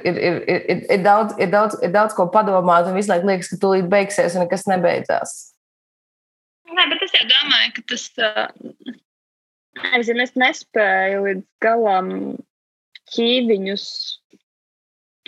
ir, 0.03 0.17
ir, 0.17 0.37
ir, 0.49 0.83
ir, 0.91 1.01
daudz, 1.05 1.35
ir, 1.39 1.49
daudz, 1.53 1.77
ir 1.83 1.93
daudz 1.93 2.15
ko 2.17 2.27
padomāt, 2.33 2.89
un 2.89 2.97
visu 2.97 3.11
laiku 3.11 3.29
liekas, 3.29 3.51
ka 3.51 3.59
tūlīt 3.61 3.89
beigsies, 3.91 4.35
un 4.35 4.45
nekas 4.45 4.67
nebeidzās. 4.69 5.35
Nē, 6.71 6.87
bet 6.91 7.05
es 7.05 7.13
jau 7.15 7.23
domāju, 7.29 7.73
ka 7.77 7.85
tas. 7.93 8.05
Nezinu, 9.75 10.23
es 10.23 10.35
nespēju 10.39 11.23
līdz 11.25 11.45
galam 11.63 12.11
ķīviņus 13.13 13.87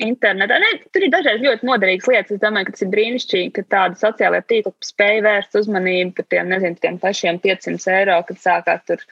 internetā. 0.04 0.58
Ne, 0.62 0.70
tur 0.94 1.06
ir 1.06 1.12
dažreiz 1.14 1.42
ļoti 1.42 1.68
noderīgas 1.68 2.08
lietas. 2.12 2.36
Es 2.36 2.42
domāju, 2.42 2.68
ka 2.68 2.76
tas 2.76 2.86
ir 2.86 2.92
brīnišķīgi, 2.94 3.52
ka 3.56 3.64
tāda 3.74 4.00
sociālajā 4.00 4.46
tīkla 4.52 4.74
spēja 4.86 5.24
vērst 5.26 5.58
uzmanību 5.62 6.16
par 6.18 6.28
tiem, 6.34 6.52
nezinu, 6.54 6.80
tiem 6.84 7.00
pašiem 7.02 7.40
500 7.44 7.94
eiro, 7.96 8.18
kad 8.28 8.42
sākāt 8.42 8.84
tur 8.90 9.06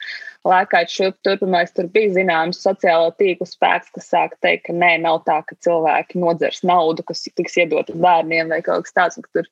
lēkāt 0.46 0.92
šurp 0.92 1.18
turpmāk. 1.26 1.72
Tur 1.76 1.90
bija 1.94 2.14
zināms 2.16 2.62
sociālo 2.62 3.10
tīklu 3.18 3.48
spēks, 3.50 3.90
kas 3.96 4.10
sāk 4.12 4.36
teikt, 4.44 4.68
ka 4.68 4.76
nē, 4.76 4.92
nav 5.04 5.24
tā, 5.26 5.40
ka 5.48 5.58
cilvēki 5.66 6.22
nodzers 6.22 6.62
naudu, 6.66 7.06
kas 7.06 7.26
tiks 7.26 7.58
iedota 7.62 7.96
bērniem 8.06 8.54
vai 8.54 8.62
kaut 8.66 8.86
kas 8.86 8.96
tāds. 8.96 9.20
Tur 9.34 9.50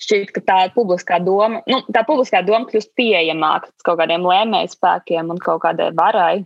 šķiet, 0.00 0.34
ka 0.34 0.44
tā 0.46 0.60
publiskā 0.74 1.20
doma, 1.22 1.62
nu, 1.70 1.82
tā 1.94 2.02
publiskā 2.08 2.42
doma 2.46 2.66
kļūst 2.70 2.94
pieejamāka 2.98 3.70
kaut 3.86 4.00
kādiem 4.02 4.26
lēmējspēkiem 4.26 5.30
un 5.30 5.42
kaut 5.42 5.62
kādai 5.66 5.92
varai. 5.94 6.42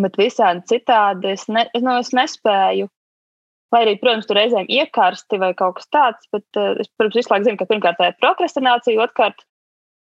Bet 0.00 0.16
visādi 0.16 0.64
citādi 0.70 1.34
es, 1.34 1.44
ne, 1.52 1.66
nu, 1.84 1.98
es 2.00 2.14
nespēju 2.16 2.88
Lai 3.72 3.86
arī, 3.86 3.96
protams, 4.00 4.28
tur 4.28 4.36
reizēm 4.36 4.68
iekarsti 4.68 5.40
vai 5.40 5.52
kaut 5.56 5.78
kas 5.78 5.88
tāds, 5.94 6.28
bet 6.34 6.60
uh, 6.60 6.74
es, 6.82 6.90
protams, 6.98 7.16
visu 7.16 7.32
laiku 7.32 7.48
zinu, 7.48 7.60
ka 7.60 7.68
pirmkārt 7.70 7.98
tā 8.00 8.10
ir 8.10 8.18
prokrastinācija, 8.20 9.00
otrkārt, 9.00 9.46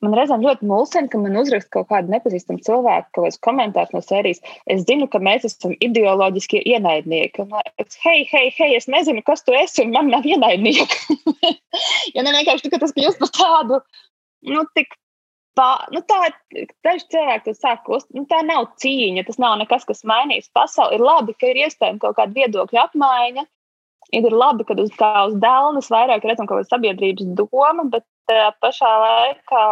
man 0.02 0.16
reizēm 0.18 0.42
ļoti 0.42 0.68
mulsina, 0.70 1.10
ka 1.12 1.20
man 1.22 1.38
uzraksta 1.40 1.76
kaut 1.76 1.90
kāda 1.92 2.12
nepazīstama 2.16 2.64
cilvēka, 2.66 3.12
kaut 3.16 3.28
kāds 3.28 3.42
komentārs 3.46 3.94
no 3.94 4.02
sērijas. 4.04 4.42
Es 4.74 4.86
zinu, 4.88 5.08
ka 5.12 5.22
mēs 5.24 5.46
esam 5.48 5.76
ideoloģiskie 5.78 6.64
ienaidnieki. 6.74 7.46
Un, 7.46 7.54
es, 7.82 8.00
hei, 8.06 8.26
hei, 8.32 8.48
hei, 8.58 8.72
es 8.80 8.90
nezinu, 8.92 9.24
kas 9.28 9.46
tu 9.46 9.56
esi, 9.58 9.86
un 9.86 9.94
man 9.96 10.10
nav 10.14 10.26
ienaidnieki. 10.28 11.20
ja 12.16 12.26
ne 12.26 12.34
vienkārši 12.40 12.74
tas 12.74 12.98
kļūst 12.98 13.22
par 13.22 13.34
tādu, 13.38 13.82
nu, 14.50 14.66
tik. 14.78 14.98
Pā, 15.60 15.68
nu 15.92 16.00
tā 16.08 16.18
ir 16.30 16.68
daži 16.86 17.08
cilvēki, 17.12 17.44
kas 17.50 17.58
sāk 17.60 17.82
kust, 17.84 18.08
nu 18.16 18.24
tā 18.30 18.40
nav 18.48 18.70
cīņa, 18.80 19.26
tas 19.28 19.40
nav 19.42 19.58
nekas, 19.60 19.84
kas 19.88 20.06
mainīs 20.08 20.48
pasauli. 20.56 20.96
Ir 20.96 21.04
labi, 21.04 21.36
ka 21.36 21.50
ir 21.52 21.60
iespējama 21.66 22.00
kaut 22.00 22.16
kāda 22.20 22.38
viedokļa 22.38 22.86
apmaiņa, 22.88 23.44
ir 24.16 24.28
labi, 24.32 24.66
ka 24.68 24.78
uz, 24.80 24.94
uz 24.96 25.36
dēlnes 25.44 25.90
vairāk 25.92 26.28
redzam 26.28 26.48
kaut 26.48 26.62
kāda 26.62 26.72
sabiedrības 26.72 27.34
doma, 27.40 27.84
bet 27.92 28.06
uh, 28.32 28.54
pašā 28.64 28.92
laikā 29.04 29.66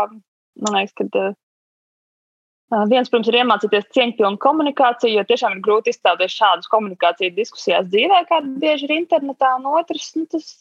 man 0.66 0.76
liekas, 0.76 0.98
ka 1.00 1.08
uh, 1.30 2.84
viens, 2.92 3.08
protams, 3.08 3.32
ir 3.32 3.40
iemācīties 3.40 3.88
cieņpilnu 3.96 4.42
komunikāciju, 4.44 5.16
jo 5.16 5.26
tiešām 5.32 5.56
ir 5.56 5.64
grūti 5.64 5.96
izstāties 5.96 6.36
šādas 6.36 6.68
komunikācijas 6.76 7.38
diskusijās 7.40 7.88
dzīvē, 7.88 8.26
kā 8.28 8.44
bieži 8.60 8.90
ir 8.90 8.98
internetā, 9.00 9.56
un 9.62 9.72
otrs, 9.80 10.12
nu, 10.20 10.28
tas, 10.36 10.52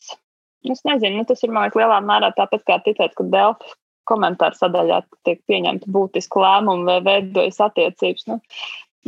es 0.62 0.86
nezinu, 0.86 1.18
nu, 1.18 1.26
tas 1.26 1.42
ir, 1.42 1.50
man 1.50 1.66
liekas, 1.66 1.82
lielā 1.82 1.98
mērā 2.06 2.30
tāpat 2.38 2.62
kā 2.70 2.78
ticēt, 2.86 3.18
ka 3.18 3.26
Delfi 3.34 3.74
komentāru 4.08 4.58
sadaļā 4.58 5.02
tiek 5.28 5.40
pieņemti 5.50 5.90
būtiski 5.94 6.42
lēmumi 6.42 6.88
vai 6.88 6.98
veidojas 7.06 7.60
attiecības. 7.68 8.28
Nu, 8.32 8.40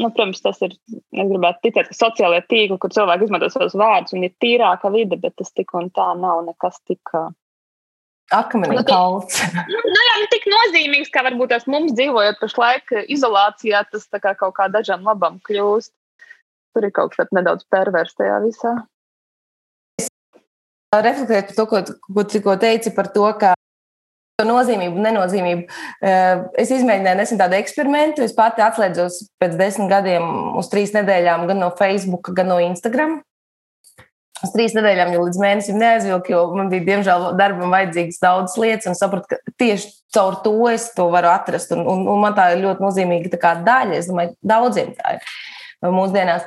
Nu, 0.00 0.08
protams, 0.08 0.40
tas 0.40 0.60
ir. 0.64 0.76
Es 1.12 1.28
gribētu 1.28 1.66
ticēt, 1.66 1.90
ka 1.90 1.96
sociālajā 1.96 2.44
tīklā, 2.48 2.78
kur 2.80 2.92
cilvēki 2.94 3.26
izmanto 3.26 3.50
savus 3.52 3.74
vārdus, 3.76 4.14
un 4.16 4.24
ir 4.24 4.32
tīrāka 4.42 4.88
vide, 4.94 5.18
bet 5.20 5.34
tas 5.36 5.50
tik 5.52 5.74
un 5.76 5.90
tā 5.92 6.06
nav 6.16 6.44
nekas 6.46 6.78
tik. 6.88 7.12
Akmeņa 8.30 8.84
kalns. 8.86 9.40
nu, 9.68 9.80
nu, 9.94 10.00
jā, 10.06 10.14
nu, 10.22 10.28
tik 10.30 10.46
nozīmīgs, 10.52 11.10
kā 11.12 11.24
varbūt 11.26 11.50
tas 11.52 11.66
mums 11.70 11.96
dzīvojot 11.98 12.38
pašlaik 12.40 12.94
izolācijā, 13.10 13.82
tas 13.90 14.06
kā 14.14 14.36
kaut 14.38 14.54
kā 14.56 14.70
dažam 14.70 15.04
labam 15.04 15.40
kļūst. 15.48 15.92
Tur 16.70 16.86
ir 16.86 16.94
kaut 16.94 17.16
kas 17.18 17.32
nedaudz 17.34 17.66
pervers 17.66 18.14
tajā 18.14 18.38
visā. 18.46 18.76
Reflektēt 20.94 21.50
par 21.50 21.56
to, 21.58 21.66
ko, 21.70 21.80
ko 22.14 22.24
tikko 22.26 22.54
teici 22.62 22.94
par 22.94 23.10
to, 23.14 23.26
ka 23.38 23.56
nozīmību, 24.48 25.00
nenozīmību. 25.04 25.80
Eh, 26.02 26.44
es 26.62 26.72
izmēģināju 26.74 27.20
nesen 27.20 27.40
tādu 27.40 27.58
eksperimentu. 27.58 28.24
Es 28.26 28.36
pati 28.36 28.64
atslēdzos 28.64 29.22
pēc 29.40 29.56
desmit 29.60 29.90
gadiem 29.92 30.56
uz 30.60 30.70
trīs 30.72 30.94
nedēļām 30.96 31.46
gan 31.50 31.60
no 31.62 31.72
Facebook, 31.78 32.32
gan 32.36 32.50
no 32.52 32.60
Instagram. 32.62 33.20
Uz 34.40 34.54
trīs 34.54 34.72
nedēļām 34.72 35.12
jau 35.12 35.24
līdz 35.26 35.38
mēnesim 35.40 35.76
neaizvilku, 35.76 36.32
jo 36.32 36.44
man 36.56 36.70
bija, 36.72 36.86
diemžēl, 36.86 37.26
darbam 37.36 37.74
vajadzīgas 37.74 38.22
daudzas 38.22 38.56
lietas, 38.56 38.88
un 38.88 38.96
sapratu, 38.96 39.34
ka 39.34 39.54
tieši 39.60 39.90
caur 40.16 40.38
to 40.44 40.54
es 40.70 40.86
to 40.96 41.10
varu 41.12 41.28
atrast. 41.28 41.74
Un, 41.76 41.84
un, 41.84 42.06
un 42.08 42.22
man 42.24 42.36
tā 42.38 42.54
ir 42.54 42.64
ļoti 42.64 42.86
nozīmīga 42.86 43.56
daļa. 43.66 43.98
Es 43.98 44.08
domāju, 44.08 44.32
daudziem 44.40 44.94
tā 44.96 45.18
ir 45.18 45.34
mūsdienās. 45.84 46.44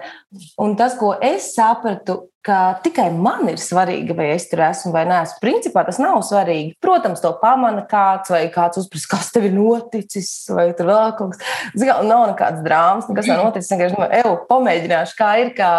Un 0.61 0.75
tas, 0.77 0.93
ko 0.99 1.13
es 1.17 1.51
sapratu, 1.55 2.27
ka 2.43 2.75
tikai 2.83 3.07
man 3.15 3.47
ir 3.49 3.57
svarīgi, 3.61 4.13
vai 4.17 4.29
es 4.33 4.49
tur 4.51 4.61
esmu 4.65 4.91
vai 4.93 5.05
nē, 5.09 5.21
principā 5.41 5.85
tas 5.87 5.97
nav 6.01 6.19
svarīgi. 6.27 6.75
Protams, 6.83 7.23
to 7.23 7.31
pamana 7.41 7.85
kāds 7.89 8.33
vai 8.33 8.43
kāds 8.53 8.83
uzprasa, 8.83 9.09
kas 9.15 9.33
tev 9.33 9.47
ir 9.49 9.55
noticis, 9.55 10.29
vai 10.53 10.69
tur 10.77 10.91
vēl 10.91 11.17
kaut 11.17 11.33
kas. 11.33 11.57
Zinu, 11.73 11.99
nav 12.09 12.27
nekāds 12.35 12.63
drāmas, 12.65 13.09
nekas 13.09 13.31
nav 13.31 13.45
noticis. 13.47 13.71
Es 13.71 13.75
vienkārši 13.75 13.97
domāju, 13.97 14.21
eju, 14.21 14.39
pamēģināšu, 14.51 15.19
kā 15.19 15.35
ir. 15.41 15.53
Kā 15.57 15.73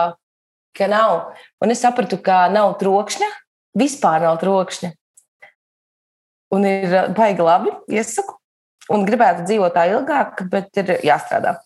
ka 0.74 0.88
nav. 0.90 1.32
Un 1.62 1.72
es 1.72 1.82
sapratu, 1.84 2.18
ka 2.22 2.44
nav 2.52 2.74
trokšņa, 2.80 3.30
vispār 3.78 4.24
nav 4.26 4.38
trokšņa. 4.42 4.92
Un 6.54 6.66
ir 6.68 6.96
baigi 7.16 7.44
labi, 7.44 7.74
iesaku. 7.90 8.38
Un 8.92 9.06
gribētu 9.08 9.46
dzīvot 9.48 9.72
tā 9.72 9.86
ilgāk, 9.88 10.42
bet 10.52 10.82
ir 10.82 10.98
jāstrādā. 11.06 11.56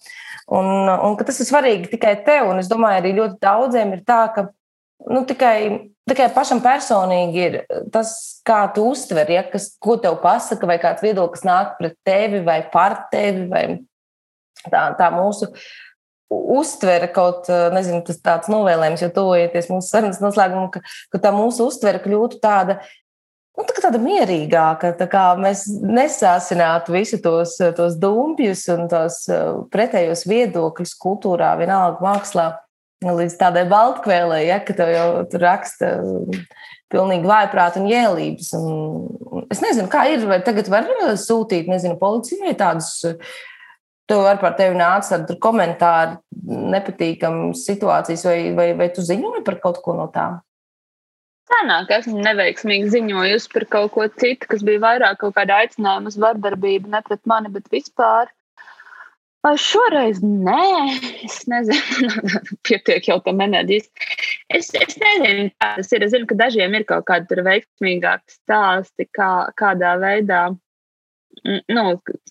Un, 0.48 0.88
un 0.88 1.16
tas 1.20 1.40
ir 1.42 1.48
svarīgi 1.48 1.90
tikai 1.92 2.14
tev. 2.24 2.48
Un 2.52 2.62
es 2.62 2.70
domāju, 2.70 3.02
arī 3.02 3.12
ļoti 3.18 3.36
daudziem 3.42 3.92
ir 3.96 4.04
tā, 4.08 4.22
ka 4.32 4.46
nu, 5.08 5.22
tikai, 5.28 5.58
tikai 6.08 6.28
pašam 6.34 6.62
personīgi 6.64 7.42
ir 7.44 7.58
tas, 7.92 8.14
kā 8.48 8.62
tu 8.74 8.86
uztver, 8.90 9.28
ja, 9.32 9.44
kas, 9.48 9.74
ko 9.82 9.98
tev 10.00 10.16
pasaka, 10.22 10.68
vai 10.70 10.78
kāds 10.80 11.04
viedoklis 11.04 11.44
nāk 11.46 11.76
pret 11.80 11.98
tevi 12.06 12.40
vai 12.46 12.62
par 12.72 13.04
tevi. 13.12 13.44
Vai 13.50 13.66
tā, 14.72 14.88
tā 14.98 15.10
mūsu 15.14 15.50
uztvere 16.28 17.08
kaut 17.12 17.48
nezinu, 17.72 18.02
tas 18.04 18.20
tāds 18.24 18.50
novēlējums, 18.52 19.04
jo 19.04 19.12
tuvojoties 19.16 19.70
mūsu 19.72 19.88
sarunas 19.88 20.20
noslēgumam, 20.20 20.68
ka, 20.72 20.82
ka 21.12 21.20
tā 21.24 21.32
mūsu 21.32 21.68
uztvere 21.68 22.00
kļūtu 22.04 22.40
tāda. 22.42 22.80
Nu, 23.58 23.64
tā 23.66 23.82
tāda 23.82 23.98
mierīgāka, 23.98 24.92
tā 24.94 25.08
kā 25.10 25.22
mēs 25.40 25.64
nesāsinātu 25.82 26.94
visu 26.94 27.18
tos, 27.22 27.56
tos 27.74 27.96
dumpjus 27.98 28.62
un 28.70 28.86
tos 28.90 29.24
pretējos 29.74 30.22
viedokļus 30.30 30.94
kultūrā, 31.02 31.56
vienalga 31.58 31.98
mākslā, 32.04 32.46
līdz 33.02 33.34
tādai 33.40 33.64
baltkvēlē, 33.70 34.44
ja, 34.46 34.60
ka 34.62 34.78
tev 34.78 34.94
jau 34.94 35.08
tur 35.32 35.42
raksta 35.42 35.90
pilnīgi 36.92 37.26
vājprāt 37.26 37.80
un 37.82 37.90
jēlības. 37.90 38.54
Un 38.58 39.44
es 39.50 39.62
nezinu, 39.64 39.90
kā 39.90 40.06
ir, 40.12 40.22
vai 40.30 40.38
tagad 40.46 40.70
var 40.70 40.86
sūtīt, 41.18 41.66
nezinu, 41.70 41.98
policijai 41.98 42.54
tādus 42.58 43.02
Tu 44.08 44.16
vari 44.16 44.40
par 44.40 44.54
tevi 44.56 44.72
nākt 44.72 45.10
ar 45.12 45.24
komentāru, 45.44 46.14
nepatīkamas 46.72 47.66
situācijas, 47.68 48.22
vai, 48.24 48.38
vai, 48.56 48.70
vai 48.78 48.86
tu 48.94 49.04
ziņoji 49.04 49.42
par 49.44 49.58
kaut 49.60 49.82
ko 49.84 49.98
no 49.98 50.06
tām? 50.14 50.38
Tā 51.48 51.60
nāk, 51.64 51.92
esmu 51.96 52.20
neveiksmīgi 52.24 52.90
ziņojusi 52.92 53.52
par 53.54 53.64
kaut 53.72 53.92
ko 53.94 54.08
citu, 54.20 54.48
kas 54.50 54.64
bija 54.66 54.82
vairāk 54.84 55.22
kaut 55.22 55.36
kāda 55.38 55.62
aicinājuma 55.62 56.12
uz 56.12 56.18
vardarbību, 56.20 56.90
ne 56.92 57.00
pret 57.06 57.22
mani, 57.30 57.52
bet 57.54 57.70
vispār. 57.72 58.28
Šoreiz 59.48 60.18
nē, 60.20 60.64
es 61.24 61.38
nezinu, 61.48 62.10
pietiek 62.68 63.06
jau 63.08 63.16
tam 63.24 63.40
enerģijas. 63.40 63.86
Es, 64.52 64.68
es 64.76 64.98
nezinu, 65.00 65.48
kā 65.56 65.70
tas 65.78 65.92
ir. 65.96 66.04
Es 66.04 66.12
zinu, 66.12 66.28
ka 66.28 66.36
dažiem 66.42 66.76
ir 66.76 66.84
kaut 66.88 67.06
kādi 67.08 67.44
veiksmīgāki 67.46 68.34
stāsti, 68.34 69.08
kā, 69.16 69.30
kādā 69.56 69.94
veidā 70.02 70.42
nu, 71.44 71.84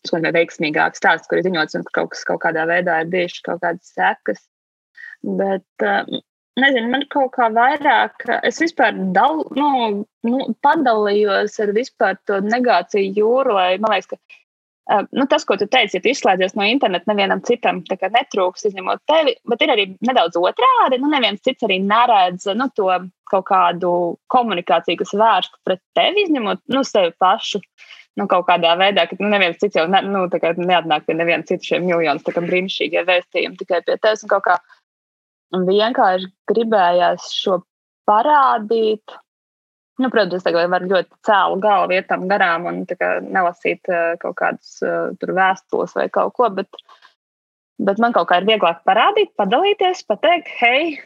tas 0.03 0.13
ir 0.19 0.29
veiksmīgāks 0.35 1.01
stāsts, 1.01 1.29
kur 1.29 1.39
ir 1.39 1.47
ziņots, 1.47 1.77
un 1.79 1.85
kaut 1.95 2.13
kas 2.13 2.25
kaut 2.27 2.41
kādā 2.43 2.67
veidā 2.69 3.01
ir 3.01 3.11
bijušas 3.13 3.43
kaut 3.45 3.63
kādas 3.63 3.93
sekas. 3.95 4.43
Bet, 5.23 5.65
uh, 5.81 6.21
nezinu, 6.61 6.89
man 6.93 7.05
kaut 7.13 7.33
kā 7.37 7.49
vairāk, 7.53 8.25
es 8.47 8.59
vispār 8.61 8.97
dal, 9.15 9.43
nu, 9.57 9.69
nu, 10.27 10.49
padalījos 10.65 11.59
ar 11.63 11.73
vispār 11.77 12.19
to 12.29 12.41
negāciju 12.45 13.13
jūru, 13.21 13.55
lai 13.57 13.69
man 13.81 13.93
liekas, 13.93 14.11
ka 14.11 14.17
uh, 14.17 15.05
nu, 15.11 15.27
tas, 15.27 15.45
ko 15.45 15.57
tu 15.59 15.67
teici, 15.69 15.97
ja 15.97 16.03
tu 16.03 16.11
izslēdzies 16.11 16.55
no 16.57 16.65
interneta, 16.67 17.09
nevienam 17.11 17.43
citam 17.47 17.81
netrūks, 17.87 18.67
izņemot 18.69 19.03
tevi, 19.09 19.35
bet 19.49 19.63
ir 19.63 19.73
arī 19.73 19.85
nedaudz 20.07 20.39
otrādi. 20.39 21.01
Nu, 21.01 21.11
neviens 21.11 21.43
cits 21.43 21.67
arī 21.67 21.79
neredz 21.83 22.47
nu, 22.55 22.69
to 22.75 22.89
kaut 23.31 23.47
kādu 23.49 23.91
komunikāciju, 24.33 25.01
kas 25.03 25.13
vērsta 25.13 25.61
pret 25.67 25.83
tevi, 25.97 26.27
izņemot 26.27 26.63
nu, 26.73 26.83
sevi 26.87 27.13
pašu. 27.19 27.61
Nu, 28.17 28.25
kaut 28.25 28.47
kādā 28.47 28.71
veidā, 28.79 29.03
ka 29.05 29.17
nu, 29.19 29.27
neviens 29.29 29.59
cits 29.61 29.77
jau 29.77 29.83
ne, 29.91 29.99
nu, 30.01 30.23
neatnāk 30.25 31.05
pie 31.05 31.13
neviena 31.13 31.45
cita 31.45 31.67
šiem 31.67 31.83
miljoniem 31.85 32.47
brīnišķīgie 32.47 33.03
vēstījumi 33.05 33.59
tikai 33.59 33.83
pie 33.85 33.99
tevis. 34.01 34.25
Kā 34.25 34.55
vienkārši 35.53 36.29
gribējās 36.51 37.31
šo 37.35 37.61
parādīt. 38.09 39.17
Nu, 39.97 40.11
protams, 40.13 40.45
tagad 40.45 40.69
var 40.69 40.85
ļoti 40.85 41.09
cēlu 41.25 41.57
galvu 41.63 41.89
vietam 41.95 42.27
garām 42.29 42.67
un 42.69 42.83
kā, 42.85 43.17
nelasīt 43.25 43.89
uh, 43.89 44.13
kaut 44.21 44.37
kādus 44.37 44.77
uh, 44.85 45.09
vēstules 45.17 45.95
vai 45.97 46.05
kaut 46.13 46.35
ko, 46.37 46.51
bet, 46.53 46.69
bet 47.81 47.97
man 48.03 48.13
kaut 48.13 48.29
kā 48.29 48.37
ir 48.41 48.49
vieglāk 48.49 48.83
parādīt, 48.85 49.33
padalīties, 49.39 50.05
pateikt, 50.05 50.51
hei, 50.59 50.99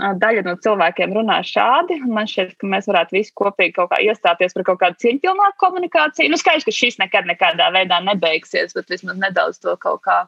daļa 0.00 0.44
no 0.46 0.54
cilvēkiem 0.64 1.12
runā 1.16 1.40
šādi. 1.46 2.00
Man 2.08 2.28
šķiet, 2.28 2.56
ka 2.60 2.68
mēs 2.70 2.88
varētu 2.88 3.16
visi 3.16 3.32
kopīgi 3.36 3.76
kaut 3.76 3.90
kā 3.92 4.00
iestāties 4.04 4.56
par 4.56 4.66
kaut 4.68 4.80
kādu 4.82 5.00
cieņpilnāku 5.04 5.60
komunikāciju. 5.60 6.32
Nu, 6.32 6.40
skaidrs, 6.40 6.66
ka 6.68 6.74
šis 6.74 7.00
nekad 7.00 7.28
nekādā 7.28 7.70
veidā 7.74 8.00
nebeigsies, 8.04 8.74
bet 8.76 8.92
vismaz 8.92 9.20
nedaudz 9.20 9.60
to 9.60 9.76
kaut 9.80 10.02
kā 10.06 10.22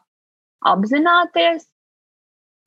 apzināties. 0.69 1.69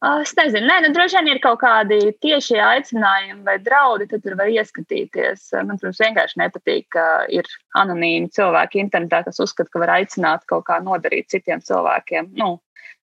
Es 0.05 0.35
nezinu, 0.37 0.67
nē, 0.69 0.75
nu, 0.83 0.89
droši 0.93 1.17
vien 1.17 1.31
ir 1.31 1.39
kaut 1.41 1.57
kādi 1.63 2.11
tieši 2.21 2.59
aicinājumi 2.61 3.45
vai 3.47 3.55
draudi, 3.63 4.05
tad 4.11 4.21
tur 4.25 4.35
var 4.37 4.51
ieskatīties. 4.53 5.47
Man, 5.55 5.79
protams, 5.81 6.01
vienkārši 6.03 6.41
nepatīk, 6.41 6.85
ka 6.93 7.05
ir 7.33 7.49
anonīmi 7.79 8.29
cilvēki 8.35 8.83
internetā, 8.83 9.23
kas 9.25 9.41
uzskata, 9.41 9.71
ka 9.73 9.81
var 9.81 9.95
aicināt 9.95 10.45
kaut 10.51 10.67
kā 10.67 10.77
nodarīt 10.83 11.31
citiem 11.33 11.63
cilvēkiem. 11.65 12.29
Nu, 12.37 12.59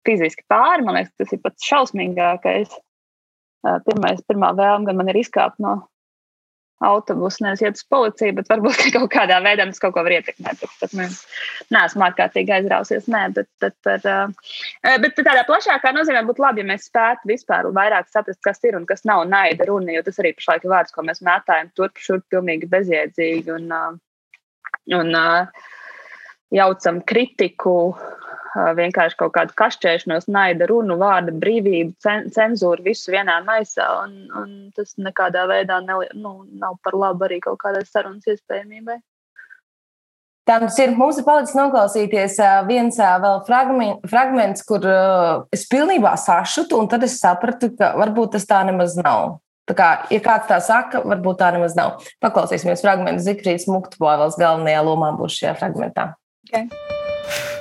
fiziski 0.04 0.44
pāri, 0.50 0.84
man 0.84 0.98
liekas, 0.98 1.14
tas 1.22 1.32
ir 1.32 1.40
pats 1.44 1.70
šausmīgākais. 1.70 2.76
Pirmais, 3.86 4.20
pirmā 4.28 4.52
vēlme 4.58 4.88
gan 4.88 5.00
man 5.00 5.12
ir 5.12 5.20
izkāpt 5.20 5.60
no 5.62 5.78
autobusa, 6.80 7.44
nevis 7.44 7.62
iet 7.64 7.78
uz 7.78 7.84
policiju, 7.92 8.34
bet 8.38 8.48
varbūt 8.50 8.82
kaut 8.94 9.10
kādā 9.12 9.38
veidā 9.44 9.66
tas 9.68 9.82
kaut 9.82 9.94
ko 9.96 10.04
var 10.06 10.14
ietekmēt. 10.16 10.62
Bet, 10.80 10.94
nu, 10.96 11.06
neesmu 11.74 12.06
ārkārtīgi 12.08 12.54
aizrausies. 12.56 13.08
Nē, 13.12 13.22
bet, 13.36 13.48
bet, 13.62 13.76
bet, 13.86 14.06
bet 15.04 15.20
tādā 15.20 15.44
plašākā 15.48 15.92
nozīmē 15.96 16.24
būtu 16.28 16.44
labi, 16.44 16.64
ja 16.64 16.70
mēs 16.72 16.88
spētu 16.88 17.30
vispār 17.30 17.68
vairāk 17.76 18.08
saprast, 18.12 18.40
kas 18.46 18.62
ir 18.64 18.78
un 18.80 18.88
kas 18.88 19.04
nav 19.08 19.26
naida 19.28 19.68
runa, 19.68 19.92
jo 19.96 20.04
tas 20.06 20.20
arī 20.22 20.32
pašlaik 20.38 20.64
ir 20.64 20.74
vārds, 20.74 20.94
ko 20.96 21.04
mēs 21.06 21.22
mētājam 21.26 21.72
turp 21.76 22.00
šurp 22.00 22.26
pilnīgi 22.32 22.70
bezjēdzīgi 22.72 23.56
un, 23.58 23.68
un 25.00 25.20
jaucam 26.54 27.00
kritiku 27.06 27.74
vienkārši 28.54 29.18
kaut 29.18 29.34
kādu 29.36 29.54
kašķēšanos, 29.58 30.26
naida 30.32 30.66
runu, 30.70 30.96
vārda 30.98 31.32
brīvību, 31.38 31.94
cenzūru, 32.34 32.82
visu 32.82 33.12
vienā 33.14 33.38
maisā. 33.46 33.86
Un, 34.04 34.16
un 34.34 34.56
tas 34.76 34.96
nekādā 34.98 35.46
veidā 35.50 35.80
ne, 35.84 36.00
nu, 36.18 36.34
nav 36.58 36.80
par 36.84 36.98
labu 36.98 37.28
arī 37.28 37.40
kaut 37.44 37.60
kādai 37.62 37.84
sarunas 37.86 38.26
iespējamībai. 38.26 38.98
Tāds 40.50 40.78
ir. 40.82 40.96
Mums 40.98 41.20
ir 41.20 41.26
palicis 41.26 41.54
noklausīties 41.54 42.40
viens 42.66 42.96
vēl 42.98 43.42
fragments, 43.46 44.64
kur 44.66 44.86
es 45.54 45.66
pilnībā 45.70 46.16
sašutu, 46.18 46.80
un 46.80 46.90
tad 46.90 47.04
es 47.06 47.20
sapratu, 47.20 47.70
ka 47.78 47.92
varbūt 48.00 48.34
tas 48.34 48.48
tā 48.50 48.64
nemaz 48.66 48.96
nav. 48.98 49.38
Tā 49.70 49.76
kā, 49.78 49.90
ja 50.10 50.18
kāds 50.24 50.48
tā 50.50 50.56
saka, 50.64 51.04
varbūt 51.06 51.38
tā 51.38 51.52
nemaz 51.54 51.76
nav. 51.78 52.00
Paklausīsimies 52.24 52.82
fragment. 52.82 53.22
Zikrīts 53.22 53.68
Muktubovels 53.70 54.40
galvenajā 54.40 54.80
lomā 54.88 55.12
būs 55.20 55.36
šajā 55.38 55.54
fragmentā. 55.60 56.08
Okay. 56.50 56.66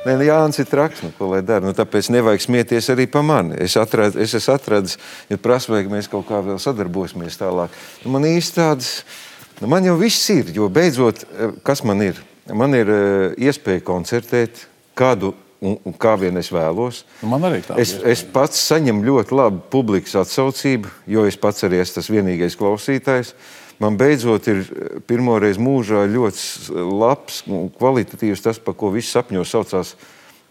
Nē, 0.01 0.15
nu, 0.17 0.23
Jānis 0.25 0.57
ir 0.57 0.65
traks, 0.65 1.03
nu, 1.05 1.11
ko 1.13 1.27
lai 1.29 1.43
dara. 1.45 1.61
Nu, 1.61 1.75
tāpēc 1.77 2.07
nevajag 2.09 2.41
smieties 2.41 2.87
arī 2.89 3.05
par 3.11 3.21
mani. 3.27 3.53
Es, 3.61 3.75
atrad, 3.77 4.15
es 4.17 4.33
esmu 4.33 4.55
atradis, 4.55 4.95
ja 5.29 5.37
prasa, 5.37 5.75
vai 5.75 5.83
mēs 5.91 6.09
kaut 6.09 6.25
kā 6.25 6.39
vēl 6.41 6.57
sadarbosimies 6.61 7.37
tālāk. 7.37 7.75
Nu, 8.01 8.15
man 8.15 8.25
īsti 8.25 8.57
tāds, 8.57 8.89
nu, 9.59 9.69
man 9.69 9.85
jau 9.85 9.93
viss 9.99 10.31
ir, 10.33 10.49
jo 10.55 10.71
beidzot, 10.73 11.21
eh, 11.21 11.53
kas 11.67 11.85
man 11.85 12.01
ir? 12.07 12.17
Man 12.49 12.73
ir 12.73 12.89
uh, 12.89 13.37
iespēja 13.37 13.83
koncertēt 13.85 14.63
kādu 14.97 15.35
un, 15.61 15.77
un 15.85 15.93
kā 15.93 16.15
vien 16.17 16.41
es 16.41 16.49
vēlos. 16.49 17.03
Nu, 17.21 17.29
man 17.35 17.45
arī 17.51 17.61
tā. 17.67 17.77
Es, 17.77 17.93
es 18.01 18.23
pats 18.25 18.57
saņemu 18.71 19.05
ļoti 19.05 19.37
labu 19.37 19.61
publikas 19.69 20.17
atsaucību, 20.23 20.89
jo 21.13 21.29
es 21.29 21.37
pats 21.37 21.67
arī 21.67 21.83
esmu 21.83 21.99
tas 21.99 22.09
vienīgais 22.09 22.57
klausītājs. 22.57 23.35
Man 23.79 23.95
beidzot 23.99 24.47
ir 24.51 24.63
eh, 24.63 24.95
pirmoreiz 25.07 25.59
mūžā 25.59 26.03
ļoti 26.11 26.79
labs 26.99 27.43
un 27.47 27.69
kvalitatīvs 27.71 28.43
tas, 28.43 28.59
par 28.59 28.75
ko 28.79 28.91
viss 28.93 29.15
sapņos 29.15 29.53
saucās 29.55 29.93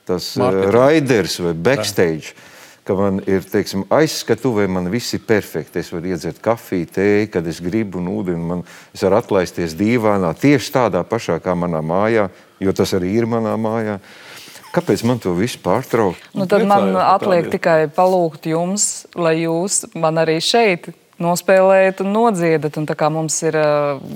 tas 0.09 0.31
eh, 0.37 0.41
Marketing. 0.41 0.73
raiders 0.75 1.41
vai 1.45 1.53
backstage. 1.53 2.33
Jā. 2.33 2.55
Ka 2.89 2.95
man 2.97 3.19
ir 3.29 3.45
teiksim, 3.45 3.83
aizskatuvē, 3.93 4.65
man 4.73 4.87
viss 4.89 5.13
ir 5.13 5.21
perfekti. 5.29 5.83
Es 5.83 5.91
varu 5.93 6.09
iedzert 6.09 6.39
kafiju, 6.41 6.87
tēju, 6.95 7.27
kad 7.35 7.51
es 7.51 7.59
gribu, 7.61 8.01
un 8.01 8.09
ūdeni. 8.15 8.41
Man, 8.41 8.63
es 8.97 9.03
varu 9.05 9.19
atlaisties 9.19 9.75
dīvainā, 9.77 10.31
tieši 10.41 10.73
tādā 10.73 11.03
pašā 11.05 11.37
kā 11.45 11.53
manā 11.53 11.83
mājā, 11.85 12.31
jo 12.65 12.73
tas 12.73 12.95
arī 12.97 13.13
ir 13.19 13.29
manā 13.29 13.53
mājā. 13.61 13.99
Kāpēc 14.73 15.05
man 15.05 15.21
to 15.21 15.35
visu 15.37 15.61
pārtraukt? 15.61 16.31
Nu, 16.33 16.49
tad 16.49 16.65
man 16.69 16.97
atliek 16.97 17.53
tikai 17.53 17.91
palūgt 17.93 18.49
jums, 18.49 19.05
lai 19.21 19.43
jūs 19.43 19.83
man 19.93 20.25
arī 20.25 20.39
šeit 20.45 20.89
nospēlējat 21.23 22.03
un 22.05 22.13
nodziedat. 22.15 22.79
Un 22.81 22.89
tā 22.89 22.97
kā 22.99 23.11
mums 23.13 23.39
ir 23.47 23.59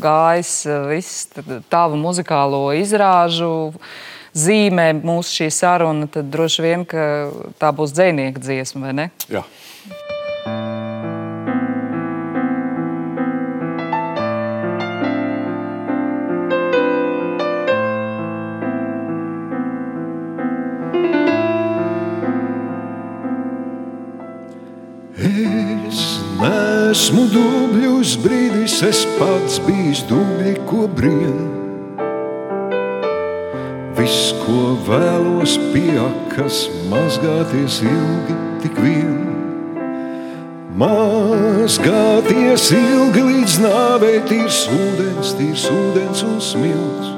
gājis 0.02 0.54
viss 0.90 1.28
tavu 1.72 1.98
muzikālo 2.00 2.64
izrāžu 2.78 3.52
zīmē 4.32 4.92
mūsu 5.02 5.42
šī 5.42 5.50
saruna, 5.52 6.08
tad 6.10 6.30
droši 6.32 6.64
vien 6.64 6.86
tā 7.60 7.72
būs 7.76 7.92
dzinieka 7.96 8.40
dziesma, 8.40 8.86
vai 8.88 8.94
ne? 8.96 9.10
Jā. 9.32 9.44
Esmu 26.92 27.22
dubļus 27.32 28.18
brīdis, 28.20 28.74
es 28.84 28.98
pats 29.16 29.56
bijis 29.64 30.02
dubļi, 30.10 30.52
ko 30.68 30.84
brien. 30.92 31.38
Viss, 33.96 34.32
ko 34.42 34.74
vēlos 34.84 35.54
pieakas, 35.72 36.66
mazgāties 36.90 37.78
ilgi 37.86 38.36
tik 38.64 38.82
vien. 38.84 39.16
Mazgāties 40.82 42.68
ilgi 42.76 43.24
līdz 43.30 43.56
nāvei, 43.64 44.20
tīrs 44.28 44.62
ūdens, 44.76 45.32
tīrs 45.40 45.66
ūdens 45.72 46.24
un 46.28 46.38
smilts. 46.44 47.12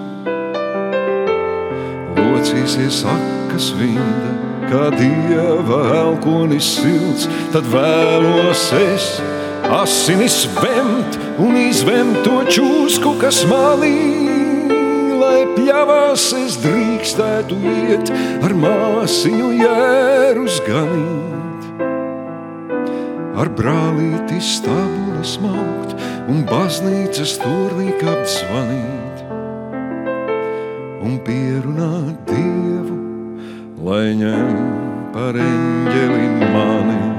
Locīsies 2.20 3.02
akas 3.10 3.72
vinda, 3.80 4.34
kā 4.70 4.88
dieva 4.94 5.86
elkonis 6.04 6.76
silts, 6.78 7.30
tad 7.54 7.66
vēlos 7.74 8.68
es 8.84 9.14
asinis 9.70 10.44
vemt 10.60 11.18
un 11.40 11.56
izvemt 11.58 12.22
to 12.26 12.42
čūsku, 12.48 13.16
kas 13.20 13.42
malī. 13.48 13.96
Lai 15.14 15.44
pļavās 15.56 16.26
es 16.38 16.58
drīkstētu 16.62 17.58
iet 17.70 18.12
ar 18.44 18.54
māsiņu 18.58 19.50
jērus 19.62 20.60
ganīt, 20.66 21.68
ar 23.40 23.50
brālīti 23.58 24.40
stābulis 24.42 25.38
maukt 25.42 25.96
un 26.28 26.44
baznīcas 26.48 27.38
turnī 27.40 27.94
apzvanīt 27.94 29.24
un 31.04 31.18
pierunāt 31.24 32.30
Dievu, 32.30 33.00
lai 33.86 34.14
ņem 34.20 34.54
par 35.14 35.36
eņģeli 35.48 36.30
mani. 36.54 37.13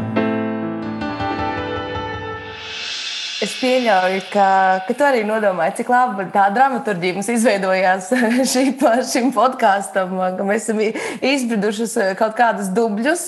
Es 3.46 3.52
pieļauju, 3.60 4.22
ka, 4.34 4.46
ka 4.88 4.94
tu 4.98 5.06
arī 5.06 5.22
nodomāji, 5.28 5.76
cik 5.82 5.90
labi 5.92 6.24
tā 6.34 6.48
dramaturgija 6.56 7.14
mums 7.18 7.28
izveidojās 7.30 8.08
šī, 8.54 8.64
šim 9.12 9.30
podkāstam, 9.36 10.16
ka 10.38 10.48
mēs 10.48 10.66
esam 10.66 10.82
izbriduši 10.82 11.90
kaut 12.18 12.34
kādus 12.40 12.72
dubļus. 12.74 13.26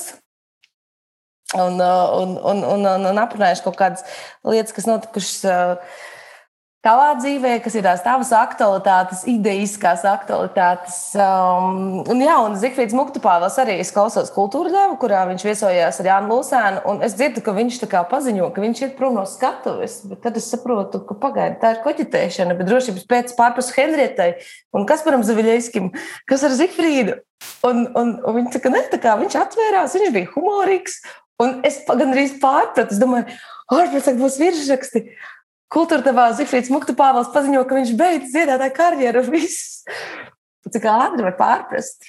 Un, 1.57 1.77
un, 1.79 2.33
un, 2.33 2.63
un, 2.65 2.87
un, 2.89 3.05
un 3.11 3.19
aprunājuši 3.21 3.63
kaut 3.67 3.77
kādas 3.79 4.03
lietas, 4.43 4.73
kas 4.75 4.89
notikušas 4.89 5.37
tavā 6.85 7.07
dzīvē, 7.17 7.57
kas 7.63 7.75
ir 7.77 7.83
tās 7.85 8.03
tavas 8.05 8.29
aktualitātes, 8.35 9.23
idejiskās 9.29 10.03
aktualitātes. 10.07 10.97
Um, 11.19 12.03
un, 12.07 12.21
jā, 12.21 12.37
un 12.45 12.55
Zifrīds 12.59 12.95
Muktupāvels 12.97 13.57
arī 13.61 13.79
es 13.81 13.91
klausos 13.95 14.29
kultūra 14.35 14.71
dēvu, 14.73 14.97
kurā 15.01 15.23
viņš 15.29 15.45
viesojās 15.47 15.99
ar 16.01 16.09
Jānu 16.11 16.31
Lūsēnu, 16.31 16.83
un 16.91 17.01
es 17.07 17.17
dzirdu, 17.17 17.43
ka 17.45 17.55
viņš 17.57 17.81
tā 17.83 17.91
kā 17.91 18.03
paziņo, 18.11 18.49
ka 18.53 18.63
viņš 18.63 18.83
iet 18.85 18.97
prom 18.99 19.17
no 19.17 19.25
skatuves, 19.27 19.99
bet 20.11 20.23
tad 20.25 20.39
es 20.39 20.49
saprotu, 20.53 21.01
ka 21.07 21.17
pagaidi, 21.19 21.59
tā 21.63 21.75
ir 21.75 21.83
koķitēšana, 21.85 22.57
bet 22.57 22.69
drošības 22.69 23.07
pēc 23.09 23.37
pārprasu 23.39 23.75
Henrietai 23.77 24.31
un 24.77 24.87
Kasparam 24.89 25.25
Zaviļaiskim, 25.27 25.91
kas 26.29 26.45
ar 26.47 26.55
Zifrīdu. 26.57 27.19
Un, 27.67 27.85
un, 27.97 28.15
un 28.25 28.37
viņš 28.37 28.55
saka, 28.57 28.73
ne, 28.73 28.81
tā 28.89 28.99
kā 29.01 29.13
viņš 29.19 29.35
atvērās, 29.37 29.97
viņš 29.97 30.13
bija 30.13 30.29
humorīgs, 30.33 31.01
un 31.43 31.59
es 31.67 31.83
gandrīz 31.89 32.37
pārpratu, 32.41 32.95
es 32.95 33.01
domāju, 33.01 33.27
ārpēc 33.73 34.13
būs 34.17 34.39
virsraksti. 34.41 35.03
Kultūra 35.73 36.03
tevā 36.05 36.29
Zifrīds 36.37 36.71
Muktu 36.71 36.95
Pāvils 36.95 37.31
paziņo, 37.33 37.65
ka 37.67 37.75
viņš 37.75 37.95
beidz 37.99 38.31
dziedātāju 38.31 38.75
karjeru. 38.77 39.23
Viss. 39.33 39.83
Cik 40.67 40.87
ātri 40.91 41.25
var 41.25 41.35
pārprast? 41.39 42.07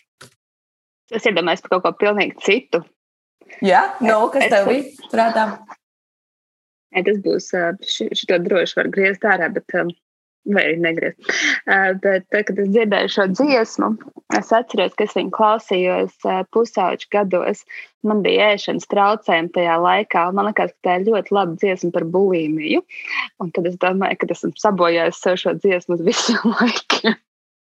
Es 1.15 1.27
iedomājos 1.27 1.65
par 1.65 1.77
kaut 1.77 1.85
ko 1.87 1.93
pilnīgi 2.05 2.39
citu. 2.45 2.83
Jā, 3.65 3.83
no, 4.05 4.21
kas 4.33 4.47
es, 4.47 4.53
tev 4.53 4.69
bija 4.69 5.11
prātā? 5.13 5.45
Tas 6.95 7.21
būs, 7.25 7.49
šito 7.89 8.39
droši 8.45 8.79
var 8.79 8.91
griezt 8.93 9.25
ārā, 9.29 9.49
bet 9.53 9.67
vai 10.49 10.65
arī 10.65 10.79
negriezt. 10.81 11.19
Uh, 11.67 11.93
bet, 12.03 12.27
tad, 12.33 12.47
kad 12.49 12.61
es 12.63 12.71
dzirdēju 12.73 13.13
šo 13.13 13.27
dziesmu, 13.33 13.91
es 14.39 14.53
atceros, 14.55 14.95
ka 14.97 15.07
es 15.07 15.15
viņu 15.17 15.33
klausījos 15.35 16.15
uh, 16.27 16.43
pusauģu 16.55 17.11
gados. 17.15 17.65
Man 18.07 18.23
bija 18.25 18.53
ēšanas 18.55 18.89
traucējumi 18.93 19.53
tajā 19.57 19.79
laikā. 19.83 20.27
Man 20.37 20.49
liekas, 20.49 20.75
ka 20.77 20.89
tā 20.89 20.99
ir 21.01 21.09
ļoti 21.09 21.35
laba 21.35 21.59
dziesma 21.59 21.91
par 21.95 22.07
bulimiju. 22.09 22.85
Un 23.43 23.51
tad 23.55 23.67
es 23.71 23.79
domāju, 23.83 24.21
ka 24.21 24.31
esmu 24.37 24.53
sabojājis 24.63 25.25
sev 25.25 25.41
šo 25.43 25.57
dziesmu 25.59 25.99
uz 25.99 26.05
visiem 26.07 26.55
laikiem. 26.61 27.19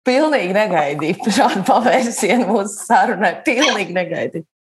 Pilnīgi 0.08 0.54
negaidīju 0.56 1.34
šādu 1.36 1.64
pavērsienu 1.68 2.46
mūsu 2.48 2.86
sarunai. 2.86 3.38
Pilnīgi 3.48 3.96
negaidīju. 3.96 4.48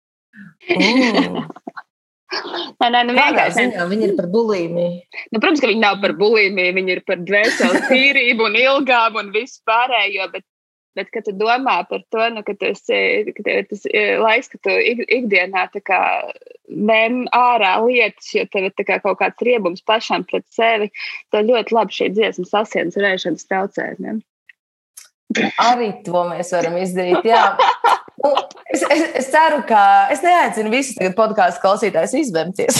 Mm. 0.68 1.48
Nē, 2.28 2.90
nē, 2.92 3.02
nu 3.08 3.16
vienkārši. 3.16 3.56
Ziņā, 3.56 3.88
viņi 3.88 4.06
ir 4.10 4.14
par 4.18 4.28
bulimiju. 4.32 5.24
Nu, 5.32 5.40
protams, 5.40 5.62
ka 5.64 5.70
viņi 5.72 5.84
nav 5.84 6.02
par 6.04 6.14
bulimiju, 6.20 6.76
viņi 6.76 6.94
ir 6.98 7.02
par 7.08 7.24
dvēseles 7.24 7.88
tīrību 7.92 8.50
un 8.50 8.60
ilgām 8.60 9.20
un 9.22 9.32
visu 9.36 9.62
pārējo. 9.68 10.28
Bet, 10.34 10.44
bet 11.00 11.12
kad 11.14 11.28
tu 11.28 11.34
domā 11.40 11.78
par 11.88 12.04
to, 12.12 12.26
nu, 12.36 12.44
ka 12.44 12.58
tas 12.60 12.84
ir 12.92 13.32
tas 13.72 13.88
laiks, 14.24 14.52
kad 14.54 14.64
tu 14.68 14.76
ik, 14.76 15.06
ikdienā 15.22 15.68
mēm 16.68 17.20
ārā 17.38 17.74
lietas, 17.86 18.34
jo 18.36 18.44
tev 18.52 18.68
ir 18.70 18.88
kā 18.88 19.00
kaut 19.04 19.22
kāds 19.22 19.48
riebums 19.48 19.86
pašam 19.88 20.28
pret 20.28 20.44
sevi, 20.52 20.92
tad 21.32 21.48
ļoti 21.48 21.80
labi 21.80 21.96
šī 22.02 22.12
dziesma 22.18 22.50
sasienas 22.50 23.00
rēšanas 23.00 23.48
traucējumiem. 23.48 24.20
Arī 25.62 25.90
to 26.06 26.28
mēs 26.28 26.52
varam 26.56 26.76
izdarīt. 26.82 27.24
Jā. 27.28 27.46
Nu, 28.18 28.32
es, 29.28 29.34
ceru, 29.34 29.62
ka 29.68 30.08
es 30.14 30.24
neaicinu 30.24 30.72
visus 30.72 31.14
podkāstu 31.18 31.62
klausītājus 31.64 32.16
izvemties. 32.22 32.80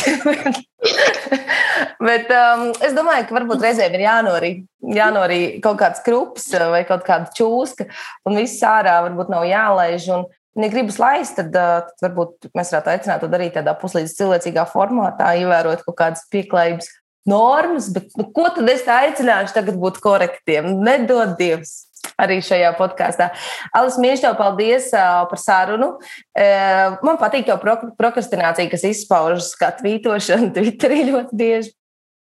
Bet 2.08 2.32
um, 2.32 2.70
es 2.86 2.94
domāju, 2.96 3.28
ka 3.28 3.36
varbūt 3.36 3.64
reizēm 3.66 3.96
ir 3.98 4.06
jānorī, 4.06 4.52
jānorī 4.96 5.40
kaut 5.64 5.80
kāds 5.82 6.04
krups 6.06 6.48
vai 6.72 6.84
kaut 6.88 7.04
kāda 7.08 7.32
čūska, 7.36 7.88
un 8.28 8.38
viss 8.40 8.64
ārā 8.66 9.00
varbūt 9.08 9.32
nav 9.34 9.48
jālaiž. 9.50 10.08
Un, 10.16 10.28
ja 10.62 10.70
gribas 10.74 11.00
laist, 11.02 11.36
tad, 11.40 11.52
uh, 11.58 11.90
tad 11.90 12.08
varbūt 12.08 12.52
mēs 12.58 12.72
varētu 12.74 12.94
aicināt 12.94 13.26
to 13.26 13.32
darīt 13.32 13.58
tādā 13.58 13.76
puslīdz 13.82 14.16
cilvēcīgā 14.20 14.68
formātā, 14.72 15.34
ievērot 15.42 15.84
kaut 15.88 16.00
kādas 16.00 16.24
pieklājības 16.34 16.90
normas. 17.28 17.92
Bet, 17.94 18.14
nu, 18.20 18.30
ko 18.34 18.48
tad 18.56 18.70
es 18.72 18.88
aicināšu 18.88 19.58
tagad 19.58 19.82
būt 19.82 20.00
korektiem? 20.04 20.78
Nedod 20.86 21.36
Dievs! 21.42 21.87
Arī 22.22 22.40
šajā 22.46 22.72
podkāstā. 22.78 23.30
Alis 23.78 23.98
Mīļš, 24.02 24.24
tev 24.26 24.38
paldies 24.40 24.90
uh, 24.96 25.26
par 25.30 25.42
sarunu. 25.42 25.94
Uh, 26.38 26.98
man 27.06 27.20
patīk 27.22 27.50
jau 27.52 27.58
pro 27.62 27.78
prokrastinācija, 28.00 28.72
kas 28.72 28.86
izpaužas 28.90 29.54
kā 29.60 29.72
tvītošana 29.80 30.52
Twitterī 30.56 31.04
ļoti 31.12 31.40
bieži. 31.40 31.74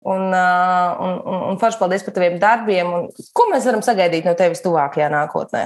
Un, 0.06 0.28
uh, 0.30 1.00
un, 1.02 1.16
un, 1.18 1.40
un 1.50 1.56
forši 1.58 1.80
paldies 1.80 2.04
par 2.06 2.14
taviem 2.14 2.38
darbiem. 2.42 2.92
Un, 2.94 3.08
ko 3.34 3.48
mēs 3.50 3.66
varam 3.66 3.82
sagaidīt 3.82 4.28
no 4.28 4.36
tevis 4.38 4.62
tuvākajā 4.62 5.10
nākotnē? 5.10 5.64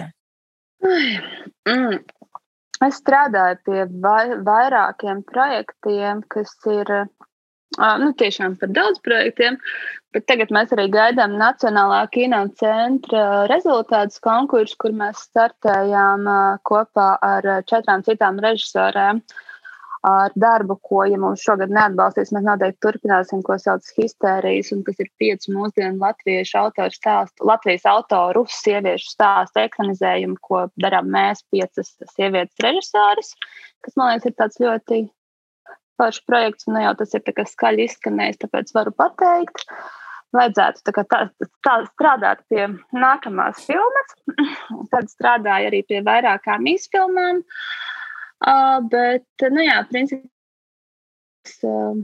Mm. 0.80 2.00
Es 2.80 2.96
strādāju 3.02 3.58
pie 3.66 3.82
vai, 4.00 4.38
vairākiem 4.40 5.20
projektiem, 5.28 6.22
kas 6.32 6.54
ir 6.72 6.88
nu, 8.00 8.12
tiešām 8.16 8.56
par 8.60 8.72
daudz 8.72 9.02
projektiem. 9.04 9.58
Bet 10.10 10.24
tagad 10.26 10.50
mēs 10.50 10.72
arī 10.74 10.88
gaidām 10.90 11.36
Nacionālā 11.38 12.00
kino 12.10 12.40
centra 12.58 13.44
rezultātus 13.50 14.18
konkursu, 14.24 14.74
kur 14.82 14.94
mēs 14.96 15.20
startējām 15.28 16.26
kopā 16.66 17.12
ar 17.22 17.46
četrām 17.70 18.02
citām 18.06 18.40
režisorēm. 18.42 19.20
Ar 20.10 20.32
darbu, 20.32 20.78
ko, 20.88 21.02
ja 21.04 21.18
mums 21.20 21.44
šogad 21.44 21.70
neatbalstīs, 21.76 22.32
mēs 22.32 22.46
noteikti 22.46 22.80
turpināsim, 22.86 23.42
ko 23.44 23.58
sauc 23.60 23.84
par 23.84 24.00
histērijas, 24.00 24.72
un 24.72 24.80
kas 24.86 25.02
ir 25.04 25.10
pieci 25.20 25.52
mūsdienu 25.52 26.00
latviešu 26.00 26.56
autoru 26.62 26.96
stāstu, 26.96 27.44
Latvijas 27.50 27.84
autoru 27.92 28.46
sieviešu 28.48 29.12
stāstu 29.12 29.60
ekranizējumu, 29.66 30.40
ko 30.40 30.64
darām 30.80 31.12
mēs, 31.12 31.44
piecas 31.52 31.92
sievietes 32.16 32.64
režisoras, 32.64 33.34
kas 33.84 34.00
man 34.00 34.14
liekas 34.14 34.32
ir 34.32 34.38
tāds 34.40 34.62
ļoti 34.64 35.02
projekts, 36.24 36.64
nu 36.72 36.80
jau 36.80 36.96
tas 36.96 37.12
ir 37.14 37.46
skaļi 37.52 37.90
izskanējis, 37.90 38.40
tāpēc 38.40 38.72
varu 38.80 38.96
pateikt. 38.96 39.68
Vajadzētu 40.36 40.84
tā 40.86 41.02
tā, 41.10 41.20
tā, 41.66 41.72
strādāt 41.88 42.44
pie 42.52 42.68
nākamās 42.94 43.64
filmas. 43.66 44.12
Tad 44.92 45.10
strādāju 45.10 45.70
arī 45.72 45.82
pie 45.88 46.04
vairākām 46.06 46.68
izfilmām. 46.70 47.42
Uh, 48.40 48.78
bet, 48.92 49.26
nu 49.52 49.64
jā, 49.66 49.80
principā, 49.90 50.22
uh, 51.68 51.98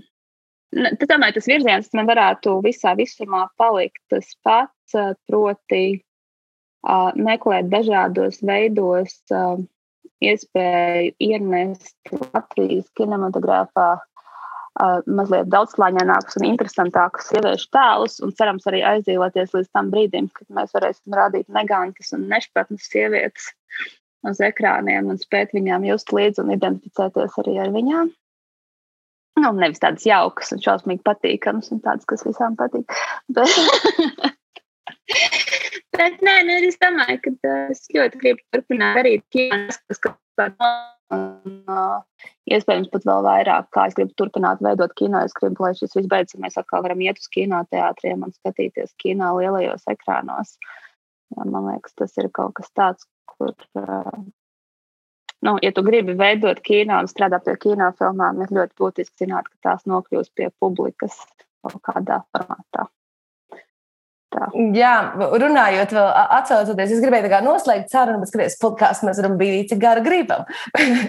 tad 0.74 1.06
domāju, 1.08 1.36
tas 1.38 1.48
virziens 1.48 1.94
man 1.96 2.10
varētu 2.10 2.58
visā 2.66 2.92
visumā 2.98 3.46
palikt 3.56 4.02
tas 4.12 4.34
pats, 4.44 4.98
proti 5.30 5.84
uh, 5.94 7.14
meklēt 7.16 7.70
dažādos 7.72 8.42
veidos 8.44 9.16
uh, 9.32 9.56
iespēju 10.20 11.14
ienest 11.30 12.12
Latvijas 12.34 12.90
kinematogrāfā 12.98 13.88
uh, 13.96 14.04
mazliet 15.06 15.48
daudzslāņainākus 15.52 16.38
un 16.40 16.46
interesantākus 16.50 17.30
sieviešu 17.30 17.70
tēlus, 17.72 18.18
un 18.24 18.34
cerams 18.36 18.66
arī 18.68 18.82
aizdzīvoties 18.84 19.54
līdz 19.56 19.70
tam 19.72 19.88
brīdim, 19.92 20.28
kad 20.36 20.48
mēs 20.58 20.74
varēsim 20.76 21.16
rādīt 21.16 21.48
negantas 21.52 22.12
un 22.16 22.26
nešpatnas 22.30 22.90
sievietes 22.90 23.50
uz 24.26 24.42
ekrāniem 24.44 25.08
un 25.12 25.20
spēt 25.20 25.54
viņām 25.56 25.86
just 25.88 26.12
līdzi 26.12 26.42
un 26.44 26.54
identificēties 26.56 27.36
arī 27.42 27.58
ar 27.62 27.72
viņām. 27.74 28.12
Nu, 29.36 29.52
nevis 29.52 29.82
tādas 29.82 30.06
jaukas 30.08 30.54
un 30.54 30.62
šausmīgi 30.64 31.04
patīkamas, 31.04 31.68
un 31.74 31.82
tādas, 31.84 32.08
kas 32.08 32.24
visām 32.24 32.56
patīk. 32.56 32.92
Bet, 33.36 33.52
bet 35.98 36.24
nē, 36.24 36.36
nu, 36.48 36.56
es 36.70 36.80
domāju, 36.80 37.20
ka 37.26 37.34
uh, 37.36 37.58
es 37.74 37.84
ļoti 37.92 38.22
gribu 38.22 38.44
turpināt 38.56 38.96
darīt 38.96 39.26
kino, 39.32 39.66
kas 39.92 40.00
kaut 40.08 40.16
kā 40.40 40.48
un, 41.14 41.58
uh, 41.70 42.30
iespējams 42.50 42.90
pat 42.92 43.06
vēl 43.08 43.26
vairāk, 43.26 43.68
kā 43.74 43.86
es 43.90 43.96
gribu 43.98 44.14
turpināt 44.18 44.62
veidot 44.64 44.94
kino. 44.98 45.22
Es 45.24 45.36
gribu, 45.36 45.66
lai 45.66 45.74
šis 45.78 45.94
viss 45.98 46.10
beidzas, 46.10 46.38
un 46.38 46.46
mēs 46.46 46.58
atkal 46.60 46.84
varam 46.86 47.02
iet 47.04 47.20
uz 47.22 47.28
kinoteātriem 47.34 48.24
un 48.26 48.34
skatīties 48.34 48.96
kino 49.02 49.34
lielajos 49.38 49.86
ekrānos. 49.92 50.56
Jā, 51.34 51.44
man 51.44 51.70
liekas, 51.72 51.96
tas 51.98 52.18
ir 52.20 52.30
kaut 52.34 52.56
kas 52.58 52.70
tāds, 52.76 53.06
kur 53.30 53.54
uh, 53.78 54.18
nu, 55.46 55.56
ja 55.62 55.72
tu 55.72 55.82
gribi 55.86 56.16
veidot 56.18 56.60
kino 56.66 57.00
un 57.02 57.10
strādāt 57.10 57.46
pie 57.46 57.56
kinofilmām, 57.66 58.42
ir 58.42 58.54
ļoti 58.58 58.78
būtiski 58.80 59.26
zināt, 59.26 59.50
ka 59.52 59.70
tās 59.70 59.88
nokļūs 59.90 60.32
pie 60.34 60.50
publikas 60.60 61.18
kaut 61.66 61.82
kādā 61.86 62.22
formātā. 62.34 62.86
Tā. 64.36 64.46
Jā, 64.76 64.92
runājot, 65.16 65.94
vēl 65.96 66.08
atcaucoties, 66.36 66.90
es 66.92 67.00
gribēju 67.00 67.38
noslēgt 67.46 67.92
sarunu, 67.92 68.20
bet 68.20 68.28
skaties, 68.28 68.58
podkāstā 68.60 69.08
mēs 69.08 69.20
varam 69.22 69.38
būt 69.40 69.70
cik 69.70 69.80
gara 69.80 70.02
gribam. 70.04 70.44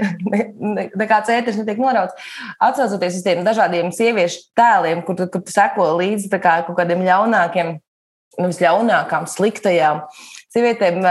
Nekāds 1.01 1.33
ēteris 1.33 1.59
netiek 1.59 1.81
norauts. 1.81 2.15
Atcaucoties 2.63 3.19
uz 3.19 3.25
tiem 3.25 3.43
dažādiem 3.43 3.91
sieviešu 3.95 4.47
tēliem, 4.55 5.03
kur, 5.03 5.19
kur 5.33 5.43
seko 5.51 5.89
līdzi 5.99 6.31
kā 6.39 6.61
kaut 6.69 6.79
kādiem 6.79 7.03
ļaunākiem, 7.03 7.75
nu, 8.37 8.47
visļaunākām, 8.47 9.27
sliktajām 9.27 10.05
sievietēm 10.57 11.01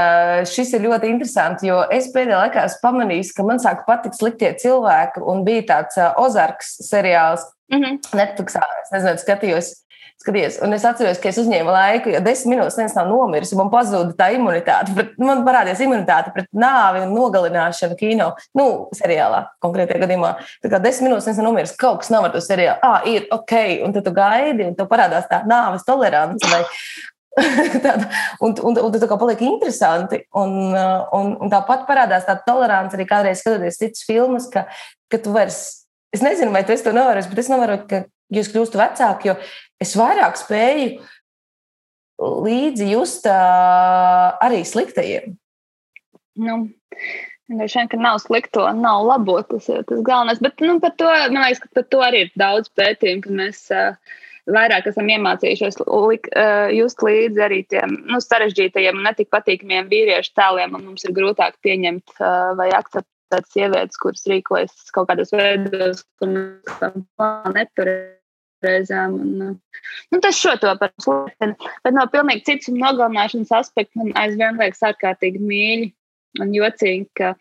šis 0.49 0.75
ir 0.77 0.87
ļoti 0.87 1.11
interesanti, 1.13 1.69
jo 1.71 1.81
es 1.93 2.09
pēdējā 2.15 2.43
laikā 2.47 2.67
esmu 2.67 2.83
pamanījis, 2.83 3.33
ka 3.37 3.47
man 3.47 3.61
sāk 3.63 3.85
patikt 3.89 4.19
sliktie 4.19 4.53
cilvēki, 4.63 5.23
un 5.23 5.45
bija 5.47 5.67
tāds 5.71 6.01
Ozarks 6.23 6.77
seriāls 6.89 7.45
mm 7.73 7.83
-hmm. 7.83 7.99
Netflixā. 8.19 8.65
Es 8.85 8.95
nezinu, 8.95 9.19
skatījos. 9.23 9.73
Skaties, 10.17 10.55
un 10.65 10.73
es 10.73 10.85
atceros, 10.89 11.19
ka 11.21 11.29
es 11.29 11.37
uzņēmu 11.43 11.73
laiku, 11.75 12.11
jo 12.15 12.21
desmit 12.25 12.55
minūtes 12.55 12.79
neviens 12.79 12.95
nav 12.97 13.11
nomiris, 13.11 13.51
un 13.53 13.61
man 13.61 13.73
pazuda 13.73 14.15
tā 14.17 14.31
imunitāte. 14.33 14.95
Pret, 14.97 15.11
man 15.21 15.43
parādījās 15.45 15.83
imunitāte 15.85 16.33
pret 16.33 16.49
nāvi 16.57 17.03
un 17.05 17.13
nogalināšanu 17.13 17.99
kino, 18.01 18.31
nu, 18.57 18.67
seriālā 18.97 19.43
konkrētajā 19.63 20.01
gadījumā. 20.07 20.31
Tā 20.65 20.71
kā 20.73 20.81
desmit 20.81 21.11
minūtes 21.11 21.29
neviens 21.29 21.43
nav 21.43 21.49
nomiris, 21.51 21.75
kaut 21.77 22.01
kas 22.01 22.11
nav 22.15 22.31
ar 22.31 22.33
to 22.33 22.41
seriālu. 22.41 22.81
Ah, 22.87 23.05
ir 23.05 23.29
ok, 23.37 23.55
un 23.85 23.93
tad 23.93 24.09
tu 24.09 24.15
gaidi, 24.17 24.71
un 24.71 24.79
tev 24.79 24.89
parādās 24.89 25.29
tā 25.29 25.43
nāves 25.45 25.85
tolerance 25.85 26.49
vai, 26.49 26.65
Tāda, 27.85 28.09
un, 28.41 28.55
un, 28.65 28.79
un 28.81 28.93
tas 28.95 29.05
paliek 29.21 29.43
interesanti. 29.45 30.23
Un, 30.41 30.73
un, 30.73 31.33
un 31.45 31.53
tāpat 31.53 31.85
parādās 31.89 32.25
tā 32.25 32.39
tolerance 32.47 32.97
arī 32.97 33.05
kādreiz 33.09 33.43
skatoties 33.43 33.81
citas 33.81 34.07
filmas, 34.09 34.49
ka, 34.53 34.65
ka 35.13 35.21
tu 35.21 35.35
vairs, 35.37 35.61
es 36.17 36.25
nezinu, 36.25 36.55
vai 36.55 36.65
tu 36.65 36.77
to 36.81 36.95
novērosi, 36.97 37.33
bet 37.33 37.45
es 37.45 37.53
novēroju, 37.53 37.85
ka 37.91 38.05
jūs 38.33 38.51
kļūstu 38.53 38.81
vecāki, 38.81 39.31
jo 39.31 39.37
es 39.83 39.95
vairāk 39.99 40.39
spēju 40.41 41.01
līdzi 42.47 42.91
just 42.93 43.27
arī 43.29 44.63
sliktajiem. 44.65 45.37
Nu. 46.41 46.67
Droši 47.47 47.79
vien, 47.79 47.89
ka 47.93 47.99
nav 48.01 48.19
slikto, 48.19 48.65
nav 48.75 49.05
labo, 49.07 49.37
tas 49.47 49.69
ir 49.71 49.85
tas 49.87 50.01
galvenais. 50.03 50.41
Bet 50.43 50.63
nu, 50.65 50.81
par 50.83 50.97
to, 50.99 51.07
man 51.07 51.45
liekas, 51.45 51.63
ka 51.63 51.69
par 51.79 51.85
to 51.95 52.01
arī 52.03 52.25
ir 52.25 52.33
daudz 52.41 52.73
pētījumu, 52.75 53.23
ka 53.23 53.35
mēs 53.39 53.61
uh, 53.71 54.17
vairāk 54.51 54.89
esam 54.91 55.07
iemācījušies 55.15 55.79
lik, 55.87 56.27
uh, 56.35 56.67
just 56.75 57.03
līdzi 57.07 57.45
arī 57.47 57.61
tiem 57.71 58.01
nu, 58.11 58.19
sarežģītajiem 58.25 58.99
un 58.99 59.07
netik 59.07 59.31
patīkamiem 59.35 59.87
vīriešu 59.93 60.35
tēliem, 60.35 60.75
mums 60.75 61.07
ir 61.07 61.15
grūtāk 61.15 61.61
pieņemt 61.63 62.19
uh, 62.19 62.53
vai 62.59 62.73
akceptēt 62.75 63.51
sievietes, 63.55 64.03
kuras 64.03 64.27
rīkojas 64.27 64.91
kaut 64.97 65.07
kādos 65.13 65.31
veidos, 65.37 66.03
kur 66.19 66.35
mēs 66.35 66.67
nepareizām. 68.57 69.15
Un, 69.21 69.43
uh, 69.43 69.85
nu, 70.13 70.21
tas 70.21 70.39
šo 70.39 70.57
to 70.61 70.73
par 70.81 70.93
slikteni, 71.03 71.57
bet 71.85 71.95
no 71.95 72.07
pilnīgi 72.13 72.45
citas 72.49 72.73
nogalināšanas 72.73 73.55
aspekta 73.61 74.01
man 74.01 74.13
aizvien 74.17 74.59
liekas 74.61 74.83
ārkārtīgi 74.91 75.41
mīļi 75.41 75.93
un 76.41 76.53
jocīgi, 76.57 77.09
ka 77.17 77.35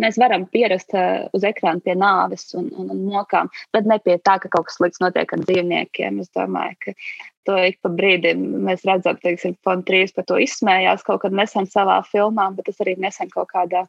Mēs 0.00 0.16
varam 0.16 0.46
pierast 0.48 0.94
uh, 0.96 1.28
uz 1.36 1.44
ekrāna 1.44 1.82
pie 1.84 1.92
nāves 1.94 2.46
un, 2.56 2.70
un, 2.80 2.88
un 2.94 3.02
mokām, 3.06 3.50
bet 3.76 3.84
ne 3.86 3.98
pie 4.00 4.16
tā, 4.24 4.38
ka 4.40 4.48
kaut 4.50 4.70
kas 4.70 4.78
slikts 4.80 5.02
notiek 5.02 5.34
ar 5.36 5.42
dzīvniekiem. 5.44 6.20
Es 6.24 6.32
domāju, 6.32 6.78
ka 6.80 6.94
to 7.46 7.58
ik 7.68 7.76
pa 7.84 7.92
brīdim 7.92 8.46
mēs 8.66 8.86
redzam, 8.88 9.20
teiksim, 9.20 9.54
Fontrīs 9.66 10.16
par 10.16 10.24
to 10.30 10.40
izsmējās 10.40 11.04
kaut 11.06 11.22
kad 11.26 11.36
nesen 11.36 11.68
savā 11.68 12.00
filmā, 12.08 12.48
bet 12.56 12.70
tas 12.70 12.80
arī 12.82 12.96
nesen 13.04 13.30
kaut 13.34 13.52
kādā 13.52 13.84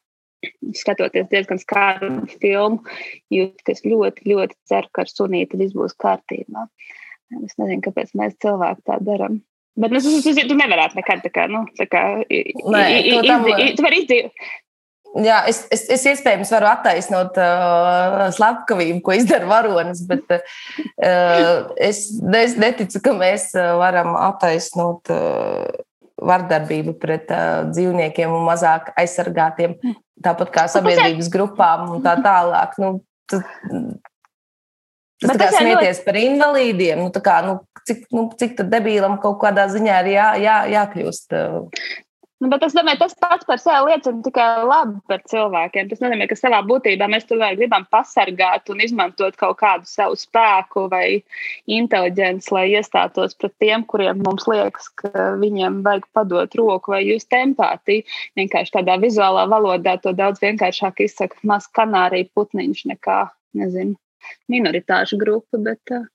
skatoties 0.78 1.30
diezgan 1.32 1.62
skarbu 1.62 2.28
filmu, 2.42 2.84
jūt, 3.34 3.64
ka 3.66 3.76
es 3.76 3.84
ļoti, 3.86 4.28
ļoti 4.32 4.58
ceru, 4.70 4.92
ka 4.94 5.06
ar 5.06 5.12
sunīti 5.12 5.60
viss 5.60 5.78
būs 5.78 5.98
kārtībā. 6.00 6.68
Es 7.44 7.58
nezinu, 7.58 7.82
kāpēc 7.86 8.14
mēs 8.20 8.38
cilvēki 8.44 8.86
tā 8.90 9.00
darām. 9.02 9.42
Bet 9.80 9.90
nu, 9.90 10.04
tu, 10.06 10.20
tu, 10.22 10.34
tu 10.38 10.58
nevarētu 10.58 11.00
nekad 11.00 11.24
tā 11.24 11.32
kā, 11.34 11.48
nu, 11.50 11.64
tā 11.80 11.88
kā, 11.90 12.04
Nē, 12.30 12.84
iz, 13.00 13.24
iz, 13.26 13.48
iz, 13.58 13.72
tu 13.80 13.86
vari 13.86 14.04
izdzīvot. 14.04 14.44
Jā, 15.22 15.44
es, 15.46 15.60
es, 15.70 15.84
es 15.94 16.04
iespējams 16.10 16.50
varu 16.56 16.72
attaisnot 16.72 17.36
uh, 17.38 18.24
slepkavību, 18.34 18.98
ko 19.06 19.14
izdara 19.14 19.46
varonis, 19.46 20.02
bet 20.10 20.32
uh, 20.34 21.74
es, 21.78 22.08
es 22.44 22.56
neticu, 22.58 23.02
ka 23.06 23.14
mēs 23.18 23.52
uh, 23.54 23.76
varam 23.82 24.16
attaisnot 24.18 25.14
uh, 25.14 25.68
vardarbību 26.22 26.96
pret 27.02 27.32
uh, 27.34 27.66
dzīvniekiem 27.72 28.32
un 28.34 28.46
mazāk 28.48 28.92
aizsargātiem, 29.00 29.76
tāpat 30.24 30.54
kā 30.54 30.66
nu, 30.68 30.74
sabiedrības 30.76 31.30
grupām 31.34 31.88
un 31.96 32.04
tā 32.06 32.18
tālāk. 32.24 32.78
Nu, 32.82 32.98
Tas 35.24 35.32
bet 35.32 35.40
tā 35.40 35.46
kā 35.48 35.60
smieties 35.62 36.00
ļoti... 36.00 36.06
par 36.06 36.18
invalīdiem, 36.20 37.00
nu, 37.00 37.22
kā, 37.24 37.36
nu, 37.46 37.54
cik, 37.88 38.02
nu, 38.12 38.26
cik 38.40 38.58
debīlam 38.68 39.16
kaut 39.24 39.38
kādā 39.44 39.70
ziņā 39.72 40.00
ir 40.04 40.10
jā, 40.18 40.26
jā, 40.42 40.56
jākļūst. 40.74 41.36
Nu, 42.44 42.50
bet 42.52 42.64
es 42.66 42.74
domāju, 42.76 43.00
tas 43.00 43.14
pats 43.24 43.46
par 43.48 43.60
sevi 43.62 43.88
liecina 43.88 44.20
tikai 44.26 44.66
labi 44.68 44.98
par 45.08 45.22
cilvēkiem. 45.32 45.88
Tas 45.88 46.02
nozīmē, 46.04 46.26
ka 46.28 46.36
savā 46.36 46.58
būtībā 46.68 47.08
mēs 47.08 47.24
tomēr 47.30 47.56
gribam 47.56 47.86
pasargāt 47.94 48.68
un 48.74 48.82
izmantot 48.84 49.38
kaut 49.40 49.56
kādu 49.62 49.88
savu 49.88 50.18
spēku 50.20 50.90
vai 50.92 51.06
inteliģenci, 51.72 52.52
lai 52.52 52.66
iestātos 52.74 53.38
pret 53.40 53.56
tiem, 53.64 53.86
kuriem 53.88 54.20
mums 54.26 54.44
liekas, 54.52 54.90
ka 55.00 55.30
viņiem 55.40 55.80
vajag 55.88 56.10
padot 56.20 56.60
roku 56.60 56.92
vai 56.98 57.06
just 57.06 57.32
empātiju. 57.38 58.04
Vienkārši 58.42 58.76
tādā 58.76 59.00
vizuālā 59.00 59.48
valodā 59.56 59.96
to 60.04 60.12
daudz 60.18 60.44
vienkāršāk 60.44 61.00
izsaka 61.08 61.40
maz 61.48 61.72
kanārija 61.72 62.28
putniņš 62.36 62.84
nekā, 62.92 63.22
nezinu, 63.62 63.96
minoritāšu 64.52 65.22
grupa. 65.24 65.64
Bet, 65.64 65.96
uh, 65.96 66.12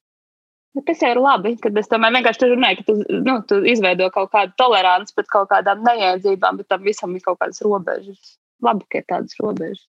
Bet 0.77 0.85
tas 0.89 1.01
jau 1.03 1.11
ir 1.15 1.21
labi, 1.23 1.55
kad 1.63 1.79
es 1.81 1.89
tomēr 1.91 2.13
vienkārši 2.19 2.51
runāju, 2.51 2.81
ka 2.81 2.85
tu, 2.89 2.97
nu, 3.25 3.37
tu 3.49 3.61
izveido 3.73 4.11
kaut 4.15 4.31
kādu 4.35 4.53
toleranci 4.61 5.17
pret 5.17 5.31
kaut 5.33 5.49
kādām 5.53 5.81
neiedzībām, 5.87 6.61
bet 6.61 6.69
tam 6.73 6.85
visam 6.85 7.15
ir 7.17 7.25
kaut 7.25 7.41
kādas 7.41 7.65
robežas. 7.65 8.37
Labi, 8.65 8.85
ka 8.91 9.01
ir 9.01 9.07
tādas 9.09 9.39
robežas. 9.41 9.87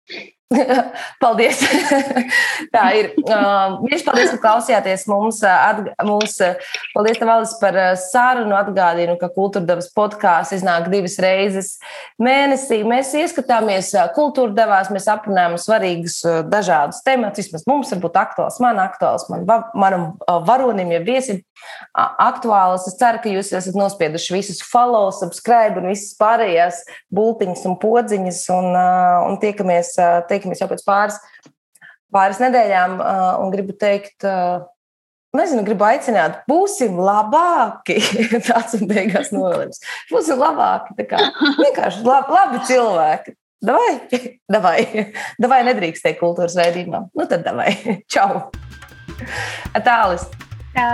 paldies! 1.22 1.60
Tā 2.74 2.84
ir. 2.98 3.10
Viņš 3.16 4.02
uh, 4.02 4.06
paldies, 4.06 4.32
ka 4.34 4.40
klausījāties 4.42 5.06
mums. 5.10 5.40
Atg 5.46 5.90
mums 6.06 6.36
paldies, 6.94 7.20
Tavalis, 7.20 7.54
par 7.60 7.78
sarunu. 8.00 8.54
Atgādinu, 8.58 9.16
ka 9.20 9.30
kultūrdevas 9.34 9.90
podkāsts 9.96 10.58
iznāk 10.58 10.90
divas 10.92 11.16
reizes 11.22 11.74
mēnesī. 12.22 12.82
Mēs 12.86 13.14
ieskatāmies 13.18 13.92
kultūrdevās, 14.16 14.92
mēs 14.94 15.08
aprunājam 15.10 15.56
svarīgus 15.60 16.20
dažādus 16.50 17.02
tematus. 17.06 17.48
Vismaz 17.48 17.66
mums 17.70 17.92
varbūt 17.94 18.20
aktuāls, 18.20 18.60
man 18.62 18.80
aktuāls, 18.82 19.26
man, 19.32 19.48
manam 19.74 20.06
varonim, 20.46 20.92
ja 20.94 21.02
viesim 21.04 21.42
aktuāls. 21.94 22.86
Es 22.88 22.98
ceru, 23.00 23.20
ka 23.22 23.32
jūs 23.32 23.52
esat 23.56 23.76
nospieduši 23.78 24.36
visus 24.36 24.62
follow, 24.66 25.10
subscribe 25.14 25.80
un 25.80 25.90
visas 25.92 26.14
pārējās 26.20 26.82
bultiņas 27.14 27.64
un 27.70 27.78
podziņas 27.82 28.42
un, 28.54 28.70
un 29.30 29.40
tiekamies. 29.42 29.93
Tiekamies 29.96 30.28
tiekamies 30.30 30.62
jau 30.62 30.70
pēc 30.70 30.84
pāris, 30.86 31.18
pāris 32.14 32.40
nedēļām. 32.42 32.98
Un 33.42 33.52
gribu 33.54 33.76
teikt, 33.78 34.26
nezinu, 35.34 35.64
gribu 35.66 35.86
aicināt, 35.88 36.42
būsim 36.50 36.98
labāki. 37.00 38.00
Tāds 38.48 38.76
ir 38.78 38.84
beigās 38.90 39.32
novēlējums. 39.34 39.80
Būsim 40.12 40.42
labāki. 40.42 41.08
Kā, 41.10 41.22
vienkārši 41.60 42.04
labi, 42.06 42.38
labi 42.38 42.62
cilvēki. 42.70 43.36
Davai, 43.64 43.92
davai, 44.54 44.78
davai 45.40 45.60
nedrīkst 45.70 46.04
teikt 46.04 46.20
kultūras 46.22 46.56
raidījumā. 46.60 47.06
Nu 47.16 47.28
tad 47.30 47.46
davai. 47.46 47.72
Čau! 48.12 48.48
Tālis! 49.84 50.28
Tā. 50.74 50.90